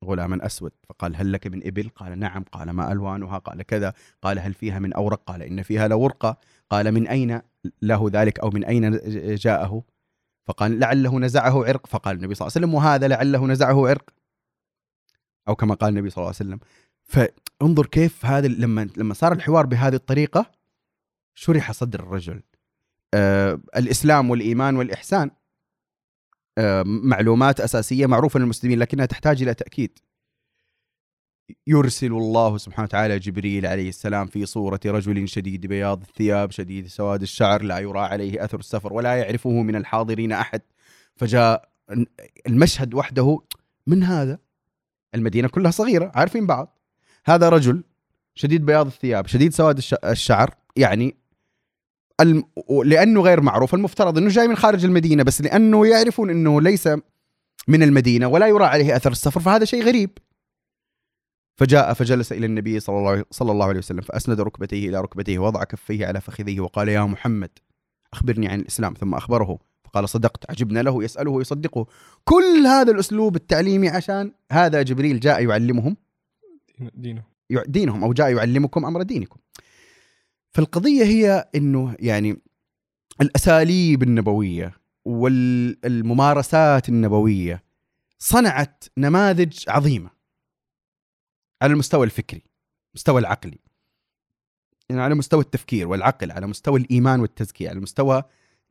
غلاما 0.04 0.46
أسود. 0.46 0.72
فقال 0.88 1.16
هل 1.16 1.32
لك 1.32 1.46
من 1.46 1.66
إبل؟ 1.66 1.88
قال 1.88 2.18
نعم. 2.18 2.42
قال 2.42 2.70
ما 2.70 2.92
ألوانها؟ 2.92 3.38
قال 3.38 3.62
كذا. 3.62 3.92
قال 4.22 4.38
هل 4.38 4.54
فيها 4.54 4.78
من 4.78 4.92
أورق؟ 4.92 5.22
قال 5.24 5.42
إن 5.42 5.62
فيها 5.62 5.88
لورقة. 5.88 6.36
قال 6.70 6.92
من 6.92 7.08
أين 7.08 7.42
له 7.82 8.10
ذلك؟ 8.12 8.40
أو 8.40 8.50
من 8.50 8.64
أين 8.64 8.90
جاءه؟ 9.34 9.84
فقال 10.46 10.78
لعله 10.78 11.18
نزعه 11.18 11.64
عرق. 11.64 11.86
فقال 11.86 12.16
النبي 12.16 12.34
صلى 12.34 12.46
الله 12.46 12.56
عليه 12.56 12.66
وسلم 12.66 12.74
وهذا 12.74 13.08
لعله 13.08 13.46
نزعه 13.46 13.88
عرق. 13.88 14.10
أو 15.48 15.54
كما 15.56 15.74
قال 15.74 15.90
النبي 15.90 16.10
صلى 16.10 16.22
الله 16.22 16.34
عليه 16.40 16.50
وسلم. 16.50 16.60
فانظر 17.02 17.86
كيف 17.86 18.26
هذا 18.26 18.48
لما 18.48 18.88
لما 18.96 19.14
صار 19.14 19.32
الحوار 19.32 19.66
بهذه 19.66 19.94
الطريقة 19.94 20.59
شرح 21.40 21.72
صدر 21.72 22.00
الرجل. 22.00 22.42
آه 23.14 23.60
الإسلام 23.76 24.30
والإيمان 24.30 24.76
والإحسان. 24.76 25.30
آه 26.58 26.82
معلومات 26.86 27.60
أساسية 27.60 28.06
معروفة 28.06 28.40
للمسلمين 28.40 28.78
لكنها 28.78 29.06
تحتاج 29.06 29.42
إلى 29.42 29.54
تأكيد. 29.54 29.98
يرسل 31.66 32.12
الله 32.12 32.58
سبحانه 32.58 32.84
وتعالى 32.84 33.18
جبريل 33.18 33.66
عليه 33.66 33.88
السلام 33.88 34.26
في 34.26 34.46
صورة 34.46 34.80
رجل 34.86 35.28
شديد 35.28 35.66
بياض 35.66 36.00
الثياب 36.02 36.50
شديد 36.50 36.86
سواد 36.86 37.22
الشعر 37.22 37.62
لا 37.62 37.78
يرى 37.78 38.00
عليه 38.00 38.44
أثر 38.44 38.58
السفر 38.58 38.92
ولا 38.92 39.16
يعرفه 39.16 39.50
من 39.50 39.76
الحاضرين 39.76 40.32
أحد. 40.32 40.62
فجاء 41.16 41.68
المشهد 42.46 42.94
وحده 42.94 43.38
من 43.86 44.02
هذا؟ 44.02 44.38
المدينة 45.14 45.48
كلها 45.48 45.70
صغيرة 45.70 46.12
عارفين 46.14 46.46
بعض. 46.46 46.78
هذا 47.24 47.48
رجل 47.48 47.84
شديد 48.34 48.66
بياض 48.66 48.86
الثياب 48.86 49.26
شديد 49.26 49.52
سواد 49.52 49.76
الش- 49.76 49.94
الشعر 50.04 50.54
يعني 50.76 51.19
الم... 52.20 52.44
لأنه 52.84 53.20
غير 53.20 53.40
معروف. 53.40 53.74
المفترض 53.74 54.18
أنه 54.18 54.28
جاي 54.28 54.48
من 54.48 54.56
خارج 54.56 54.84
المدينة 54.84 55.22
بس 55.22 55.40
لأنه 55.42 55.86
يعرفون 55.86 56.30
أنه 56.30 56.60
ليس 56.60 56.88
من 57.68 57.82
المدينة 57.82 58.28
ولا 58.28 58.46
يرى 58.46 58.64
عليه 58.64 58.96
أثر 58.96 59.10
السفر 59.10 59.40
فهذا 59.40 59.64
شيء 59.64 59.84
غريب. 59.84 60.10
فجاء 61.56 61.92
فجلس 61.94 62.32
إلى 62.32 62.46
النبي 62.46 62.80
صلى 62.80 62.98
الله 62.98 63.24
صلى 63.30 63.52
الله 63.52 63.66
عليه 63.66 63.78
وسلم 63.78 64.00
فأسند 64.00 64.40
ركبتيه 64.40 64.88
إلى 64.88 65.00
ركبتيه 65.00 65.38
ووضع 65.38 65.64
كفيه 65.64 66.06
على 66.06 66.20
فخذيه 66.20 66.60
وقال 66.60 66.88
يا 66.88 67.00
محمد 67.02 67.50
أخبرني 68.12 68.48
عن 68.48 68.60
الإسلام. 68.60 68.94
ثم 68.94 69.14
أخبره 69.14 69.58
فقال 69.84 70.08
صدقت. 70.08 70.50
عجبنا 70.50 70.80
له 70.82 71.04
يسأله 71.04 71.30
ويصدقه. 71.30 71.86
كل 72.24 72.66
هذا 72.66 72.92
الأسلوب 72.92 73.36
التعليمي 73.36 73.88
عشان 73.88 74.32
هذا 74.52 74.82
جبريل 74.82 75.20
جاء 75.20 75.44
يعلمهم. 75.48 75.96
دين- 76.78 76.90
دينه. 76.94 77.22
يع- 77.50 77.64
دينهم 77.66 78.04
أو 78.04 78.12
جاء 78.12 78.32
يعلمكم 78.34 78.84
أمر 78.84 79.02
دينكم. 79.02 79.36
فالقضية 80.52 81.04
هي 81.04 81.48
إنه 81.54 81.96
يعني 81.98 82.42
الأساليب 83.20 84.02
النبوية 84.02 84.72
والممارسات 85.04 86.88
النبوية 86.88 87.64
صنعت 88.18 88.84
نماذج 88.98 89.64
عظيمة 89.68 90.10
على 91.62 91.72
المستوى 91.72 92.06
الفكري 92.06 92.42
المستوى 92.94 93.20
العقلي. 93.20 93.58
يعني 94.90 95.02
على 95.02 95.14
مستوى 95.14 95.40
التفكير 95.40 95.88
والعقل 95.88 96.32
على 96.32 96.46
مستوى 96.46 96.80
الإيمان 96.80 97.20
والتزكية 97.20 97.70
على 97.70 97.80
مستوى 97.80 98.22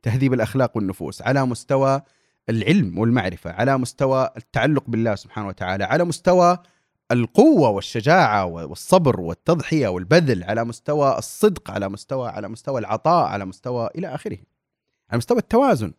تهذيب 0.02 0.32
الأخلاق 0.34 0.76
والنفوس 0.76 1.22
على 1.22 1.46
مستوى 1.46 2.02
العلم 2.48 2.98
والمعرفة 2.98 3.52
على 3.52 3.78
مستوى 3.78 4.30
التعلق 4.36 4.84
بالله 4.90 5.14
سبحانه 5.14 5.48
وتعالى 5.48 5.84
على 5.84 6.04
مستوى 6.04 6.58
القوة 7.12 7.68
والشجاعة 7.68 8.44
والصبر 8.44 9.20
والتضحية 9.20 9.88
والبذل 9.88 10.44
على 10.44 10.64
مستوى 10.64 11.18
الصدق 11.18 11.70
على 11.70 11.88
مستوى 11.88 12.28
على 12.28 12.48
مستوى 12.48 12.80
العطاء 12.80 13.26
على 13.26 13.44
مستوى 13.44 13.90
إلى 13.94 14.14
آخره 14.14 14.38
على 15.10 15.18
مستوى 15.18 15.38
التوازن. 15.38 15.92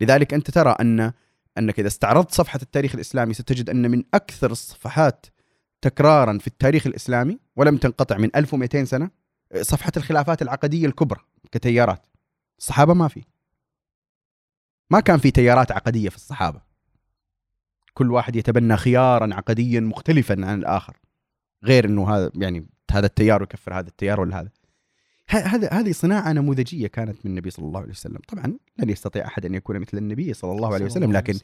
لذلك 0.00 0.34
أنت 0.34 0.50
ترى 0.50 0.76
أن 0.80 1.12
أنك 1.58 1.78
إذا 1.80 1.88
استعرضت 1.88 2.32
صفحة 2.32 2.58
التاريخ 2.62 2.94
الإسلامي 2.94 3.34
ستجد 3.34 3.70
أن 3.70 3.90
من 3.90 4.04
أكثر 4.14 4.50
الصفحات 4.50 5.26
تكرارا 5.82 6.38
في 6.38 6.46
التاريخ 6.46 6.86
الإسلامي 6.86 7.38
ولم 7.56 7.76
تنقطع 7.76 8.16
من 8.16 8.30
1200 8.36 8.84
سنة 8.84 9.10
صفحة 9.60 9.92
الخلافات 9.96 10.42
العقدية 10.42 10.86
الكبرى 10.86 11.20
كتيارات. 11.52 12.06
الصحابة 12.58 12.94
ما 12.94 13.08
في. 13.08 13.24
ما 14.90 15.00
كان 15.00 15.18
في 15.18 15.30
تيارات 15.30 15.72
عقدية 15.72 16.08
في 16.08 16.16
الصحابة. 16.16 16.69
كل 17.94 18.10
واحد 18.10 18.36
يتبنى 18.36 18.76
خيارا 18.76 19.34
عقديا 19.34 19.80
مختلفا 19.80 20.46
عن 20.46 20.58
الآخر. 20.58 20.96
غير 21.64 21.84
إنه 21.84 22.10
هذا 22.10 22.30
يعني 22.34 22.66
هذا 22.90 23.06
التيار 23.06 23.42
يكفر 23.42 23.74
هذا 23.78 23.88
التيار 23.88 24.20
ولا 24.20 24.40
هذا. 24.40 24.50
هذا 25.28 25.68
هذه 25.72 25.92
صناعة 25.92 26.32
نموذجية 26.32 26.86
كانت 26.86 27.16
من 27.24 27.30
النبي 27.30 27.50
صلى 27.50 27.64
الله 27.64 27.80
عليه 27.80 27.90
وسلم. 27.90 28.18
طبعا 28.28 28.58
لن 28.78 28.90
يستطيع 28.90 29.26
أحد 29.26 29.46
أن 29.46 29.54
يكون 29.54 29.78
مثل 29.78 29.98
النبي 29.98 30.34
صلى 30.34 30.52
الله 30.52 30.74
عليه 30.74 30.84
وسلم 30.84 31.12
لكن. 31.12 31.34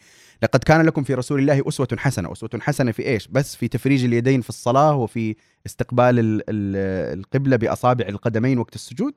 لقد 0.43 0.65
كان 0.65 0.87
لكم 0.87 1.03
في 1.03 1.15
رسول 1.15 1.41
الله 1.41 1.69
أسوة 1.69 1.89
حسنة. 1.97 2.33
أسوة 2.33 2.51
حسنة 2.61 2.93
في 2.93 3.07
إيش؟ 3.07 3.29
بس 3.29 3.57
في 3.57 3.69
تفريج 3.69 4.05
اليدين 4.05 4.41
في 4.41 4.49
الصلاة 4.49 4.95
وفي 4.95 5.37
استقبال 5.67 6.19
ال- 6.19 6.43
ال- 6.51 7.19
القبلة 7.19 7.57
بأصابع 7.57 8.07
القدمين 8.09 8.59
وقت 8.59 8.75
السجود؟ 8.75 9.15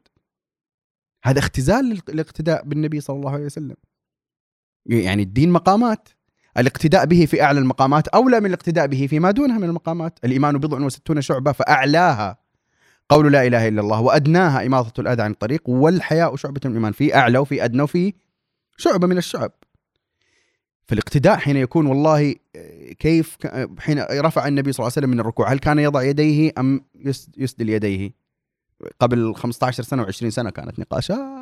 هذا 1.24 1.40
اختزال 1.40 2.02
الاقتداء 2.10 2.64
بالنبي 2.64 3.00
صلى 3.00 3.16
الله 3.16 3.32
عليه 3.32 3.46
وسلم. 3.46 3.76
يعني 4.86 5.24
الدين 5.24 5.52
مقامات. 5.52 6.10
الاقتداء 6.60 7.06
به 7.06 7.26
في 7.26 7.42
أعلى 7.44 7.60
المقامات 7.60 8.08
أولى 8.08 8.40
من 8.40 8.46
الاقتداء 8.46 8.88
به 8.88 9.08
فيما 9.08 9.32
دونها 9.32 9.58
من 9.58 9.64
المقامات. 9.64 10.20
الإيمان 10.26 10.58
بضع 10.58 10.86
وستون 10.86 11.22
شعبة 11.22 11.52
فأعلاها. 11.52 12.38
قول 13.10 13.32
لا 13.32 13.48
إله 13.48 13.68
إلا 13.68 13.82
الله 13.82 14.02
وأدناها 14.02 14.66
إماطة 14.66 15.02
الأذى 15.02 15.22
عن 15.22 15.32
الطريق 15.32 15.70
والحياء 15.70 16.36
شعبة 16.36 16.62
من 16.66 16.72
الإيمان. 16.72 16.92
في 16.92 17.16
أعلى 17.16 17.38
وفي 17.38 17.64
أدنى 17.66 17.82
وفي 17.82 18.14
شعبة 18.78 19.08
من 19.08 19.18
الشعب. 19.18 19.52
فالاقتداء 20.88 21.38
حين 21.38 21.58
يكون 21.58 21.86
والله 21.86 22.36
كيف 23.00 23.38
حين 23.80 24.00
رفع 24.12 24.48
النبي 24.48 24.72
صلى 24.72 24.84
الله 24.84 24.94
عليه 24.96 25.02
وسلم 25.06 25.10
من 25.10 25.20
الركوع 25.20 25.54
هل 25.54 25.60
كان 25.60 25.80
يضع 25.80 26.04
يديه 26.04 26.52
يس- 26.96 27.30
يسدل 27.38 27.70
يديه؟ 27.70 28.12
قبل 29.00 29.36
15 29.36 29.84
سنة 29.84 30.06
و20 30.06 30.28
سنة 30.28 30.50
كانت 30.50 30.80
نقاشات. 30.80 31.39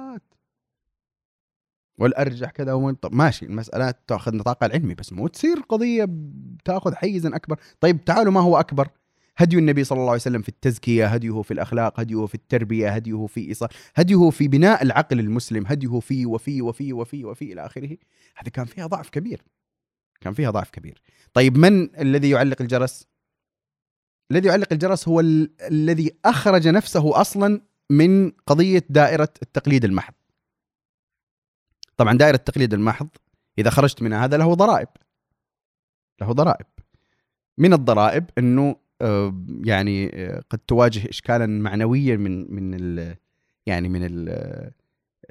والأرجح 2.00 2.52
كذا 2.52 2.74
ومن 2.74 2.96
طب 2.96 3.14
ماشي 3.16 3.46
المسألة 3.46 3.94
تأخذ 4.08 4.36
نطاقها 4.36 4.66
العلمي 4.66 4.94
بس 4.94 5.14
مو 5.14 5.28
تصير 5.28 5.60
قضية 5.70 6.06
بتأخذ 6.10 6.96
حيزا 6.96 7.36
أكبر. 7.36 7.60
طيب 7.80 8.06
تعالوا 8.06 8.32
ما 8.32 8.40
هو 8.42 8.60
أكبر؟ 8.60 8.90
هدي 9.38 9.58
النبي 9.58 9.84
صلى 9.84 9.96
الله 9.98 10.10
عليه 10.10 10.22
وسلم 10.22 10.42
في 10.42 10.50
التزكية 10.50 11.06
هديه 11.08 11.42
في 11.42 11.52
الأخلاق 11.52 12.00
هديه 12.00 12.26
في 12.26 12.36
التربية 12.36 12.90
هديه 12.90 13.26
في 13.26 13.48
إيصال 13.48 13.70
هديه 13.96 14.30
في 14.30 14.48
بناء 14.48 14.84
العقل 14.84 15.20
المسلم 15.20 15.64
هديه 15.68 16.00
في 16.00 16.26
وفي 16.26 16.62
وفي 16.62 16.94
وفي 16.94 17.26
وفي 17.26 17.54
إلى 17.54 17.66
آخره. 17.66 17.98
هذه 18.36 18.50
كان 18.54 18.66
فيها 18.66 18.88
ضعف 18.88 19.10
كبير 19.10 19.42
كان 20.22 20.34
فيها 20.34 20.52
ضعف 20.52 20.70
كبير. 20.70 21.02
طيب 21.34 21.58
من 21.58 22.00
الذي 22.00 22.30
يعلق 22.30 22.62
الجرس؟ 22.62 23.08
الذي 24.32 24.48
يعلق 24.48 24.68
الجرس 24.74 25.08
هو 25.08 25.20
ال- 25.20 25.52
الذي 25.62 26.12
أخرج 26.26 26.68
نفسه 26.68 27.22
أصلا 27.22 27.62
من 27.90 28.32
قضية 28.32 28.84
دائرة 28.90 29.30
التقليد 29.42 29.86
المحض. 29.86 30.14
طبعا 31.98 32.18
دائرة 32.18 32.36
التقليد 32.36 32.74
المحض 32.74 33.08
إذا 33.60 33.70
خرجت 33.70 34.02
منها 34.02 34.26
هذا 34.26 34.38
له 34.38 34.54
ضرائب. 34.54 34.88
له 36.22 36.32
ضرائب. 36.32 36.66
من 37.58 37.74
الضرائب 37.74 38.26
إنه 38.38 38.76
آه، 39.02 39.34
يعني 39.64 40.12
آه، 40.14 40.44
قد 40.50 40.60
تواجه 40.60 41.10
اشكالا 41.10 41.46
معنويا 41.46 42.18
من 42.18 42.54
من 42.56 42.74
ال 42.74 43.16
يعني 43.66 43.90
من 43.90 44.06
ال- 44.06 44.72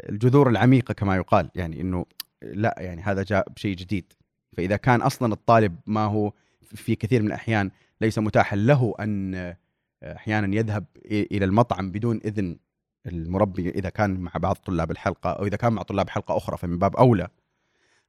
الجذور 0.08 0.48
العميقة 0.50 0.94
كما 0.94 1.16
يقال. 1.16 1.50
يعني 1.54 1.80
إنه 1.80 2.06
لا 2.42 2.74
يعني 2.78 3.02
هذا 3.02 3.22
جاء 3.22 3.48
بشيء 3.50 3.76
جديد. 3.76 4.12
فإذا 4.56 4.76
كان 4.76 5.02
أصلا 5.02 5.32
الطالب 5.32 5.76
ما 5.86 6.04
هو 6.04 6.32
في 6.62 6.94
كثير 6.94 7.20
من 7.22 7.28
الأحيان 7.28 7.70
ليس 8.00 8.18
متاحا 8.18 8.56
له 8.56 8.94
أن 9.00 9.34
آه، 9.34 9.56
أحيانا 10.04 10.56
يذهب 10.56 10.84
إلى 11.06 11.44
المطعم 11.44 11.90
بدون 11.90 12.20
إذن 12.24 12.56
المربي 13.06 13.70
إذا 13.70 13.88
كان 13.88 14.20
مع 14.20 14.32
بعض 14.34 14.56
طلاب 14.56 14.90
الحلقة 14.90 15.30
أو 15.30 15.46
إذا 15.46 15.56
كان 15.56 15.72
مع 15.72 15.82
طلاب 15.82 16.10
حلقة 16.10 16.36
أخرى 16.36 16.56
فمن 16.56 16.78
باب 16.78 16.96
أولى 16.96 17.28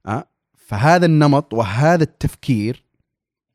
أه؟ 0.06 0.28
فهذا 0.56 1.06
النمط 1.06 1.54
وهذا 1.54 2.02
التفكير 2.02 2.84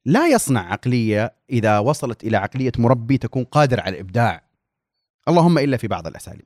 لا 0.06 0.28
يصنع 0.28 0.72
عقلية 0.72 1.34
إذا 1.50 1.80
وصلت 1.80 2.24
إلى 2.24 2.38
عقلية 2.38 2.72
مربي 2.78 3.18
تكون 3.18 3.44
قادر 3.44 3.80
على 3.80 3.94
الإبداع 3.96 4.44
اللهم 5.28 5.58
إلا 5.58 5.78
في 5.78 5.88
بعض 5.88 6.08
الأساليب 6.08 6.46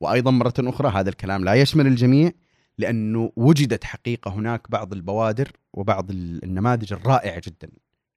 وأيضا 0.00 0.30
مرة 0.30 0.54
أخرى 0.58 0.88
هذا 0.88 1.08
الكلام 1.08 1.44
لا 1.44 1.54
يشمل 1.54 1.86
الجميع 1.86 2.32
لأنه 2.78 3.32
وجدت 3.36 3.84
حقيقة 3.84 4.30
هناك 4.30 4.70
بعض 4.70 4.92
البوادر 4.92 5.52
وبعض 5.72 6.10
النماذج 6.10 6.92
الرائعة 6.92 7.42
جدا 7.44 7.68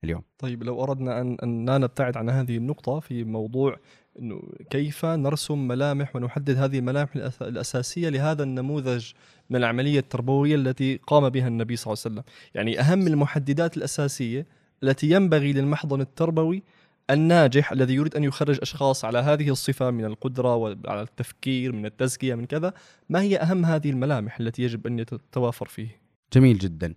اليوم 0.04 0.22
طيب 0.38 0.64
لو 0.64 0.84
أردنا 0.84 1.22
ان 1.22 1.38
أن 1.44 1.66
لا 1.66 1.78
نبتعد 1.78 2.18
عن 2.18 2.30
هذه 2.30 2.58
النقطة 2.58 3.00
في 3.00 3.24
موضوع 3.24 3.80
إنه 4.20 4.42
كيف 4.70 5.06
نرسم 5.06 5.68
ملامح 5.68 6.16
ونحدد 6.16 6.58
هذه 6.58 6.80
الملامح 6.80 7.10
الأساسية 7.42 8.10
لهذا 8.10 8.44
النموذج 8.44 9.12
من 9.50 9.56
العملية 9.56 10.00
التربوية 10.00 10.56
التي 10.56 11.00
قام 11.08 11.30
بها 11.30 11.48
النبي 11.48 11.76
صلى 11.76 11.94
الله 11.94 12.04
عليه 12.06 12.16
وسلم، 12.16 12.24
يعني 12.56 12.80
أهم 12.80 13.08
المحددات 13.08 13.78
الأساسية 13.78 14.46
التي 14.84 15.10
ينبغي 15.10 15.54
للمحضن 15.54 16.02
التربوي 16.02 16.64
الناجح 17.10 17.72
الذي 17.72 17.94
يريد 17.94 18.16
أن 18.16 18.24
يخرج 18.24 18.60
أشخاص 18.62 19.06
على 19.06 19.20
هذه 19.20 19.50
الصفة 19.50 19.92
من 19.92 20.06
القدرة 20.06 20.56
وعلى 20.56 21.02
التفكير 21.02 21.72
من 21.72 21.86
التزكية 21.86 22.36
من 22.36 22.46
كذا، 22.46 22.74
ما 23.10 23.22
هي 23.22 23.38
أهم 23.38 23.66
هذه 23.66 23.90
الملامح 23.90 24.40
التي 24.40 24.64
يجب 24.64 24.88
أن 24.88 25.06
تتوافر 25.06 25.66
فيه؟ 25.66 26.02
جميل 26.34 26.58
جدا. 26.58 26.96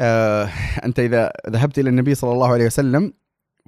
آه، 0.00 0.50
أنت 0.84 0.98
إذا 1.00 1.32
ذهبت 1.48 1.78
إلى 1.78 1.90
النبي 1.90 2.14
صلى 2.14 2.32
الله 2.32 2.52
عليه 2.52 2.66
وسلم 2.66 3.12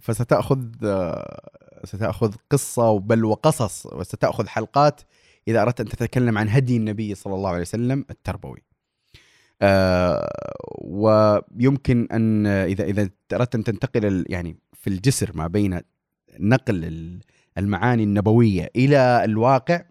فستأخذ 0.02 0.64
آه، 0.84 1.50
ستأخذ 1.84 2.34
قصة 2.50 2.98
بل 2.98 3.24
وقصص 3.24 3.86
وستأخذ 3.86 4.46
حلقات 4.46 5.00
إذا 5.48 5.62
أردت 5.62 5.80
أن 5.80 5.86
تتكلم 5.86 6.38
عن 6.38 6.48
هدي 6.48 6.76
النبي 6.76 7.14
صلى 7.14 7.34
الله 7.34 7.50
عليه 7.50 7.60
وسلم 7.60 8.04
التربوي. 8.10 8.62
آه، 9.62 10.30
ويمكن 10.78 12.08
أن 12.12 12.46
إذا 12.46 12.84
إذا 12.84 13.10
أردت 13.32 13.54
أن 13.54 13.64
تنتقل 13.64 14.24
يعني 14.28 14.56
في 14.72 14.90
الجسر 14.90 15.30
ما 15.34 15.46
بين 15.46 15.80
نقل 16.40 16.84
ال- 16.84 17.20
المعاني 17.58 18.02
النبوية 18.04 18.70
إلى 18.76 19.24
الواقع 19.24 19.82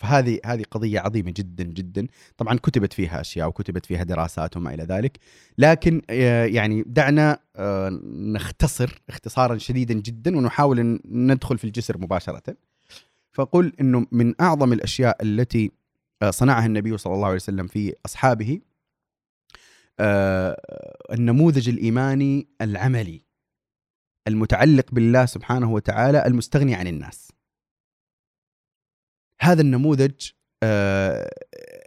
فهذه 0.00 0.40
هذه 0.46 0.62
قضية 0.70 1.00
عظيمة 1.00 1.30
جدا 1.36 1.64
جدا. 1.64 2.06
طبعا 2.36 2.58
كتبت 2.58 2.92
فيها 2.92 3.20
أشياء 3.20 3.48
وكتبت 3.48 3.86
فيها 3.86 4.02
دراسات 4.02 4.56
وما 4.56 4.74
إلى 4.74 4.82
ذلك. 4.82 5.18
لكن 5.58 6.02
آه، 6.10 6.44
يعني 6.44 6.84
دعنا 6.86 7.38
آه، 7.56 7.88
نختصر 8.04 9.02
اختصارا 9.08 9.58
شديدا 9.58 9.94
جدا 9.94 10.36
ونحاول 10.36 10.80
إن 10.80 11.00
ندخل 11.04 11.58
في 11.58 11.64
الجسر 11.64 11.98
مباشرة. 11.98 12.56
فقل 13.32 13.72
إنه 13.80 14.06
من 14.12 14.34
أعظم 14.40 14.72
الأشياء 14.72 15.22
التي 15.22 15.70
آه، 16.22 16.30
صنعها 16.30 16.66
النبي 16.66 16.98
صلى 16.98 17.14
الله 17.14 17.26
عليه 17.26 17.36
وسلم 17.36 17.66
في 17.66 17.94
أصحابه 18.06 18.60
النموذج 21.12 21.68
الإيماني 21.68 22.48
العملي 22.60 23.22
المتعلق 24.28 24.86
بالله 24.92 25.26
سبحانه 25.26 25.72
وتعالى 25.72 26.26
المستغني 26.26 26.74
عن 26.74 26.86
الناس. 26.86 27.32
هذا 29.40 29.62
النموذج 29.62 30.30
آه، 30.62 31.30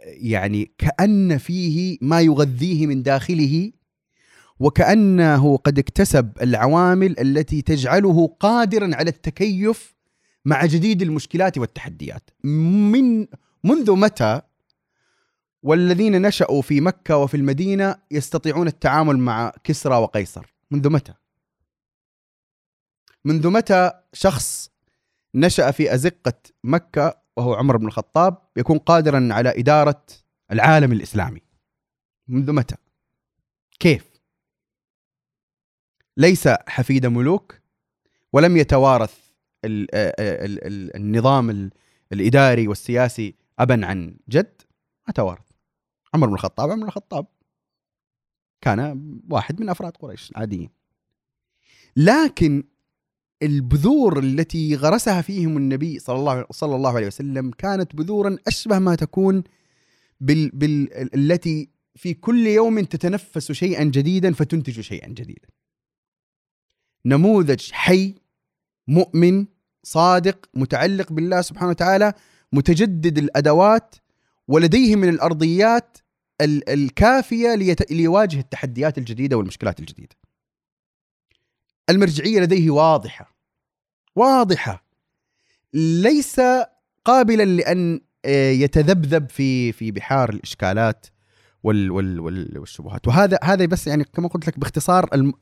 يعني 0.06 0.74
كأن 0.78 1.38
فيه 1.38 1.98
ما 2.00 2.20
يغذيه 2.20 2.86
من 2.86 3.02
داخله 3.02 3.72
وكأنه 4.60 5.56
قد 5.56 5.78
اكتسب 5.78 6.32
العوامل 6.42 7.20
التي 7.20 7.62
تجعله 7.62 8.26
قادرا 8.40 8.90
على 8.94 9.10
التكيف 9.10 9.94
مع 10.44 10.66
جديد 10.66 11.02
المشكلات 11.02 11.58
والتحديات. 11.58 12.30
من 12.44 13.26
منذ 13.64 13.92
متى 13.92 14.40
والذين 15.62 16.22
نشأوا 16.22 16.62
في 16.62 16.80
مكة 16.80 17.16
وفي 17.16 17.36
المدينة 17.36 17.96
يستطيعون 18.10 18.66
التعامل 18.66 19.18
مع 19.18 19.52
كسرى 19.64 19.96
وقيصر؟ 19.96 20.54
منذ 20.70 20.90
متى؟ 20.90 21.14
منذ 23.24 23.48
متى 23.50 23.90
شخص 24.12 24.70
نشأ 25.34 25.70
في 25.70 25.94
أزقة 25.94 26.34
مكة 26.64 27.23
وهو 27.36 27.54
عمر 27.54 27.76
بن 27.76 27.86
الخطاب 27.86 28.38
يكون 28.56 28.78
قادرا 28.78 29.28
على 29.32 29.60
إدارة 29.60 30.06
العالم 30.52 30.92
الإسلامي. 30.92 31.40
منذ 32.28 32.52
متى؟ 32.52 32.76
كيف؟ 33.80 34.10
ليس 36.16 36.48
حفيد 36.48 37.06
ملوك 37.06 37.60
ولم 38.32 38.56
يتوارث 38.56 39.18
ال 39.64 39.94
ال 39.94 40.66
ال 40.66 40.96
النظام 40.96 41.50
ال 41.50 41.70
الإداري 42.12 42.68
والسياسي 42.68 43.34
أبا 43.58 43.86
عن 43.86 44.16
جد 44.28 44.62
ما 45.06 45.12
توارث. 45.12 45.50
عمر 46.14 46.26
بن 46.26 46.34
الخطاب 46.34 46.70
عمر 46.70 46.82
بن 46.82 46.88
الخطاب. 46.88 47.26
كان 48.60 49.20
واحد 49.30 49.60
من 49.60 49.68
أفراد 49.68 49.96
قريش 49.96 50.30
العاديين 50.30 50.70
لكن 51.96 52.64
البذور 53.44 54.18
التي 54.18 54.76
غرسها 54.76 55.20
فيهم 55.22 55.56
النبي 55.56 55.98
صلى 55.98 56.16
الله 56.16 56.44
صلى 56.50 56.76
الله 56.76 56.96
عليه 56.96 57.06
وسلم 57.06 57.50
كانت 57.50 57.96
بذورا 57.96 58.36
أشبه 58.46 58.78
ما 58.78 58.94
تكون 58.94 59.44
بال 60.20 60.50
بال 60.50 61.14
التي 61.14 61.68
في 61.94 62.14
كل 62.14 62.46
يوم 62.46 62.80
تتنفس 62.80 63.52
شيئا 63.52 63.84
جديدا 63.84 64.32
فتنتج 64.32 64.80
شيئا 64.80 65.08
جديدا. 65.08 65.48
نموذج 67.06 67.70
حي 67.72 68.14
مؤمن 68.88 69.46
صادق 69.82 70.48
متعلق 70.54 71.12
بالله 71.12 71.40
سبحانه 71.40 71.70
وتعالى 71.70 72.12
متجدد 72.52 73.18
الأدوات 73.18 73.94
ولديه 74.48 74.96
من 74.96 75.08
الأرضيات 75.08 75.98
ال- 76.40 76.68
الكافية 76.68 77.54
ليواجه 77.90 78.38
التحديات 78.40 78.98
الجديدة 78.98 79.36
والمشكلات 79.36 79.80
الجديدة. 79.80 80.16
المرجعية 81.90 82.40
لديه 82.40 82.70
واضحة 82.70 83.33
واضحة 84.16 84.84
ليس 85.74 86.40
قابلا 87.04 87.42
لأن 87.44 88.00
آه، 88.24 88.50
يتذبذب 88.50 89.30
في 89.30 89.72
في 89.72 89.90
بحار 89.90 90.30
الإشكالات 90.30 91.06
وال 91.62 91.90
وال 91.90 92.20
وال 92.20 92.58
والشبهات 92.58 93.08
وهذا 93.08 93.38
هذا 93.44 93.66
بس 93.66 93.86
يعني 93.86 94.04
كما 94.04 94.28
قلت 94.28 94.46
لك 94.46 94.58
باختصار 94.58 95.08
الم 95.14 95.32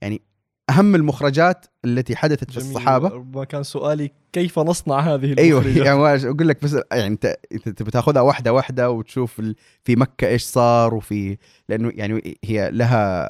يعني 0.00 0.22
أهم 0.70 0.94
المخرجات 0.94 1.66
التي 1.84 2.16
حدثت 2.16 2.50
في 2.50 2.60
جميل. 2.60 2.68
الصحابة 2.76 3.08
ربما 3.08 3.44
كان 3.44 3.62
سؤالي 3.62 4.10
كيف 4.32 4.58
نصنع 4.58 5.00
هذه 5.00 5.34
أيوه 5.38 5.60
المخرجات؟ 5.60 5.86
يعني 5.86 5.98
واش- 5.98 6.24
أقول 6.24 6.48
لك 6.48 6.62
بس 6.64 6.76
يعني 6.92 7.06
أنت 7.06 7.36
أنت 7.52 7.68
تبي 7.68 7.90
تاخذها 7.90 8.22
واحدة 8.22 8.52
واحدة 8.52 8.90
وتشوف 8.90 9.40
في 9.84 9.96
مكة 9.96 10.26
إيش 10.28 10.42
صار 10.44 10.94
وفي 10.94 11.36
لأنه 11.68 11.92
يعني 11.94 12.38
هي 12.44 12.70
لها 12.70 13.28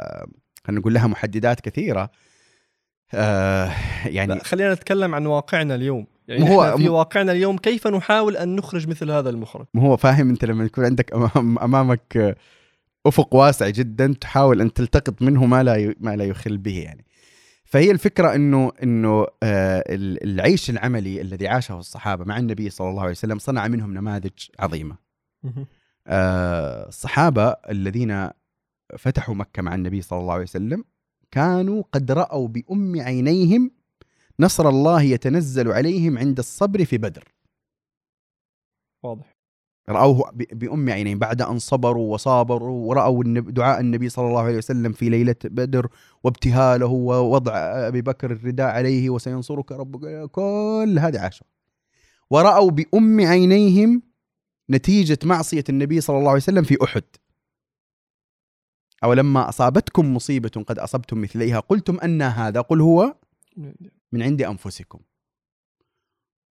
خلينا 0.66 0.80
نقول 0.80 0.94
لها 0.94 1.06
محددات 1.06 1.60
كثيرة 1.60 2.10
آه 3.14 3.72
يعني 4.06 4.40
خلينا 4.40 4.74
نتكلم 4.74 5.14
عن 5.14 5.26
واقعنا 5.26 5.74
اليوم. 5.74 6.06
يعني 6.28 6.50
هو- 6.56 6.76
في 6.76 6.88
واقعنا 6.88 7.32
اليوم 7.32 7.58
كيف 7.58 7.86
نحاول 7.86 8.36
أن 8.36 8.56
نخرج 8.56 8.88
مثل 8.88 9.10
هذا 9.10 9.30
المخرج؟ 9.30 9.66
ما 9.74 9.82
هو 9.82 9.96
فاهم 9.96 10.30
أنت 10.30 10.44
لما 10.44 10.64
يكون 10.64 10.84
عندك 10.84 11.12
أمام 11.14 11.58
أمامك 11.58 12.36
أفق 13.06 13.34
واسع 13.34 13.68
جدا 13.68 14.14
تحاول 14.20 14.60
أن 14.60 14.72
تلتقط 14.72 15.22
منه 15.22 15.46
ما 15.46 15.62
لا 15.62 15.94
ما 16.00 16.16
لا 16.16 16.24
يخل 16.24 16.58
به 16.58 16.78
يعني. 16.82 17.04
فهي 17.64 17.90
الفكرة 17.90 18.34
انه 18.34 18.72
إنه 18.82 19.26
آه، 19.42 19.84
ال- 19.88 20.24
العيش 20.24 20.70
العملي 20.70 21.20
الذي 21.20 21.48
عاشه 21.48 21.78
الصحابة 21.78 22.24
مع 22.24 22.38
النبي 22.38 22.70
صلى 22.70 22.88
الله 22.90 23.00
عليه 23.02 23.10
وسلم 23.10 23.38
صنع 23.38 23.68
منهم 23.68 23.94
نماذج 23.94 24.30
عظيمة. 24.60 24.96
آه، 26.06 26.88
الصحابة 26.88 27.48
الذين 27.70 28.28
فتحوا 28.98 29.34
مكة 29.34 29.62
مع 29.62 29.74
النبي 29.74 30.02
صلى 30.02 30.18
الله 30.18 30.32
عليه 30.32 30.42
وسلم 30.42 30.84
كانوا 31.32 31.82
قد 31.92 32.12
رأوا 32.12 32.48
بأم 32.48 33.00
عينيهم 33.00 33.70
نصر 34.40 34.68
الله 34.68 35.02
يتنزل 35.02 35.72
عليهم 35.72 36.18
عند 36.18 36.38
الصبر 36.38 36.84
في 36.84 36.98
بدر. 36.98 37.24
واضح. 39.02 39.36
رأوه 39.88 40.30
بأم 40.32 40.90
عينين 40.90 41.18
بعد 41.18 41.42
أن 41.42 41.58
صبروا 41.58 42.14
وصابروا 42.14 42.88
ورأوا 42.88 43.24
دعاء 43.24 43.80
النبي 43.80 44.08
صلى 44.08 44.28
الله 44.28 44.40
عليه 44.40 44.56
وسلم 44.56 44.92
في 44.92 45.08
ليلة 45.08 45.36
بدر 45.44 45.88
وابتهاله 46.24 46.86
ووضع 46.86 47.52
أبي 47.88 48.02
بكر 48.02 48.30
الرداء 48.32 48.66
عليه 48.66 49.10
وسينصرك 49.10 49.72
ربك 49.72 50.30
كل 50.30 50.96
هذه 51.00 51.18
عاشوا 51.20 51.46
ورأوا 52.30 52.70
بأم 52.70 53.20
عينيهم 53.20 54.02
نتيجة 54.70 55.18
معصية 55.24 55.64
النبي 55.68 56.00
صلى 56.00 56.18
الله 56.18 56.30
عليه 56.30 56.40
وسلم 56.40 56.62
في 56.62 56.76
أحد. 56.84 57.02
أو 59.04 59.12
لما 59.12 59.48
أصابتكم 59.48 60.14
مصيبة 60.14 60.48
قد 60.48 60.78
أصبتم 60.78 61.20
مثليها 61.20 61.60
قلتم 61.60 61.98
أن 62.00 62.22
هذا 62.22 62.60
قل 62.60 62.80
هو 62.80 63.14
من 64.12 64.22
عند 64.22 64.42
أنفسكم. 64.42 65.00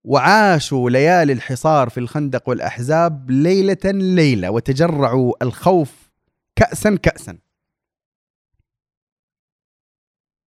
وعاشوا 0.04 0.90
ليالي 0.90 1.32
الحصار 1.32 1.88
في 1.88 2.00
الخندق 2.00 2.48
والأحزاب 2.48 3.30
ليلة 3.30 3.84
ليلة 3.84 4.50
وتجرعوا 4.50 5.32
الخوف 5.42 6.10
كاسا 6.56 6.96
كاسا. 6.96 7.38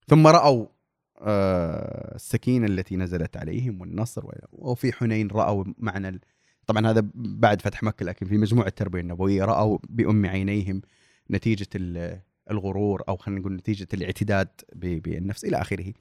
ثم 0.08 0.26
رأوا 0.26 0.66
آه، 1.24 2.14
السكينة 2.14 2.66
التي 2.66 2.96
نزلت 2.96 3.36
عليهم 3.36 3.80
والنصر 3.80 4.24
وفي 4.52 4.92
حنين 4.92 5.28
رأوا 5.28 5.64
معنى 5.78 6.20
طبعا 6.66 6.86
هذا 6.86 7.08
بعد 7.14 7.62
فتح 7.62 7.82
مكة 7.82 8.04
لكن 8.04 8.26
في 8.26 8.38
مجموع 8.38 8.66
التربية 8.66 9.00
النبوية 9.00 9.44
رأوا 9.44 9.78
بأم 9.88 10.26
عينيهم 10.26 10.82
نتيجة 11.32 11.68
ال- 11.74 12.20
الغرور 12.50 13.02
أو 13.08 13.16
خلينا 13.16 13.40
نقول 13.40 13.52
نتيجة 13.52 13.88
الاعتداد 13.94 14.48
بالنفس 14.74 15.44
إلى 15.44 15.60
آخره. 15.60 15.92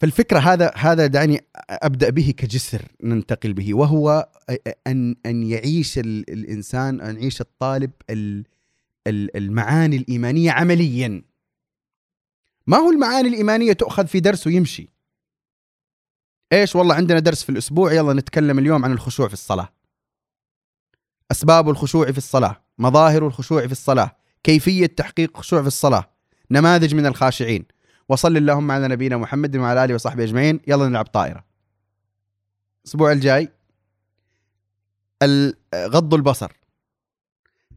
فالفكرة 0.00 0.38
هذا 0.38 0.72
هذا 0.76 1.06
دعني 1.06 1.40
أبدأ 1.70 2.10
به 2.10 2.34
كجسر 2.36 2.82
ننتقل 3.02 3.52
به 3.52 3.74
وهو 3.74 4.28
ان 4.86 5.16
أن 5.26 5.42
يعيش 5.42 5.98
ال- 5.98 6.30
الإنسان 6.30 7.00
أن 7.00 7.16
يعيش 7.16 7.40
الطالب 7.40 7.90
ال- 8.10 8.44
ال- 9.06 9.36
المعاني 9.36 9.96
الإيمانية 9.96 10.50
عمليا. 10.50 11.22
ما 12.66 12.76
هو 12.76 12.90
المعاني 12.90 13.28
الإيمانية 13.28 13.72
تؤخذ 13.72 14.06
في 14.06 14.20
درس 14.20 14.46
ويمشي. 14.46 14.88
إيش 16.52 16.76
والله 16.76 16.94
عندنا 16.94 17.18
درس 17.18 17.42
في 17.42 17.50
الأسبوع 17.50 17.92
يلا 17.92 18.12
نتكلم 18.12 18.58
اليوم 18.58 18.84
عن 18.84 18.92
الخشوع 18.92 19.28
في 19.28 19.34
الصلاة. 19.34 19.72
أسباب 21.30 21.68
الخشوع 21.68 22.12
في 22.12 22.18
الصلاة، 22.18 22.62
مظاهر 22.78 23.26
الخشوع 23.26 23.66
في 23.66 23.72
الصلاة، 23.72 24.16
كيفية 24.44 24.86
تحقيق 24.86 25.30
الخشوع 25.30 25.60
في 25.60 25.66
الصلاة، 25.66 26.10
نماذج 26.50 26.94
من 26.94 27.06
الخاشعين، 27.06 27.64
وصل 28.08 28.36
اللهم 28.36 28.70
على 28.70 28.88
نبينا 28.88 29.16
محمد 29.16 29.56
وعلى 29.56 29.84
آله 29.84 29.94
وصحبه 29.94 30.24
أجمعين، 30.24 30.60
يلا 30.66 30.88
نلعب 30.88 31.04
طائرة. 31.06 31.44
الأسبوع 32.84 33.12
الجاي 33.12 33.48
ال- 35.22 35.56
غض 35.74 36.14
البصر. 36.14 36.52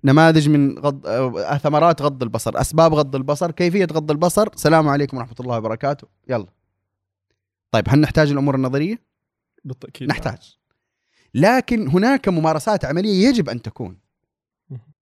نماذج 0.04 0.50
من 0.50 0.80
غض 0.80 1.08
آه، 1.08 1.58
ثمرات 1.58 2.02
غض 2.02 2.24
البصر، 2.24 2.62
أسباب 2.62 2.94
غض 2.94 3.16
البصر، 3.16 3.52
كيفية 3.52 3.88
غض 3.92 4.12
البصر، 4.12 4.48
السلام 4.54 4.88
عليكم 4.88 5.18
ورحمة 5.18 5.36
الله 5.40 5.58
وبركاته، 5.58 6.08
يلا. 6.30 6.48
طيب 7.72 7.86
هل 7.88 8.00
نحتاج 8.00 8.32
الأمور 8.32 8.56
النظرية؟ 8.56 9.00
بالتأكيد 9.64 10.08
نحتاج. 10.08 10.58
لكن 11.34 11.88
هناك 11.88 12.30
ممارسات 12.30 12.86
عملية 12.86 13.28
يجب 13.28 13.50
أن 13.50 13.62
تكون. 13.62 13.98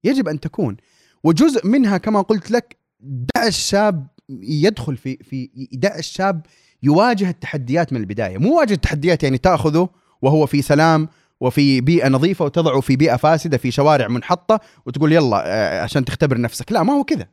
يجب 0.04 0.28
أن 0.28 0.40
تكون. 0.40 0.76
وجزء 1.24 1.66
منها 1.66 1.98
كما 1.98 2.20
قلت 2.22 2.50
لك 2.50 2.76
دع 3.00 3.46
الشاب 3.46 4.06
يدخل 4.42 4.96
في 4.96 5.16
في 5.16 5.68
دع 5.72 5.98
الشاب 5.98 6.46
يواجه 6.82 7.30
التحديات 7.30 7.92
من 7.92 8.00
البداية. 8.00 8.38
مو 8.38 8.58
واجه 8.58 8.74
التحديات 8.74 9.22
يعني 9.22 9.38
تأخذه 9.38 9.88
وهو 10.22 10.46
في 10.46 10.62
سلام 10.62 11.08
وفي 11.40 11.80
بيئة 11.80 12.08
نظيفة 12.08 12.44
وتضعه 12.44 12.80
في 12.80 12.96
بيئة 12.96 13.16
فاسدة 13.16 13.58
في 13.58 13.70
شوارع 13.70 14.08
منحطة 14.08 14.60
وتقول 14.86 15.12
يلا 15.12 15.42
آه، 15.46 15.82
عشان 15.82 16.04
تختبر 16.04 16.40
نفسك. 16.40 16.72
لا 16.72 16.82
ما 16.82 16.92
هو 16.92 17.04
كذا. 17.04 17.28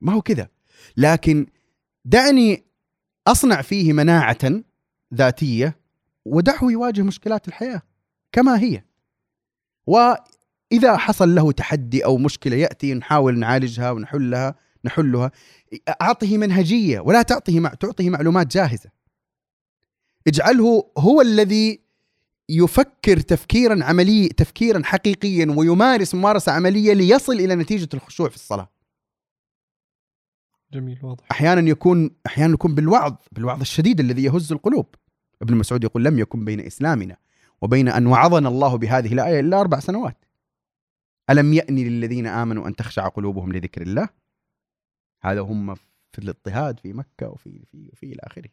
ما 0.00 0.12
هو 0.12 0.22
كذا. 0.22 0.48
لكن 0.96 1.46
دعني 2.04 2.64
أصنع 3.26 3.62
فيه 3.62 3.92
مناعة 3.92 4.62
ذاتية 5.14 5.78
ودعه 6.24 6.64
يواجه 6.70 7.02
مشكلات 7.02 7.48
الحياة 7.48 7.82
كما 8.32 8.60
هي. 8.60 8.82
واذا 10.72 10.96
حصل 10.96 11.34
له 11.34 11.52
تحدي 11.52 12.04
أو 12.04 12.18
مشكلة 12.18 12.56
يأتي 12.56 12.94
نحاول 12.94 13.38
نعالجها 13.38 13.90
ونحلها 13.90 14.54
نحلها. 14.84 15.30
أعطه 16.02 16.38
منهجية 16.38 17.00
ولا 17.00 17.22
تعطيه 17.22 17.60
مع 17.60 17.68
تعطيه 17.68 18.10
معلومات 18.10 18.46
جاهزة. 18.46 18.90
اجعله 20.26 20.90
هو 20.98 21.20
الذي 21.20 21.80
يفكر 22.48 23.20
تفكيرا 23.20 23.84
عملي 23.84 24.28
تفكيرا 24.28 24.82
حقيقيا 24.84 25.54
ويمارس 25.56 26.14
ممارسة 26.14 26.52
عملية 26.52 26.92
ليصل 26.92 27.32
إلى 27.32 27.54
نتيجة 27.54 27.88
الخشوع 27.94 28.28
في 28.28 28.36
الصلاة. 28.36 28.68
جميل 30.72 30.98
واضح. 31.02 31.24
أحيانا 31.30 31.70
يكون 31.70 32.10
أحيانا 32.26 32.54
يكون 32.54 32.74
بالوعظ 32.74 33.14
بالوعظ 33.32 33.60
الشديد 33.60 34.00
الذي 34.00 34.24
يهز 34.24 34.52
القلوب. 34.52 34.86
ابن 35.42 35.54
مسعود 35.54 35.84
يقول 35.84 36.04
لم 36.04 36.18
يكن 36.18 36.44
بين 36.44 36.60
إسلامنا 36.60 37.16
وبين 37.62 37.88
أن 37.88 38.06
وعظنا 38.06 38.48
الله 38.48 38.76
بهذه 38.76 39.12
الآية 39.12 39.40
إلا 39.40 39.60
أربع 39.60 39.80
سنوات. 39.80 40.25
ألم 41.30 41.54
يأن 41.54 41.76
للذين 41.76 42.26
آمنوا 42.26 42.68
أن 42.68 42.76
تخشع 42.76 43.08
قلوبهم 43.08 43.52
لذكر 43.52 43.82
الله؟ 43.82 44.08
هذا 45.22 45.40
هم 45.40 45.74
في 46.12 46.18
الاضطهاد 46.18 46.80
في 46.80 46.92
مكة 46.92 47.28
وفي 47.28 47.64
في 47.70 47.90
في 47.94 48.06
إلى 48.06 48.20
آخره. 48.22 48.48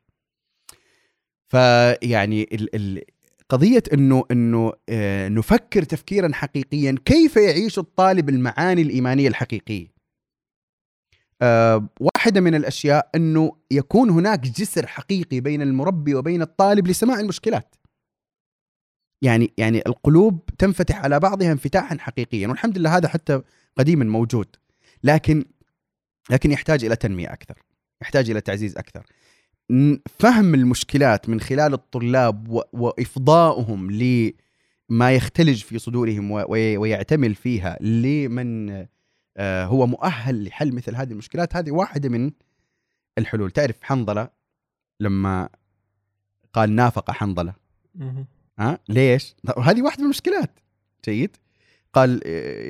فيعني 1.48 2.44
ال 2.44 2.76
ال 2.76 3.04
قضية 3.50 3.84
إنه 3.94 4.24
إنه 4.32 4.74
آه، 4.90 5.30
نفكر 5.30 5.84
تفكيرا 5.84 6.34
حقيقيا 6.34 6.96
كيف 7.06 7.36
يعيش 7.36 7.80
الطالب 7.80 8.30
المعاني 8.30 8.82
الإيمانية 8.82 9.28
الحقيقية. 9.28 9.94
آه، 11.42 11.90
واحدة 12.00 12.42
من 12.42 12.56
الأشياء 12.56 13.10
أنه 13.16 13.52
يكون 13.72 14.10
هناك 14.10 14.40
جسر 14.40 14.88
حقيقي 14.88 15.40
بين 15.40 15.62
المربي 15.62 16.16
وبين 16.16 16.42
الطالب 16.42 16.88
لسماع 16.88 17.20
المشكلات. 17.20 17.76
يعني 19.24 19.54
يعني 19.58 19.84
القلوب 19.88 20.46
تنفتح 20.58 21.04
على 21.04 21.20
بعضها 21.20 21.52
انفتاحا 21.52 21.98
حقيقيا 22.00 22.48
والحمد 22.48 22.78
لله 22.78 22.98
هذا 22.98 23.08
حتى 23.08 23.42
قديما 23.78 24.06
موجود. 24.06 24.48
لكن 25.04 25.46
لكن 26.30 26.52
يحتاج 26.52 26.86
إلى 26.86 26.96
تنمية 26.96 27.34
أكثر 27.34 27.64
يحتاج 28.02 28.30
إلى 28.30 28.42
تعزيز 28.42 28.78
أكثر. 28.78 29.06
ن- 29.72 29.98
فهم 30.20 30.56
المشكلات 30.56 31.30
من 31.30 31.40
خلال 31.42 31.74
الطلاب 31.74 32.50
و- 32.50 32.62
وإفضاؤهم 32.74 33.92
لما 33.92 35.12
يختلج 35.12 35.64
في 35.64 35.80
صدورهم 35.80 36.32
ويعتمل 36.32 37.36
فيها 37.36 37.78
لمن 37.82 38.86
آه، 39.38 39.66
هو 39.66 39.88
مؤهل 39.88 40.44
لحل 40.46 40.72
مثل 40.76 40.96
هذه 40.96 41.12
المشكلات 41.12 41.56
هذه 41.56 41.72
واحدة 41.72 42.10
من 42.10 42.32
الحلول. 43.18 43.52
تعرف 43.52 43.76
حنظلة 43.82 44.30
لما 45.00 45.50
قال 46.54 46.72
نافق 46.76 47.12
حنظلة. 47.12 47.54
ها؟ 48.60 48.80
ليش؟ 48.90 49.36
هذه 49.58 49.82
واحدة 49.82 50.00
من 50.00 50.04
المشكلات. 50.04 50.60
جيد. 51.06 51.38
قال 51.94 52.22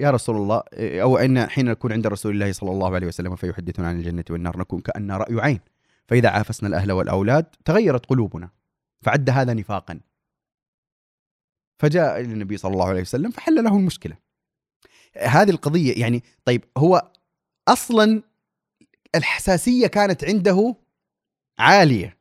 يا 0.01 0.11
رسول 0.11 0.35
الله 0.35 0.63
أو 0.81 1.17
إن 1.17 1.49
حين 1.49 1.65
نكون 1.65 1.91
عند 1.91 2.07
رسول 2.07 2.33
الله 2.33 2.51
صلى 2.51 2.71
الله 2.71 2.95
عليه 2.95 3.07
وسلم 3.07 3.35
فيحدثنا 3.35 3.87
عن 3.87 3.97
الجنة 3.97 4.23
والنار 4.29 4.59
نكون 4.59 4.81
كأن 4.81 5.11
رأي 5.11 5.41
عين. 5.41 5.59
فإذا 6.07 6.29
عافسنا 6.29 6.69
الأهل 6.69 6.91
والأولاد 6.91 7.45
تغيرت 7.65 8.05
قلوبنا. 8.05 8.49
فعد 9.01 9.29
هذا 9.29 9.53
نفاقا. 9.53 9.99
فجاء 11.79 12.21
النبي 12.21 12.57
صلى 12.57 12.73
الله 12.73 12.87
عليه 12.87 13.01
وسلم 13.01 13.31
فحل 13.31 13.63
له 13.63 13.77
المشكلة. 13.77 14.17
هذه 15.17 15.49
القضية 15.49 16.01
يعني 16.01 16.23
طيب 16.45 16.63
هو 16.77 17.11
أصلا 17.67 18.23
الحساسية 19.15 19.87
كانت 19.87 20.23
عنده 20.23 20.75
عالية. 21.59 22.17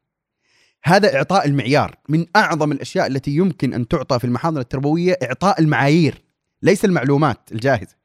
هذا 0.84 1.16
إعطاء 1.16 1.46
المعيار. 1.46 1.96
من 2.08 2.26
أعظم 2.36 2.72
الأشياء 2.72 3.06
التي 3.06 3.30
يمكن 3.30 3.74
أن 3.74 3.88
تعطى 3.88 4.18
في 4.18 4.24
المحاضرة 4.24 4.60
التربوية 4.60 5.18
إعطاء 5.22 5.60
المعايير. 5.60 6.22
ليس 6.62 6.84
المعلومات 6.84 7.52
الجاهزة. 7.52 7.96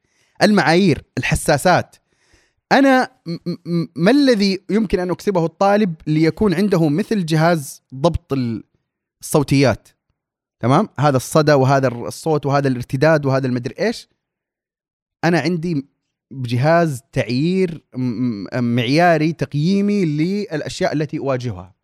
المعايير 0.42 1.02
الحساسات. 1.18 1.96
أنا 2.72 3.10
ما 3.96 4.10
الذي 4.10 4.58
يمكن 4.70 5.00
أن 5.00 5.10
أكسبه 5.10 5.44
الطالب 5.44 5.94
ليكون 6.06 6.54
عنده 6.54 6.88
مثل 6.88 7.26
جهاز 7.26 7.82
ضبط 7.94 8.32
ال- 8.32 8.64
الصوتيات؟ 9.20 9.88
تمام؟ 10.60 10.88
هذا 10.98 11.16
الصدى 11.16 11.52
وهذا 11.52 11.88
الصوت 11.88 12.46
وهذا 12.46 12.68
الارتداد 12.68 13.26
وهذا 13.26 13.46
المدري 13.46 13.74
إيش. 13.80 14.08
أنا 15.24 15.40
عندي 15.40 15.86
جهاز 16.32 17.02
تعيير 17.12 17.84
معياري 18.54 19.32
تقييمي 19.32 20.04
للأشياء 20.04 20.92
التي 20.92 21.18
أواجهها. 21.18 21.74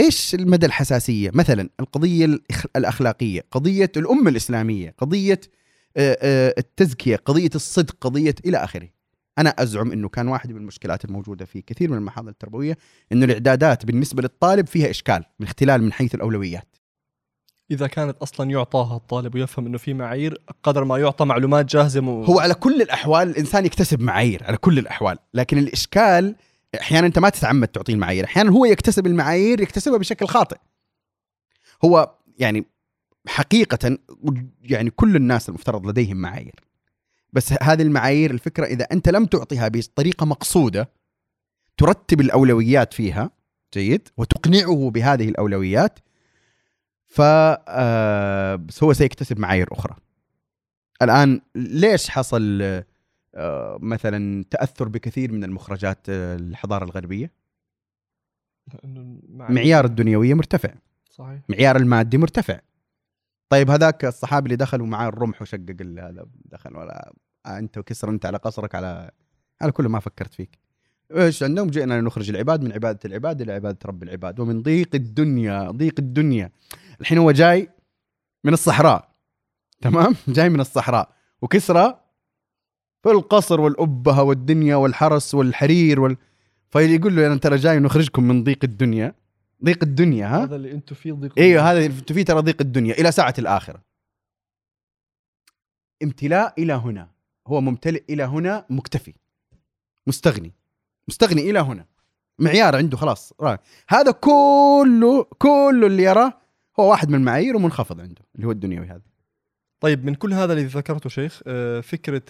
إيش 0.00 0.34
المدى 0.34 0.66
الحساسية؟ 0.66 1.30
مثلا 1.34 1.68
القضية 1.80 2.38
الأخلاقية 2.76 3.44
قضية 3.50 3.92
الأمة 3.96 4.30
الإسلامية 4.30 4.94
قضية 4.98 5.40
آه، 5.96 6.18
آه، 6.22 6.54
التزكية 6.58 7.16
قضية 7.16 7.50
الصدق 7.54 7.96
قضية 8.00 8.34
إلى 8.44 8.56
آخره. 8.56 8.88
أنا 9.38 9.50
أزعم 9.50 9.92
إنه 9.92 10.08
كان 10.08 10.28
واحد 10.28 10.52
من 10.52 10.56
المشكلات 10.56 11.04
الموجودة 11.04 11.44
في 11.44 11.62
كثير 11.62 11.90
من 11.90 11.96
المحاضر 11.96 12.28
التربوية 12.28 12.78
إنه 13.12 13.24
الإعدادات 13.24 13.86
بالنسبة 13.86 14.22
للطالب 14.22 14.66
فيها 14.66 14.90
إشكال 14.90 15.24
من 15.40 15.46
اختلال 15.46 15.82
من 15.82 15.92
حيث 15.92 16.14
الأولويات. 16.14 16.76
إذا 17.70 17.86
كانت 17.86 18.16
أصلا 18.16 18.50
يعطاها 18.50 18.96
الطالب 18.96 19.34
ويفهم 19.34 19.66
إنه 19.66 19.78
في 19.78 19.94
معايير 19.94 20.40
قدر 20.62 20.84
ما 20.84 20.98
يعطى 20.98 21.24
معلومات 21.24 21.66
جاهزة 21.66 22.00
مو... 22.00 22.24
هو 22.24 22.40
على 22.40 22.54
كل 22.54 22.82
الأحوال 22.82 23.28
الإنسان 23.28 23.66
يكتسب 23.66 24.00
معايير 24.00 24.44
على 24.44 24.56
كل 24.56 24.78
الأحوال 24.78 25.18
لكن 25.34 25.58
الإشكال 25.58 26.36
أحيانا 26.74 27.06
أنت 27.06 27.18
ما 27.18 27.28
تتعمد 27.28 27.68
تعطيه 27.68 27.94
المعايير. 27.94 28.24
أحيانا 28.24 28.50
هو 28.50 28.64
يكتسب 28.64 29.06
المعايير 29.06 29.60
يكتسبها 29.60 29.98
بشكل 29.98 30.26
خاطئ. 30.26 30.56
هو 31.84 32.14
يعني 32.38 32.64
حقيقة 33.26 33.98
يعني 34.62 34.90
كل 34.90 35.16
الناس 35.16 35.48
المفترض 35.48 35.86
لديهم 35.86 36.16
معايير. 36.16 36.54
بس 37.32 37.54
هذه 37.62 37.82
المعايير 37.82 38.30
الفكرة 38.30 38.66
إذا 38.66 38.86
أنت 38.92 39.08
لم 39.08 39.26
تعطيها 39.26 39.68
بطريقة 39.68 40.26
مقصودة 40.26 40.90
ترتب 41.76 42.20
الأولويات 42.20 42.94
فيها 42.94 43.30
جيد 43.74 44.08
وتقنعه 44.16 44.90
بهذه 44.90 45.28
الأولويات 45.28 45.98
ف 47.06 47.20
آه، 47.20 48.66
هو 48.82 48.92
سيكتسب 48.92 49.38
معايير 49.38 49.68
أخرى. 49.72 49.96
الآن 51.02 51.40
ليش 51.54 52.10
حصل 52.10 52.62
مثلا 53.80 54.44
تأثر 54.50 54.88
بكثير 54.88 55.32
من 55.32 55.44
المخرجات 55.44 55.98
آه، 56.08 56.36
الحضارة 56.36 56.84
الغربية؟ 56.84 57.32
معيار 59.28 59.84
الدنيوية 59.84 60.34
مرتفع. 60.34 60.74
صحيح. 61.10 61.40
معيار 61.48 61.76
المادي 61.76 62.18
مرتفع. 62.18 62.60
طيب 63.48 63.70
هذاك 63.70 64.04
الصحابي 64.04 64.46
اللي 64.46 64.56
دخل 64.56 64.80
ومعاه 64.80 65.08
الرمح 65.08 65.42
وشقق 65.42 65.76
ال- 65.80 66.00
هذا 66.00 66.26
دخل 66.44 66.76
ولا 66.76 67.12
آه 67.46 67.58
أنت 67.58 67.78
وكسر 67.78 68.10
أنت 68.10 68.26
على 68.26 68.38
قصرك 68.38 68.74
على 68.74 69.10
على 69.60 69.72
كل 69.72 69.88
ما 69.88 70.00
فكرت 70.00 70.34
فيك. 70.34 70.58
إيش 71.16 71.42
عندهم؟ 71.42 71.68
جئنا 71.70 72.00
نخرج 72.00 72.30
العباد 72.30 72.62
من 72.64 72.72
عبادة 72.72 72.98
العباد 73.04 73.40
إلى 73.40 73.52
عبادة 73.52 73.78
رب 73.84 74.02
العباد. 74.02 74.40
ومن 74.40 74.62
ضيق 74.62 74.94
الدنيا 74.94 75.70
ضيق 75.70 75.94
الدنيا. 75.98 76.50
الحين 77.00 77.18
هو 77.18 77.30
جاي 77.30 77.68
من 78.44 78.52
الصحراء 78.52 79.10
تمام؟ 79.80 80.14
جاي 80.28 80.48
من 80.48 80.60
الصحراء. 80.60 81.12
وكسرى 81.42 82.00
في 83.02 83.10
القصر 83.10 83.60
والأبهة 83.60 84.22
والدنيا 84.22 84.76
والحرس 84.76 85.34
والحرير 85.34 86.00
وال... 86.00 86.16
فيقول 86.70 87.16
له 87.16 87.26
أنا 87.26 87.36
ترى 87.36 87.56
جاي 87.56 87.78
نخرجكم 87.78 88.22
من 88.22 88.44
ضيق 88.44 88.58
الدنيا. 88.64 89.14
ضيق 89.64 89.78
الدنيا 89.82 90.26
ها؟ 90.26 90.42
هذا 90.42 90.56
اللي 90.56 90.72
أنتم 90.72 90.94
فيه 90.94 91.12
ضيق 91.12 91.38
إيوه 91.38 91.72
هذا 91.72 91.86
أنتم 91.86 92.14
فيه 92.14 92.24
ترى 92.24 92.40
ضيق 92.40 92.56
الدنيا. 92.60 92.94
إلى 92.94 93.12
ساعة 93.12 93.34
الآخرة. 93.38 93.82
امتلاء 96.02 96.54
إلى 96.58 96.72
هنا. 96.72 97.10
هو 97.46 97.60
ممتلئ 97.60 98.04
إلى 98.10 98.22
هنا 98.22 98.66
مكتفي. 98.70 99.14
مستغني. 100.06 100.52
مستغني 101.08 101.50
إلى 101.50 101.58
هنا. 101.58 101.86
معيار 102.38 102.76
عنده 102.76 102.96
خلاص. 102.96 103.32
رأي. 103.40 103.58
هذا 103.88 104.10
كله 104.10 105.24
كله 105.38 105.86
اللي 105.86 106.02
يراه 106.02 106.32
هو 106.80 106.90
واحد 106.90 107.08
من 107.08 107.14
المعايير 107.14 107.56
ومنخفض 107.56 108.00
عنده 108.00 108.22
اللي 108.34 108.46
هو 108.46 108.50
الدنيوي 108.50 108.86
هذا. 108.86 109.09
طيب 109.80 110.04
من 110.04 110.14
كل 110.14 110.32
هذا 110.32 110.52
اللي 110.52 110.64
ذكرته 110.64 111.10
شيخ 111.10 111.40
آه، 111.46 111.80
فكرة 111.80 112.22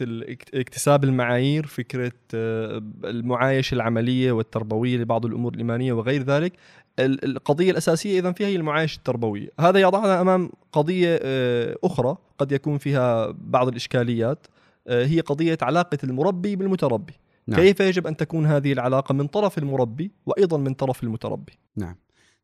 اكتساب 0.55 1.05
المعايير 1.05 1.67
فكرة 1.67 2.13
آه، 2.35 2.83
المعايشة 3.05 3.75
العملية 3.75 4.33
والتربوية 4.33 4.97
لبعض 4.97 5.27
الأمور 5.27 5.53
الإيمانية 5.55 5.93
وغير 5.93 6.23
ذلك 6.23 6.53
ال- 6.99 7.25
القضية 7.25 7.71
الأساسية 7.71 8.21
إذا 8.21 8.33
فيها 8.33 8.47
هي 8.47 8.57
المعايشة 8.57 8.97
التربوية. 8.97 9.49
هذا 9.61 9.81
يضعنا 9.81 10.21
أمام 10.21 10.51
قضية 10.73 11.19
آه، 11.23 11.77
أخرى 11.85 12.17
قد 12.39 12.53
يكون 12.53 12.79
فيها 12.79 13.31
بعض 13.31 13.69
الإشكاليات 13.69 14.47
هي 14.89 15.21
قضية 15.21 15.59
علاقة 15.63 15.99
المربي 16.05 16.57
بالمتربي. 16.57 17.13
نعم. 17.47 17.61
كيف 17.61 17.81
يجب 17.81 18.07
أن 18.07 18.17
تكون 18.17 18.47
هذه 18.47 18.73
العلاقة 18.73 19.13
من 19.13 19.27
طرف 19.27 19.59
المربي 19.59 20.11
وأيضا 20.27 20.59
من 20.59 20.75
طرف 20.75 21.03
المتربي؟ 21.03 21.53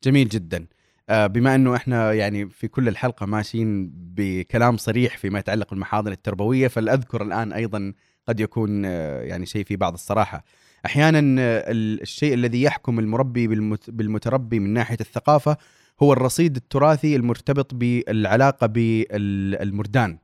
جميل 0.04 0.28
جدا. 0.28 0.66
بما 1.10 1.54
إنه 1.54 1.76
إحنا 1.76 2.12
يعني 2.12 2.48
في 2.50 2.68
كل 2.68 2.88
الحلقة 2.88 3.26
ماشيين 3.26 3.90
بكلام 3.94 4.76
صريح 4.76 5.18
فيما 5.18 5.38
يتعلق 5.38 5.70
بالمحاضن 5.70 6.12
التربوية 6.12 6.68
فلأذكر 6.68 7.22
الآن 7.22 7.52
أيضا 7.52 7.92
قد 8.28 8.40
يكون 8.40 8.82
آه، 8.84 9.22
يعني 9.22 9.46
شيء 9.46 9.64
في 9.64 9.76
بعض 9.76 9.92
الصراحة. 9.92 10.44
أحيانا 10.86 11.18
آه، 11.42 11.70
ال- 11.70 12.02
الشيء 12.02 12.34
الذي 12.34 12.62
يحكم 12.62 12.98
المربي 12.98 13.46
بالمت- 13.46 13.90
بالمتربي 13.90 14.58
من 14.58 14.72
ناحية 14.72 14.96
الثقافة 15.00 15.56
هو 16.02 16.12
الرصيد 16.12 16.56
التراثي 16.56 17.16
المرتبط 17.16 17.74
بالعلاقة 17.74 18.66
بالمردان 18.66 20.18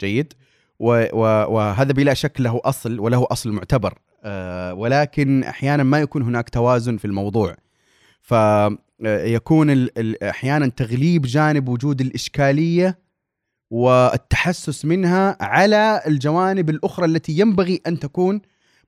جيد؟ 0.00 0.32
وهذا 0.78 1.92
بلا 1.92 2.14
شك 2.14 2.40
له 2.40 2.60
أصل 2.64 2.98
وله 3.00 3.26
أصل 3.30 3.52
معتبر 3.52 3.98
آه، 4.24 4.74
ولكن 4.74 5.44
أحيانا 5.44 5.82
ما 5.82 6.00
يكون 6.00 6.22
هناك 6.22 6.48
توازن 6.50 6.96
في 6.96 7.04
الموضوع. 7.04 7.56
ال- 9.70 9.98
ال- 9.98 10.22
أحيانا 10.24 10.68
تغليب 10.68 11.22
جانب 11.22 11.68
وجود 11.68 12.00
الإشكالية 12.00 12.98
والتحسس 13.70 14.84
منها 14.84 15.36
على 15.40 16.02
الجوانب 16.06 16.70
الأخرى 16.70 17.06
التي 17.06 17.32
ينبغي 17.38 17.80
أن 17.86 17.98
تكون 17.98 18.40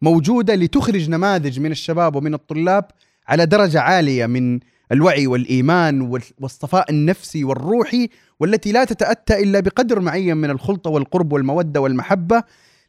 موجودة 0.02 0.54
لتخرج 0.54 1.10
نماذج 1.10 1.60
من 1.60 1.70
الشباب 1.70 2.16
ومن 2.16 2.34
الطلاب 2.34 2.84
على 3.28 3.46
درجة 3.46 3.80
عالية 3.80 4.26
من 4.26 4.60
الوعي 4.92 5.26
والإيمان 5.26 6.00
وال- 6.00 6.22
والصفاء 6.40 6.90
النفسي 6.90 7.44
والروحي 7.44 8.08
والتي 8.40 8.72
لا 8.72 8.84
تتأتى 8.84 9.42
إلا 9.42 9.60
بقدر 9.60 10.00
معين 10.00 10.36
من 10.36 10.50
الخلطة 10.50 10.90
والقرب 10.90 11.32
والمودة 11.32 11.80
والمحبة 11.80 12.42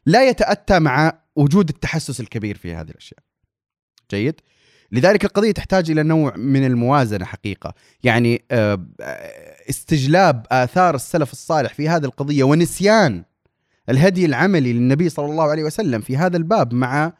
لا 0.06 0.28
يتأتى 0.28 0.78
مع 0.78 1.18
وجود 1.36 1.68
التحسس 1.68 2.20
الكبير 2.20 2.56
في 2.56 2.74
هذه 2.74 2.90
الأشياء. 2.90 3.20
جيد؟ 4.10 4.40
لذلك 4.92 5.24
القضية 5.24 5.52
تحتاج 5.52 5.90
إلى 5.90 6.02
نوع 6.02 6.36
من 6.36 6.66
الموازنة 6.66 7.24
حقيقة، 7.24 7.74
يعني 8.04 8.44
آه، 8.50 8.86
استجلاب 9.70 10.46
آثار 10.50 10.94
السلف 10.94 11.32
الصالح 11.32 11.74
في 11.74 11.88
هذه 11.88 12.04
القضية 12.04 12.44
ونسيان 12.44 13.24
الهدي 13.88 14.24
العملي 14.26 14.72
للنبي 14.72 15.08
صلى 15.08 15.26
الله 15.26 15.44
عليه 15.50 15.64
وسلم 15.64 16.00
في 16.00 16.16
هذا 16.16 16.36
الباب 16.36 16.74
مع 16.74 17.12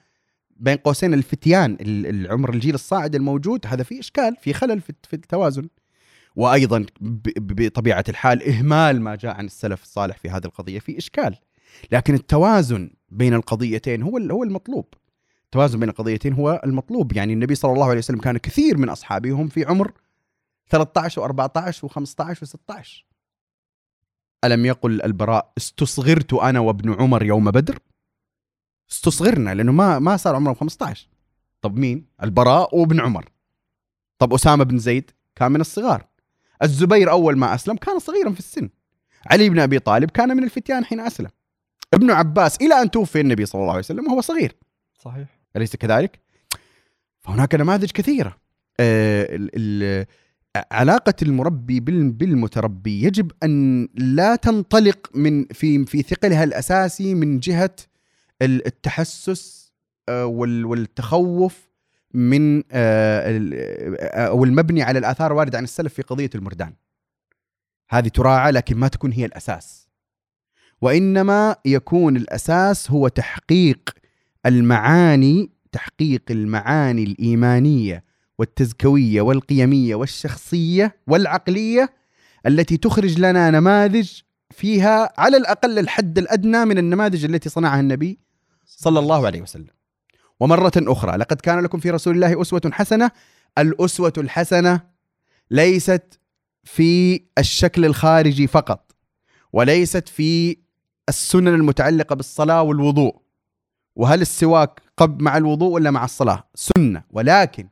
بين 0.57 0.77
قوسين 0.77 1.15
الفتيان 1.15 1.77
ال- 1.81 2.07
العمر 2.07 2.55
الجيل 2.55 2.75
الصاعد 2.75 3.15
الموجود. 3.15 3.67
هذا 3.67 3.83
في 3.83 4.01
إشكال 4.01 4.37
في 4.41 4.53
خلل 4.53 4.81
في 4.81 5.13
التوازن. 5.13 5.69
وأيضا 6.37 6.87
بطبيعة 7.37 8.05
الحال 8.09 8.43
إهمال 8.49 9.01
ما 9.01 9.15
جاء 9.17 9.35
عن 9.37 9.47
السلف 9.47 9.83
الصالح 9.83 10.17
في 10.19 10.31
هذه 10.31 10.45
القضية 10.45 10.79
في 10.79 10.99
إشكال. 10.99 11.37
لكن 11.93 12.15
التوازن 12.15 12.91
بين 13.11 13.35
القضيتين 13.35 14.03
هو 14.03 14.19
هو 14.19 14.43
المطلوب. 14.45 14.85
التوازن 15.55 15.81
بين 15.81 15.89
القضيتين 15.89 16.33
هو 16.33 16.61
المطلوب. 16.65 17.17
يعني 17.17 17.33
النبي 17.33 17.55
صلى 17.55 17.73
الله 17.73 17.87
عليه 17.87 17.99
وسلم 17.99 18.19
كان 18.19 18.39
كثير 18.39 18.77
من 18.77 18.89
اصحابه 18.89 19.33
هم 19.33 19.49
في 19.49 19.65
عمر 19.65 19.93
13 20.71 21.29
و14 21.29 21.73
و15 21.73 22.35
و16 22.35 22.89
ألم 24.45 24.67
يقل 24.67 25.03
البراء 25.03 25.53
استصغرت 25.59 26.33
أنا 26.33 26.61
وابن 26.61 26.95
عمر 27.01 27.23
يوم 27.23 27.51
بدر؟ 27.51 27.79
استصغرنا 28.91 29.55
لأنه 29.55 29.73
ما 29.73 29.99
ما 29.99 30.17
صار 30.17 30.35
عمره 30.37 30.55
15 30.55 31.09
طب 31.63 31.79
مين؟ 31.79 32.07
البراء 32.23 32.77
وابن 32.77 33.01
عمر. 33.01 33.29
طب 34.19 34.35
أسامة 34.35 34.65
بن 34.65 34.79
زيد 34.79 35.11
كان 35.37 35.53
من 35.53 35.61
الصغار. 35.61 36.07
الزبير 36.63 37.11
أول 37.11 37.39
ما 37.39 37.55
أسلم 37.55 37.77
كان 37.77 37.99
صغيرا 37.99 38.31
في 38.31 38.39
السن. 38.39 38.69
علي 39.27 39.49
بن 39.49 39.59
أبي 39.59 39.79
طالب 39.79 40.11
كان 40.11 40.37
من 40.37 40.45
الفتيان 40.45 40.85
حين 40.85 41.01
أسلم. 41.01 41.31
ابن 41.95 42.11
عباس 42.11 42.57
إلى 42.57 42.83
أن 42.83 42.91
توفي 42.91 43.21
النبي 43.21 43.47
صلى 43.47 43.61
الله 43.61 43.73
عليه 43.73 43.83
وسلم 43.83 44.07
وهو 44.07 44.21
صغير. 44.21 44.57
صحيح. 44.99 45.44
أليس 45.57 45.77
كذلك؟ 45.77 46.21
فهناك 47.21 47.55
نماذج 47.55 47.91
كثيرة. 47.91 48.37
آه، 48.81 50.07
علاقة 50.73 51.15
المربي 51.23 51.81
بال- 51.81 52.11
بالمتربي 52.13 53.03
يجب 53.05 53.33
أن 53.43 53.89
لا 53.95 54.37
تنطلق 54.37 55.11
من 55.15 55.45
في 55.45 55.85
في 55.87 56.03
ثقلها 56.03 56.45
الأساسي 56.45 57.15
من 57.15 57.39
جهة 57.39 57.77
ال- 58.43 58.67
التحسس 58.67 59.73
آه، 60.09 60.27
وال- 60.27 60.65
والتخوف 60.65 61.69
من 62.15 62.59
آه، 62.59 62.63
آه، 62.73 64.27
أو 64.27 64.45
المبني 64.45 64.83
على 64.83 64.99
الآثار 64.99 65.31
الواردة 65.33 65.59
عن 65.59 65.65
السلف 65.65 65.95
في 65.95 66.03
قضية 66.03 66.31
المردان. 66.35 66.73
هذه 67.91 68.09
تراعى 68.09 68.53
لكن 68.53 68.77
ما 68.77 68.89
تكون 68.89 69.13
هي 69.13 69.25
الأساس. 69.25 69.89
وإنما 70.81 71.57
يكون 71.65 72.17
الأساس 72.17 72.91
هو 72.91 73.09
تحقيق 73.09 73.91
المعاني 74.47 75.51
تحقيق 75.73 76.23
المعاني 76.31 77.05
الإيمانية 77.05 78.05
والتزكوية 78.39 79.21
والقيمية 79.21 79.95
والشخصية 79.95 80.97
والعقلية 81.07 81.93
التي 82.47 82.77
تخرج 82.77 83.19
لنا 83.19 83.51
نماذج 83.51 84.11
فيها 84.51 85.13
على 85.21 85.37
الأقل 85.37 85.79
الحد 85.79 86.19
الأدنى 86.19 86.65
من 86.65 86.79
النماذج 86.79 87.25
التي 87.25 87.49
صنعها 87.49 87.81
النبي 87.81 88.19
صلى 88.67 88.99
الله 88.99 89.27
عليه 89.27 89.43
وسلم. 89.43 89.75
ومرة 90.41 90.73
أخرى 90.77 91.17
لقد 91.17 91.41
كان 91.41 91.61
لكم 91.61 91.79
في 91.79 91.91
رسول 91.91 92.15
الله 92.15 92.43
أسوة 92.43 92.71
حسنة، 92.73 93.11
الأسوة 93.59 94.13
الحسنة 94.19 94.81
ليست 95.51 96.21
في 96.65 97.21
الشكل 97.39 97.85
الخارجي 97.85 98.47
فقط 98.47 98.93
وليست 99.53 100.09
في 100.09 100.57
السنن 101.09 101.49
المتعلقة 101.49 102.15
بالصلاة 102.15 102.63
والوضوء 102.63 103.24
وهل 103.97 104.21
السواك 104.21 104.81
قب 104.97 105.23
مع 105.23 105.37
الوضوء 105.37 105.73
ولا 105.73 105.91
مع 105.91 106.05
الصلاة؟ 106.05 106.45
سنة. 106.55 107.03
ولكن 107.11 107.69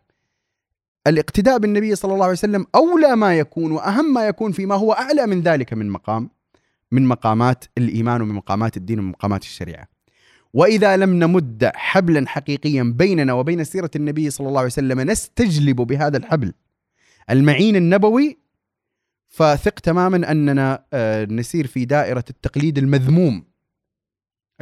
الاقتداء 1.07 1.59
بالنبي 1.59 1.95
صلى 1.95 2.13
الله 2.15 2.25
عليه 2.25 2.33
وسلم 2.33 2.67
أولى 2.75 3.17
ما 3.17 3.39
يكون 3.39 3.73
وأهم 3.73 4.15
ما 4.15 4.27
يكون 4.27 4.53
فيما 4.53 4.75
هو 4.75 4.93
أعلى 4.93 5.27
من 5.27 5.41
ذلك 5.41 5.73
من 5.73 5.91
مقام 5.91 6.31
من 6.91 7.07
مقامات 7.07 7.65
الإيمان 7.79 8.23
ومن 8.23 8.35
مقامات 8.35 8.77
الدين 8.77 8.99
ومن 8.99 9.09
مقامات 9.09 9.43
الشريعة. 9.43 9.89
وإذا 10.55 10.97
لم 10.97 11.11
نمد 11.11 11.71
حبلا 11.75 12.29
حقيقيا 12.29 12.83
بيننا 12.83 13.33
وبين 13.33 13.65
سيرة 13.65 13.91
النبي 13.97 14.31
صلى 14.31 14.49
الله 14.49 14.59
عليه 14.59 14.67
وسلم 14.67 15.01
نستجلب 15.01 15.77
بهذا 15.77 16.17
الحبل. 16.17 16.53
المعين 17.31 17.77
النبوي 17.77 18.39
فثق 19.29 19.81
تماما 19.81 20.31
أننا 20.31 20.85
آه، 20.93 21.25
نسير 21.25 21.67
في 21.67 21.85
دائرة 21.85 22.25
التقليد 22.31 22.79
المذموم. 22.79 23.52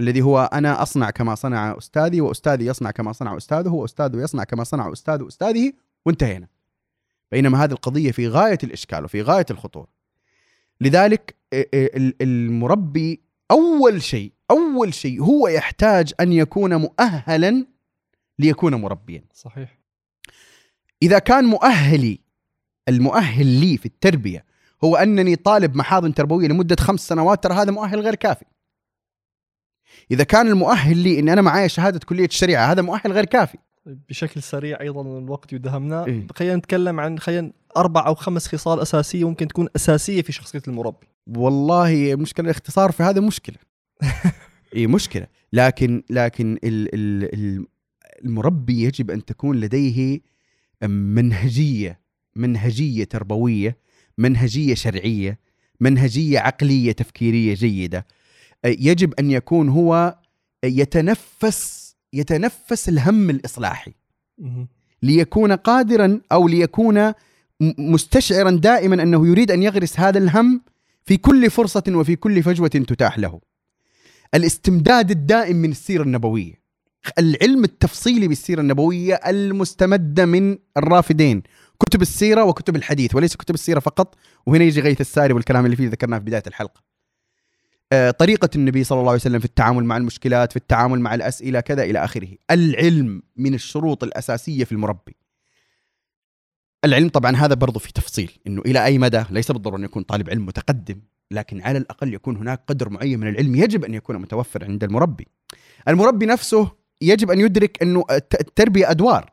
الذي 0.00 0.22
هو 0.22 0.50
أنا 0.52 0.82
أصنع 0.82 1.10
كما 1.10 1.34
صنع 1.34 1.78
أستاذي 1.78 2.20
وأستاذي 2.20 2.66
يصنع 2.66 2.90
كما 2.90 3.12
صنع 3.12 3.36
أستاذه 3.36 3.68
وأستاذه 3.68 4.22
يصنع 4.22 4.44
كما 4.44 4.64
صنع 4.64 4.92
أستاذ 4.92 5.24
أستاذه 5.26 5.72
وانتهينا. 6.06 6.48
بينما 7.32 7.64
هذه 7.64 7.72
القضية 7.72 8.10
في 8.12 8.28
غاية 8.28 8.58
الإشكال 8.64 9.04
وفي 9.04 9.22
غاية 9.22 9.46
الخطورة. 9.50 9.88
لذلك 10.80 11.34
ال- 11.52 11.96
ال- 11.96 12.14
المربي 12.22 13.20
أول 13.50 14.02
شيء 14.02 14.32
أول 14.50 14.94
شيء 14.94 15.22
هو 15.22 15.48
يحتاج 15.48 16.12
أن 16.20 16.32
يكون 16.32 16.74
مؤهلا 16.76 17.66
ليكون 18.38 18.74
مربيا. 18.74 19.24
صحيح 19.34 19.78
إذا 21.02 21.18
كان 21.18 21.44
مؤهلي 21.44 22.20
المؤهل 22.88 23.46
لي 23.46 23.76
في 23.76 23.86
التربية 23.86 24.44
هو 24.84 24.96
أنني 24.96 25.36
طالب 25.36 25.76
محاضن 25.76 26.14
تربوية 26.14 26.48
لمدة 26.48 26.76
خمس 26.80 27.08
سنوات 27.08 27.42
ترى 27.44 27.54
هذا 27.54 27.70
مؤهل 27.70 28.00
غير 28.00 28.14
كافي. 28.14 28.44
إذا 30.10 30.24
كان 30.24 30.48
المؤهل 30.48 30.96
لي 30.96 31.18
إني 31.18 31.32
أنا 31.32 31.42
معايا 31.42 31.68
شهادة 31.68 31.98
كلية 31.98 32.26
الشريعة 32.26 32.72
هذا 32.72 32.82
مؤهل 32.82 33.12
غير 33.12 33.24
كافي. 33.24 33.58
بشكل 33.86 34.42
سريع 34.42 34.80
أيضا 34.80 35.18
الوقت 35.18 35.52
يدهمنا. 35.52 36.06
إيه. 36.06 36.26
خلينا 36.36 36.56
نتكلم 36.56 37.00
عن 37.00 37.18
خلينا 37.18 37.52
أربع 37.76 38.06
أو 38.06 38.14
خمس 38.14 38.48
خصال 38.48 38.80
أساسية 38.80 39.28
ممكن 39.28 39.48
تكون 39.48 39.68
أساسية 39.76 40.22
في 40.22 40.32
شخصية 40.32 40.62
المربي. 40.68 41.06
والله 41.26 42.14
مشكلة 42.14 42.44
الاختصار 42.44 42.92
في 42.92 43.02
هذا 43.02 43.20
مشكلة. 43.20 43.56
اي 44.76 44.86
مشكلة. 44.86 45.26
لكن 45.52 46.02
لكن 46.10 46.58
ال 46.64 46.94
ال 46.94 47.34
ال 47.34 47.66
المربي 48.24 48.84
يجب 48.84 49.10
أن 49.10 49.24
تكون 49.24 49.60
لديه 49.60 50.20
منهجية 50.88 52.00
منهجية 52.36 53.04
تربوية 53.04 53.76
منهجية 54.18 54.74
شرعية 54.74 55.38
منهجية 55.80 56.38
عقلية 56.38 56.92
تفكيرية 56.92 57.54
جيدة. 57.54 58.06
يجب 58.64 59.14
أن 59.14 59.30
يكون 59.30 59.68
هو 59.68 60.18
يتنفس 60.64 61.90
يتنفس 62.12 62.88
الهم 62.88 63.30
الإصلاحي. 63.30 63.94
ليكون 65.02 65.52
قادرا 65.52 66.20
أو 66.32 66.48
ليكون 66.48 67.12
مستشعرا 67.78 68.50
دائما 68.50 69.02
أنه 69.02 69.26
يريد 69.26 69.50
أن 69.50 69.62
يغرس 69.62 70.00
هذا 70.00 70.18
الهم 70.18 70.62
في 71.04 71.16
كل 71.16 71.50
فرصة 71.50 71.82
وفي 71.88 72.16
كل 72.16 72.42
فجوة 72.42 72.68
تتاح 72.68 73.18
له. 73.18 73.40
الاستمداد 74.34 75.10
الدائم 75.10 75.56
من 75.56 75.70
السيرة 75.70 76.02
النبوية. 76.02 76.60
العلم 77.18 77.64
التفصيلي 77.64 78.28
بالسيرة 78.28 78.60
النبوية 78.60 79.14
المستمده 79.14 80.26
من 80.26 80.58
الرافدين، 80.76 81.42
كتب 81.80 82.02
السيرة 82.02 82.44
وكتب 82.44 82.76
الحديث 82.76 83.14
وليس 83.14 83.36
كتب 83.36 83.54
السيرة 83.54 83.80
فقط، 83.80 84.14
وهنا 84.46 84.64
يجي 84.64 84.80
غيث 84.80 85.00
الساري 85.00 85.32
والكلام 85.32 85.64
اللي 85.64 85.76
فيه 85.76 85.88
ذكرناه 85.88 86.18
في 86.18 86.24
بداية 86.24 86.42
الحلقة. 86.46 86.89
آه، 87.92 88.10
طريقة 88.10 88.48
النبي 88.56 88.84
صلى 88.84 88.98
الله 88.98 89.10
عليه 89.10 89.20
وسلم 89.20 89.38
في 89.38 89.44
التعامل 89.44 89.84
مع 89.84 89.96
المشكلات، 89.96 90.50
في 90.52 90.56
التعامل 90.56 91.00
مع 91.00 91.14
الأسئلة 91.14 91.60
كذا 91.60 91.82
إلى 91.82 92.04
آخره. 92.04 92.28
العلم 92.50 93.22
من 93.36 93.54
الشروط 93.54 94.04
الأساسية 94.04 94.64
في 94.64 94.72
المربي. 94.72 95.16
العلم 96.84 97.08
طبعا 97.08 97.36
هذا 97.36 97.54
برضو 97.54 97.78
في 97.78 97.92
تفصيل 97.92 98.30
إنه 98.46 98.62
إلى 98.66 98.84
أي 98.84 98.98
مدى 98.98 99.24
ليس 99.30 99.52
بالضرورة 99.52 99.78
أن 99.78 99.84
يكون 99.84 100.02
طالب 100.02 100.30
علم 100.30 100.46
متقدم 100.46 101.00
لكن 101.30 101.60
على 101.62 101.78
الأقل 101.78 102.14
يكون 102.14 102.36
هناك 102.36 102.62
قدر 102.66 102.88
معين 102.88 103.20
من 103.20 103.28
العلم 103.28 103.54
يجب 103.54 103.84
أن 103.84 103.94
يكون 103.94 104.18
متوفر 104.18 104.64
عند 104.64 104.84
المربي. 104.84 105.26
المربي 105.88 106.26
نفسه 106.26 106.70
يجب 107.02 107.30
أن 107.30 107.40
يدرك 107.40 107.82
إنه 107.82 108.04
الت- 108.10 108.40
التربية 108.40 108.90
أدوار. 108.90 109.32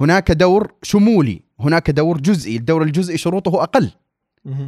هناك 0.00 0.32
دور 0.32 0.72
شمولي، 0.82 1.40
هناك 1.60 1.90
دور 1.90 2.20
جزئي، 2.20 2.56
الدور 2.56 2.82
الجزئي 2.82 3.18
شروطه 3.18 3.62
أقل. 3.62 3.90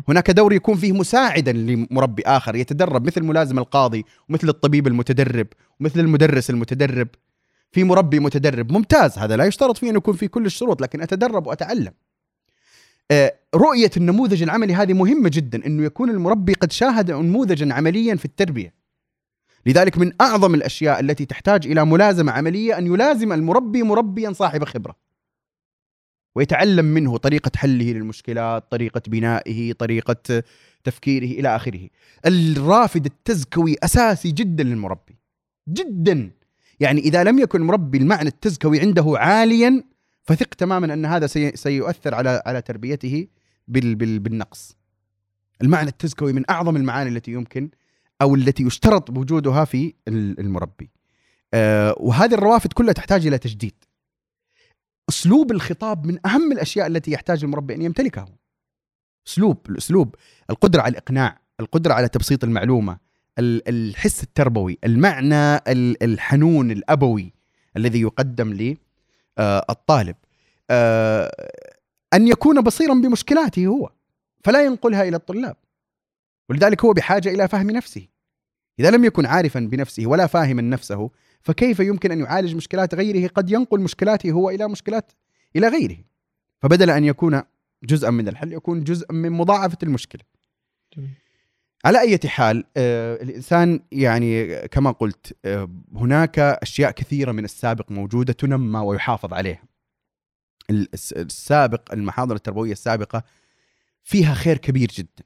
هناك 0.09 0.31
دور 0.31 0.53
يكون 0.53 0.77
فيه 0.77 0.93
مساعدا 0.93 1.53
لمربي 1.53 2.23
آخر 2.27 2.57
يتدرب 2.57 3.07
مثل 3.07 3.23
ملازم 3.23 3.59
القاضي 3.59 4.05
ومثل 4.29 4.49
الطبيب 4.49 4.87
المتدرب 4.87 5.47
ومثل 5.81 6.01
المدرس 6.01 6.51
المتدرب. 6.51 7.09
في 7.73 7.85
مربي 7.85 8.21
متدرب. 8.21 8.73
ممتاز 8.73 9.19
هذا 9.19 9.37
لا 9.37 9.45
يشترط 9.45 9.79
فيه 9.79 9.91
أن 9.91 9.97
يكون 9.97 10.15
في 10.15 10.29
كل 10.29 10.47
الشروط 10.47 10.83
لكن 10.83 11.01
أتدرب 11.01 11.47
وأتعلم. 11.47 11.93
آه، 13.11 13.35
رؤية 13.55 13.91
النموذج 13.97 14.43
العملي 14.43 14.75
هذه 14.75 14.93
مهمة 14.93 15.31
جدا 15.33 15.67
إنه 15.67 15.85
يكون 15.85 16.11
المربي 16.11 16.53
قد 16.53 16.73
شاهد 16.73 17.11
نموذجا 17.11 17.75
عمليا 17.75 18.17
في 18.17 18.25
التربية. 18.25 18.75
لذلك 19.67 19.99
من 19.99 20.13
أعظم 20.21 20.55
الأشياء 20.55 21.01
التي 21.01 21.25
تحتاج 21.25 21.67
إلى 21.67 21.85
ملازمة 21.85 22.33
عملية 22.33 22.79
أن 22.79 22.87
يلازم 22.87 23.33
المربي 23.33 23.83
مربيا 23.83 24.33
صاحب 24.33 24.65
خبرة. 24.65 25.08
ويتعلم 26.35 26.85
منه 26.85 27.17
طريقة 27.17 27.51
حله 27.57 27.93
للمشكلات 27.93 28.71
طريقة 28.71 29.03
بنائه 29.09 29.73
طريقة 29.73 30.43
تفكيره 30.85 31.25
إلى 31.41 31.57
آخره. 31.57 31.89
الرافد 32.27 33.07
التزكوي 33.07 33.77
أساسي 33.83 34.31
جدا 34.33 34.65
للمربي. 34.65 35.17
جدا. 35.69 36.31
يعني 36.81 37.01
إذا 37.01 37.25
لم 37.25 37.39
يكن 37.39 37.63
مربي 37.63 37.99
المعنى 37.99 38.29
التزكوي 38.29 38.81
عنده 38.81 39.05
عاليا 39.17 39.85
فثق 40.25 40.55
تماما 40.55 40.95
أن 40.95 41.05
هذا 41.07 41.27
سي- 41.27 41.57
سيؤثر 41.57 42.15
على 42.15 42.43
على 42.47 42.63
تربيته 42.63 43.27
بال 43.69 43.95
بال 43.95 44.19
بالنقص. 44.19 44.77
المعنى 45.63 45.89
التزكوي 45.89 46.33
من 46.33 46.51
أعظم 46.51 46.77
المعاني 46.77 47.11
التي 47.11 47.33
يمكن 47.33 47.71
أو 48.23 48.35
التي 48.35 48.63
يشترط 48.63 49.11
وجودها 49.11 49.65
في 49.65 49.95
ال- 50.09 50.41
المربي. 50.41 50.91
آه 51.55 51.95
وهذه 52.01 52.35
الروافد 52.35 52.73
كلها 52.73 52.93
تحتاج 52.93 53.27
إلى 53.27 53.39
تجديد. 53.39 53.75
أسلوب 55.09 55.51
الخطاب 55.53 56.07
من 56.07 56.27
أهم 56.27 56.53
الأشياء 56.53 56.87
التي 56.87 57.11
يحتاج 57.13 57.45
المربي 57.45 57.75
أن 57.75 57.83
يمتلكها 57.83 58.27
أسلوب 59.29 59.59
الأسلوب 59.71 60.15
القدرة 60.51 60.83
على 60.83 60.91
الإقناع 60.93 61.39
القدرة 61.61 61.95
على 61.95 62.09
تبسيط 62.09 62.45
المعلومة 62.45 62.99
ال- 63.39 63.69
الحس 63.69 64.23
التربوي 64.23 64.79
المعنى 64.85 65.57
ال- 65.57 66.03
الحنون 66.03 66.71
الأبوي 66.71 67.33
الذي 67.77 68.01
يقدم 68.01 68.53
للطالب 69.39 70.17
أن 72.15 72.29
يكون 72.29 72.61
بصيرا 72.61 72.95
بمشكلاته 72.95 73.67
هو 73.67 73.91
فلا 74.45 74.65
ينقلها 74.65 75.03
إلى 75.03 75.17
الطلاب. 75.17 75.57
ولذلك 76.49 76.85
هو 76.85 76.93
بحاجة 76.93 77.29
إلى 77.29 77.49
فهم 77.49 77.71
نفسه. 77.71 78.07
إذا 78.81 78.91
لم 78.91 79.05
يكن 79.05 79.27
عارفا 79.27 79.61
بنفسه 79.61 80.07
ولا 80.07 80.27
فاهما 80.27 80.63
نفسه 80.63 81.11
فكيف 81.41 81.81
يمكن 81.81 82.11
أن 82.13 82.21
يعالج 82.21 82.55
مشكلات 82.55 82.95
غيره؟ 82.95 83.29
قد 83.29 83.51
ينقل 83.51 83.81
مشكلاته 83.81 84.31
هو 84.31 84.51
إلى 84.51 84.69
مشكلات 84.69 85.13
إلى 85.57 85.69
غيره. 85.69 85.97
فبدل 86.63 86.91
أن 86.91 87.05
يكون 87.05 87.43
جزءا 87.85 88.11
من 88.11 88.29
الحل 88.29 88.53
يكون 88.53 88.85
جزءا 88.85 89.13
من 89.13 89.33
مضاعفة 89.33 89.79
المشكلة. 89.83 90.23
جميل. 90.97 91.11
على 91.85 92.01
أي 92.01 92.19
حال 92.27 92.65
آه 92.77 93.23
الإنسان 93.23 93.81
يعني 93.93 94.55
كما 94.69 94.91
قلت 94.91 95.37
آه 95.45 95.69
هناك 95.95 96.39
أشياء 96.39 96.91
كثيرة 96.91 97.33
من 97.33 97.45
السابق 97.45 97.93
موجودة 97.93 98.33
تنمى 98.33 98.79
ويحافظ 98.79 99.35
عليها. 99.35 99.63
الس- 100.71 101.13
السابق 101.13 101.93
المحاضر 101.93 102.35
التربوية 102.35 102.73
السابقة 102.73 103.23
فيها 104.03 104.35
خير 104.35 104.59
كبير 104.59 104.89
جدا. 104.89 105.25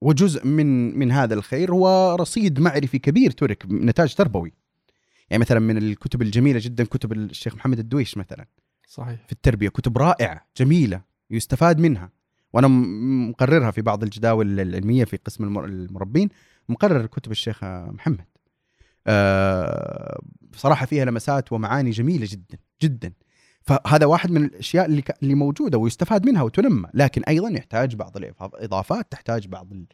وجزء 0.00 0.46
من 0.46 0.98
من 0.98 1.12
هذا 1.12 1.34
الخير 1.34 1.72
هو 1.72 2.14
رصيد 2.20 2.60
معرفي 2.60 2.98
كبير 2.98 3.30
ترك 3.30 3.64
نتاج 3.70 4.14
تربوي. 4.14 4.52
يعني 5.30 5.40
مثلا 5.40 5.58
من 5.60 5.78
الكتب 5.78 6.22
الجميلة 6.22 6.60
جدا 6.62 6.84
كتب 6.84 7.12
الشيخ 7.12 7.54
محمد 7.54 7.78
الدويش 7.78 8.16
مثلا. 8.16 8.46
صحيح. 8.88 9.26
في 9.26 9.32
التربية 9.32 9.68
كتب 9.68 9.98
رائعة 9.98 10.46
جميلة 10.56 11.02
يستفاد 11.30 11.78
منها. 11.78 12.10
وأنا 12.52 12.68
مقررها 13.28 13.70
في 13.70 13.82
بعض 13.82 14.02
الجداول 14.02 14.60
العلمية 14.60 15.04
في 15.04 15.16
قسم 15.16 15.44
المر- 15.44 15.64
المربين 15.64 16.28
مقرر 16.68 17.06
كتب 17.06 17.30
الشيخ 17.32 17.64
محمد. 17.64 18.24
آه، 19.06 20.20
بصراحه 20.40 20.86
فيها 20.86 21.04
لمسات 21.04 21.52
ومعاني 21.52 21.90
جميلة 21.90 22.26
جدا 22.30 22.58
جدا. 22.82 23.12
فهذا 23.62 24.06
واحد 24.06 24.30
من 24.30 24.44
الأشياء 24.44 24.86
اللي 24.86 25.02
اللي 25.22 25.34
موجودة 25.34 25.78
ويستفاد 25.78 26.26
منها 26.26 26.42
وتنمى. 26.42 26.88
لكن 26.94 27.22
أيضا 27.22 27.48
يحتاج 27.50 27.94
بعض 27.96 28.16
الإضافات 28.16 29.12
تحتاج 29.12 29.46
بعض 29.46 29.72
ال 29.72 29.86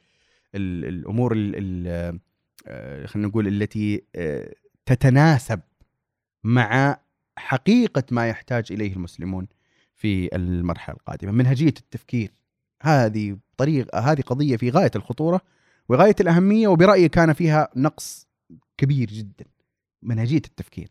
ال 0.54 0.84
الأمور 0.84 1.32
ال- 1.32 1.52
ال- 1.56 2.18
آه، 2.66 3.06
خلينا 3.06 3.28
نقول 3.28 3.48
التي 3.48 4.02
آه، 4.16 4.54
تتناسب 4.86 5.60
مع 6.44 6.98
حقيقة 7.36 8.02
ما 8.10 8.28
يحتاج 8.28 8.72
إليه 8.72 8.92
المسلمون 8.92 9.46
في 9.94 10.36
المرحلة 10.36 10.96
القادمة. 10.96 11.32
منهجية 11.32 11.66
التفكير. 11.80 12.30
هذه 12.82 13.36
طريقه 13.56 13.98
هذه 13.98 14.20
قضية 14.20 14.56
في 14.56 14.70
غاية 14.70 14.90
الخطورة 14.96 15.40
وغاية 15.88 16.16
الأهمية 16.20 16.68
وبرأيي 16.68 17.08
كان 17.08 17.32
فيها 17.32 17.68
نقص 17.76 18.26
كبير 18.78 19.08
جدا. 19.08 19.44
منهجية 20.02 20.36
التفكير. 20.36 20.88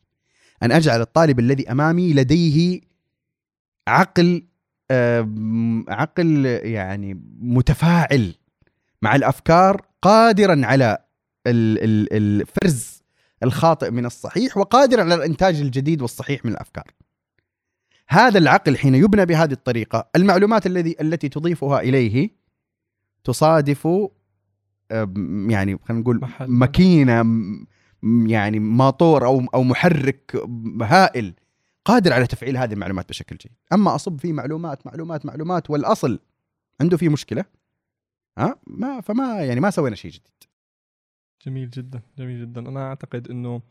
أن 0.63 0.71
أجعل 0.71 1.01
الطالب 1.01 1.39
الذي 1.39 1.71
أمامي 1.71 2.13
لديه 2.13 2.81
عقل 3.87 4.43
عقل 5.87 6.45
يعني 6.45 7.21
متفاعل 7.39 8.35
مع 9.01 9.15
الأفكار 9.15 9.85
قادرا 10.01 10.65
على 10.65 10.97
ال- 11.47 11.83
ال- 11.83 12.13
الفرز 12.13 12.92
الخاطئ 13.43 13.91
من 13.91 14.05
الصحيح 14.05 14.57
وقادرا 14.57 15.01
على 15.01 15.15
الإنتاج 15.15 15.61
الجديد 15.61 16.01
والصحيح 16.01 16.45
من 16.45 16.51
الأفكار. 16.51 16.91
هذا 18.07 18.37
العقل 18.37 18.77
حين 18.77 18.95
يبنى 18.95 19.25
بهذه 19.25 19.51
الطريقة 19.51 20.09
المعلومات 20.15 20.65
الذي 20.65 20.95
التي 21.01 21.29
تضيفها 21.29 21.79
إليه 21.79 22.29
تصادف 23.23 23.87
يعني 25.47 25.77
خلينا 25.77 26.01
نقول 26.01 26.19
محل. 26.21 26.47
ماكينه 26.47 27.25
يعني 28.03 28.59
ماطور 28.59 29.25
أو 29.25 29.45
أو 29.53 29.63
محرك 29.63 30.43
هائل 30.81 31.33
قادر 31.85 32.13
على 32.13 32.27
تفعيل 32.27 32.57
هذه 32.57 32.73
المعلومات 32.73 33.09
بشكل 33.09 33.35
جيد 33.35 33.51
أما 33.73 33.95
أصب 33.95 34.19
فيه 34.19 34.33
معلومات 34.33 34.87
معلومات 34.87 35.25
معلومات 35.25 35.69
والأصل 35.69 36.19
عنده 36.81 36.97
فيه 36.97 37.09
مشكلة 37.09 37.45
ها 38.37 38.59
ما 38.67 39.01
فما 39.01 39.43
يعني 39.43 39.59
ما 39.59 39.69
سوينا 39.69 39.95
شيء 39.95 40.11
جديد 40.11 40.43
جميل 41.45 41.69
جدا 41.69 42.01
جميل 42.19 42.41
جدا. 42.41 42.61
أنا 42.69 42.87
أعتقد 42.87 43.29
إنه 43.31 43.61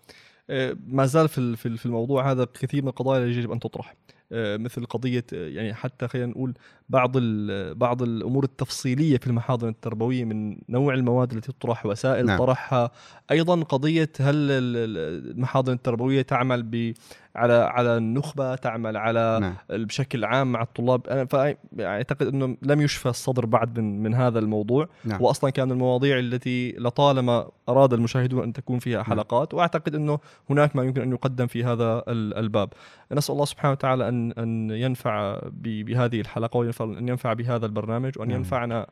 آه، 0.51 0.77
ما 0.87 1.07
زال 1.07 1.29
في 1.29 1.57
في 1.57 1.67
ال- 1.67 1.79
في 1.79 1.87
الموضوع 1.87 2.31
هذا 2.31 2.45
كثير 2.45 2.83
من 2.83 2.89
القضايا 2.89 3.23
اللي 3.25 3.39
يجب 3.39 3.53
أن 3.53 3.61
تطرح. 3.61 3.95
آه، 4.33 4.57
مثل 4.57 4.85
قضية 4.87 5.25
آه، 5.35 5.49
يعني 5.49 5.75
حتى 5.75 6.09
خلينا 6.09 6.27
نقول 6.27 6.55
بعض 6.89 7.13
ال- 7.17 7.75
بعض 7.75 8.03
الأمور 8.03 8.45
التفصيلية 8.45 9.17
في 9.19 9.27
المحاضن 9.27 9.69
التربوية 9.69 10.25
من 10.25 10.59
نوع 10.69 10.95
المواد 10.95 11.33
التي 11.33 11.53
تطرح 11.53 11.87
وسائل 11.87 12.27
نعم. 12.27 12.39
طرحها. 12.39 12.91
أيضا 13.31 13.63
قضية 13.63 14.09
هل 14.21 14.35
ال- 14.35 14.51
ال- 14.77 15.31
المحاضن 15.31 15.73
التربوية 15.73 16.23
تعمل 16.23 16.63
ب 16.63 16.93
على 17.37 17.53
على 17.53 17.97
النخبة 17.97 18.55
تعمل 18.55 18.97
على 18.97 19.39
نعم. 19.41 19.55
بشكل 19.85 20.25
عام 20.25 20.53
مع 20.53 20.63
الطلاب. 20.63 21.07
أنا 21.07 21.25
فاعتقد 21.25 22.27
إنه 22.27 22.57
لم 22.63 22.81
يشفى 22.81 23.09
الصدر 23.09 23.47
بعد 23.47 23.79
من 23.79 24.03
من 24.03 24.15
هذا 24.15 24.39
الموضوع. 24.39 24.89
نعم. 25.05 25.23
واصلا 25.23 25.51
كان 25.51 25.71
المواضيع 25.71 26.19
التي 26.19 26.73
لطالما 26.79 27.49
أراد 27.69 27.93
المشاهدون 27.93 28.43
أن 28.43 28.53
تكون 28.53 28.79
فيها 28.79 28.97
نعم. 28.97 29.07
حلقات 29.07 29.55
وأعتقد 29.55 29.95
إنه 29.95 30.19
هناك 30.51 30.77
ما 30.77 30.83
يمكن 30.83 31.01
أن 31.03 31.13
يقدم 31.13 31.47
في 31.47 31.65
هذا 31.65 32.03
ال- 32.09 32.35
الباب. 32.39 32.69
نسأل 33.13 33.33
الله 33.33 33.45
سبحانه 33.45 33.73
وتعالى 33.73 34.09
أن 34.09 34.33
أن 34.33 34.71
ينفع 34.71 35.41
بهذه 35.53 36.21
الحلقة 36.21 36.57
وينفع 36.59 36.85
أن 36.85 37.09
ينفع 37.09 37.33
بهذا 37.33 37.67
البرنامج 37.67 38.19
وأن 38.19 38.29
نعم. 38.29 38.37
ينفعنا 38.39 38.87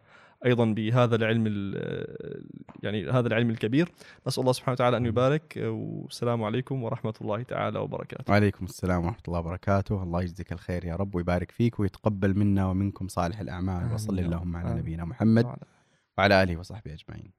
أيضا 0.47 0.64
بهذا 0.64 1.16
العلم 1.16 1.45
ال- 1.47 2.45
يعني 2.82 3.11
هذا 3.11 3.28
العلم 3.28 3.51
الكبير. 3.51 3.88
نسأل 4.26 4.41
الله 4.41 4.53
سبحانه 4.53 4.72
وتعالى 4.72 4.97
أن 4.97 5.07
يبارك 5.07 5.55
والسلام 5.57 6.43
عليكم 6.43 6.82
ورحمة 6.82 7.14
الله 7.20 7.43
تعالى 7.43 7.78
وبركاته. 7.78 8.32
وعليكم 8.32 8.64
السلام 8.64 9.05
ورحمة 9.05 9.22
الله 9.28 9.38
وبركاته. 9.38 10.03
الله 10.03 10.22
يجزيك 10.22 10.53
الخير 10.53 10.84
يا 10.84 10.97
رب 10.97 11.14
ويبارك 11.14 11.51
فيك 11.51 11.80
ويتقبل 11.80 12.38
منا 12.38 12.66
ومنكم 12.66 13.09
صالح 13.09 13.41
الأعمال. 13.41 13.82
آمين 13.82 13.95
وصل 13.95 14.18
يا 14.18 14.24
رب. 14.24 14.32
اللهم 14.32 14.57
على. 14.57 14.74
نبينا 14.74 15.05
محمد 15.05 15.47
وعلى 16.18 16.43
آله 16.43 16.57
وصحبه 16.57 16.93
أجمعين. 16.95 17.32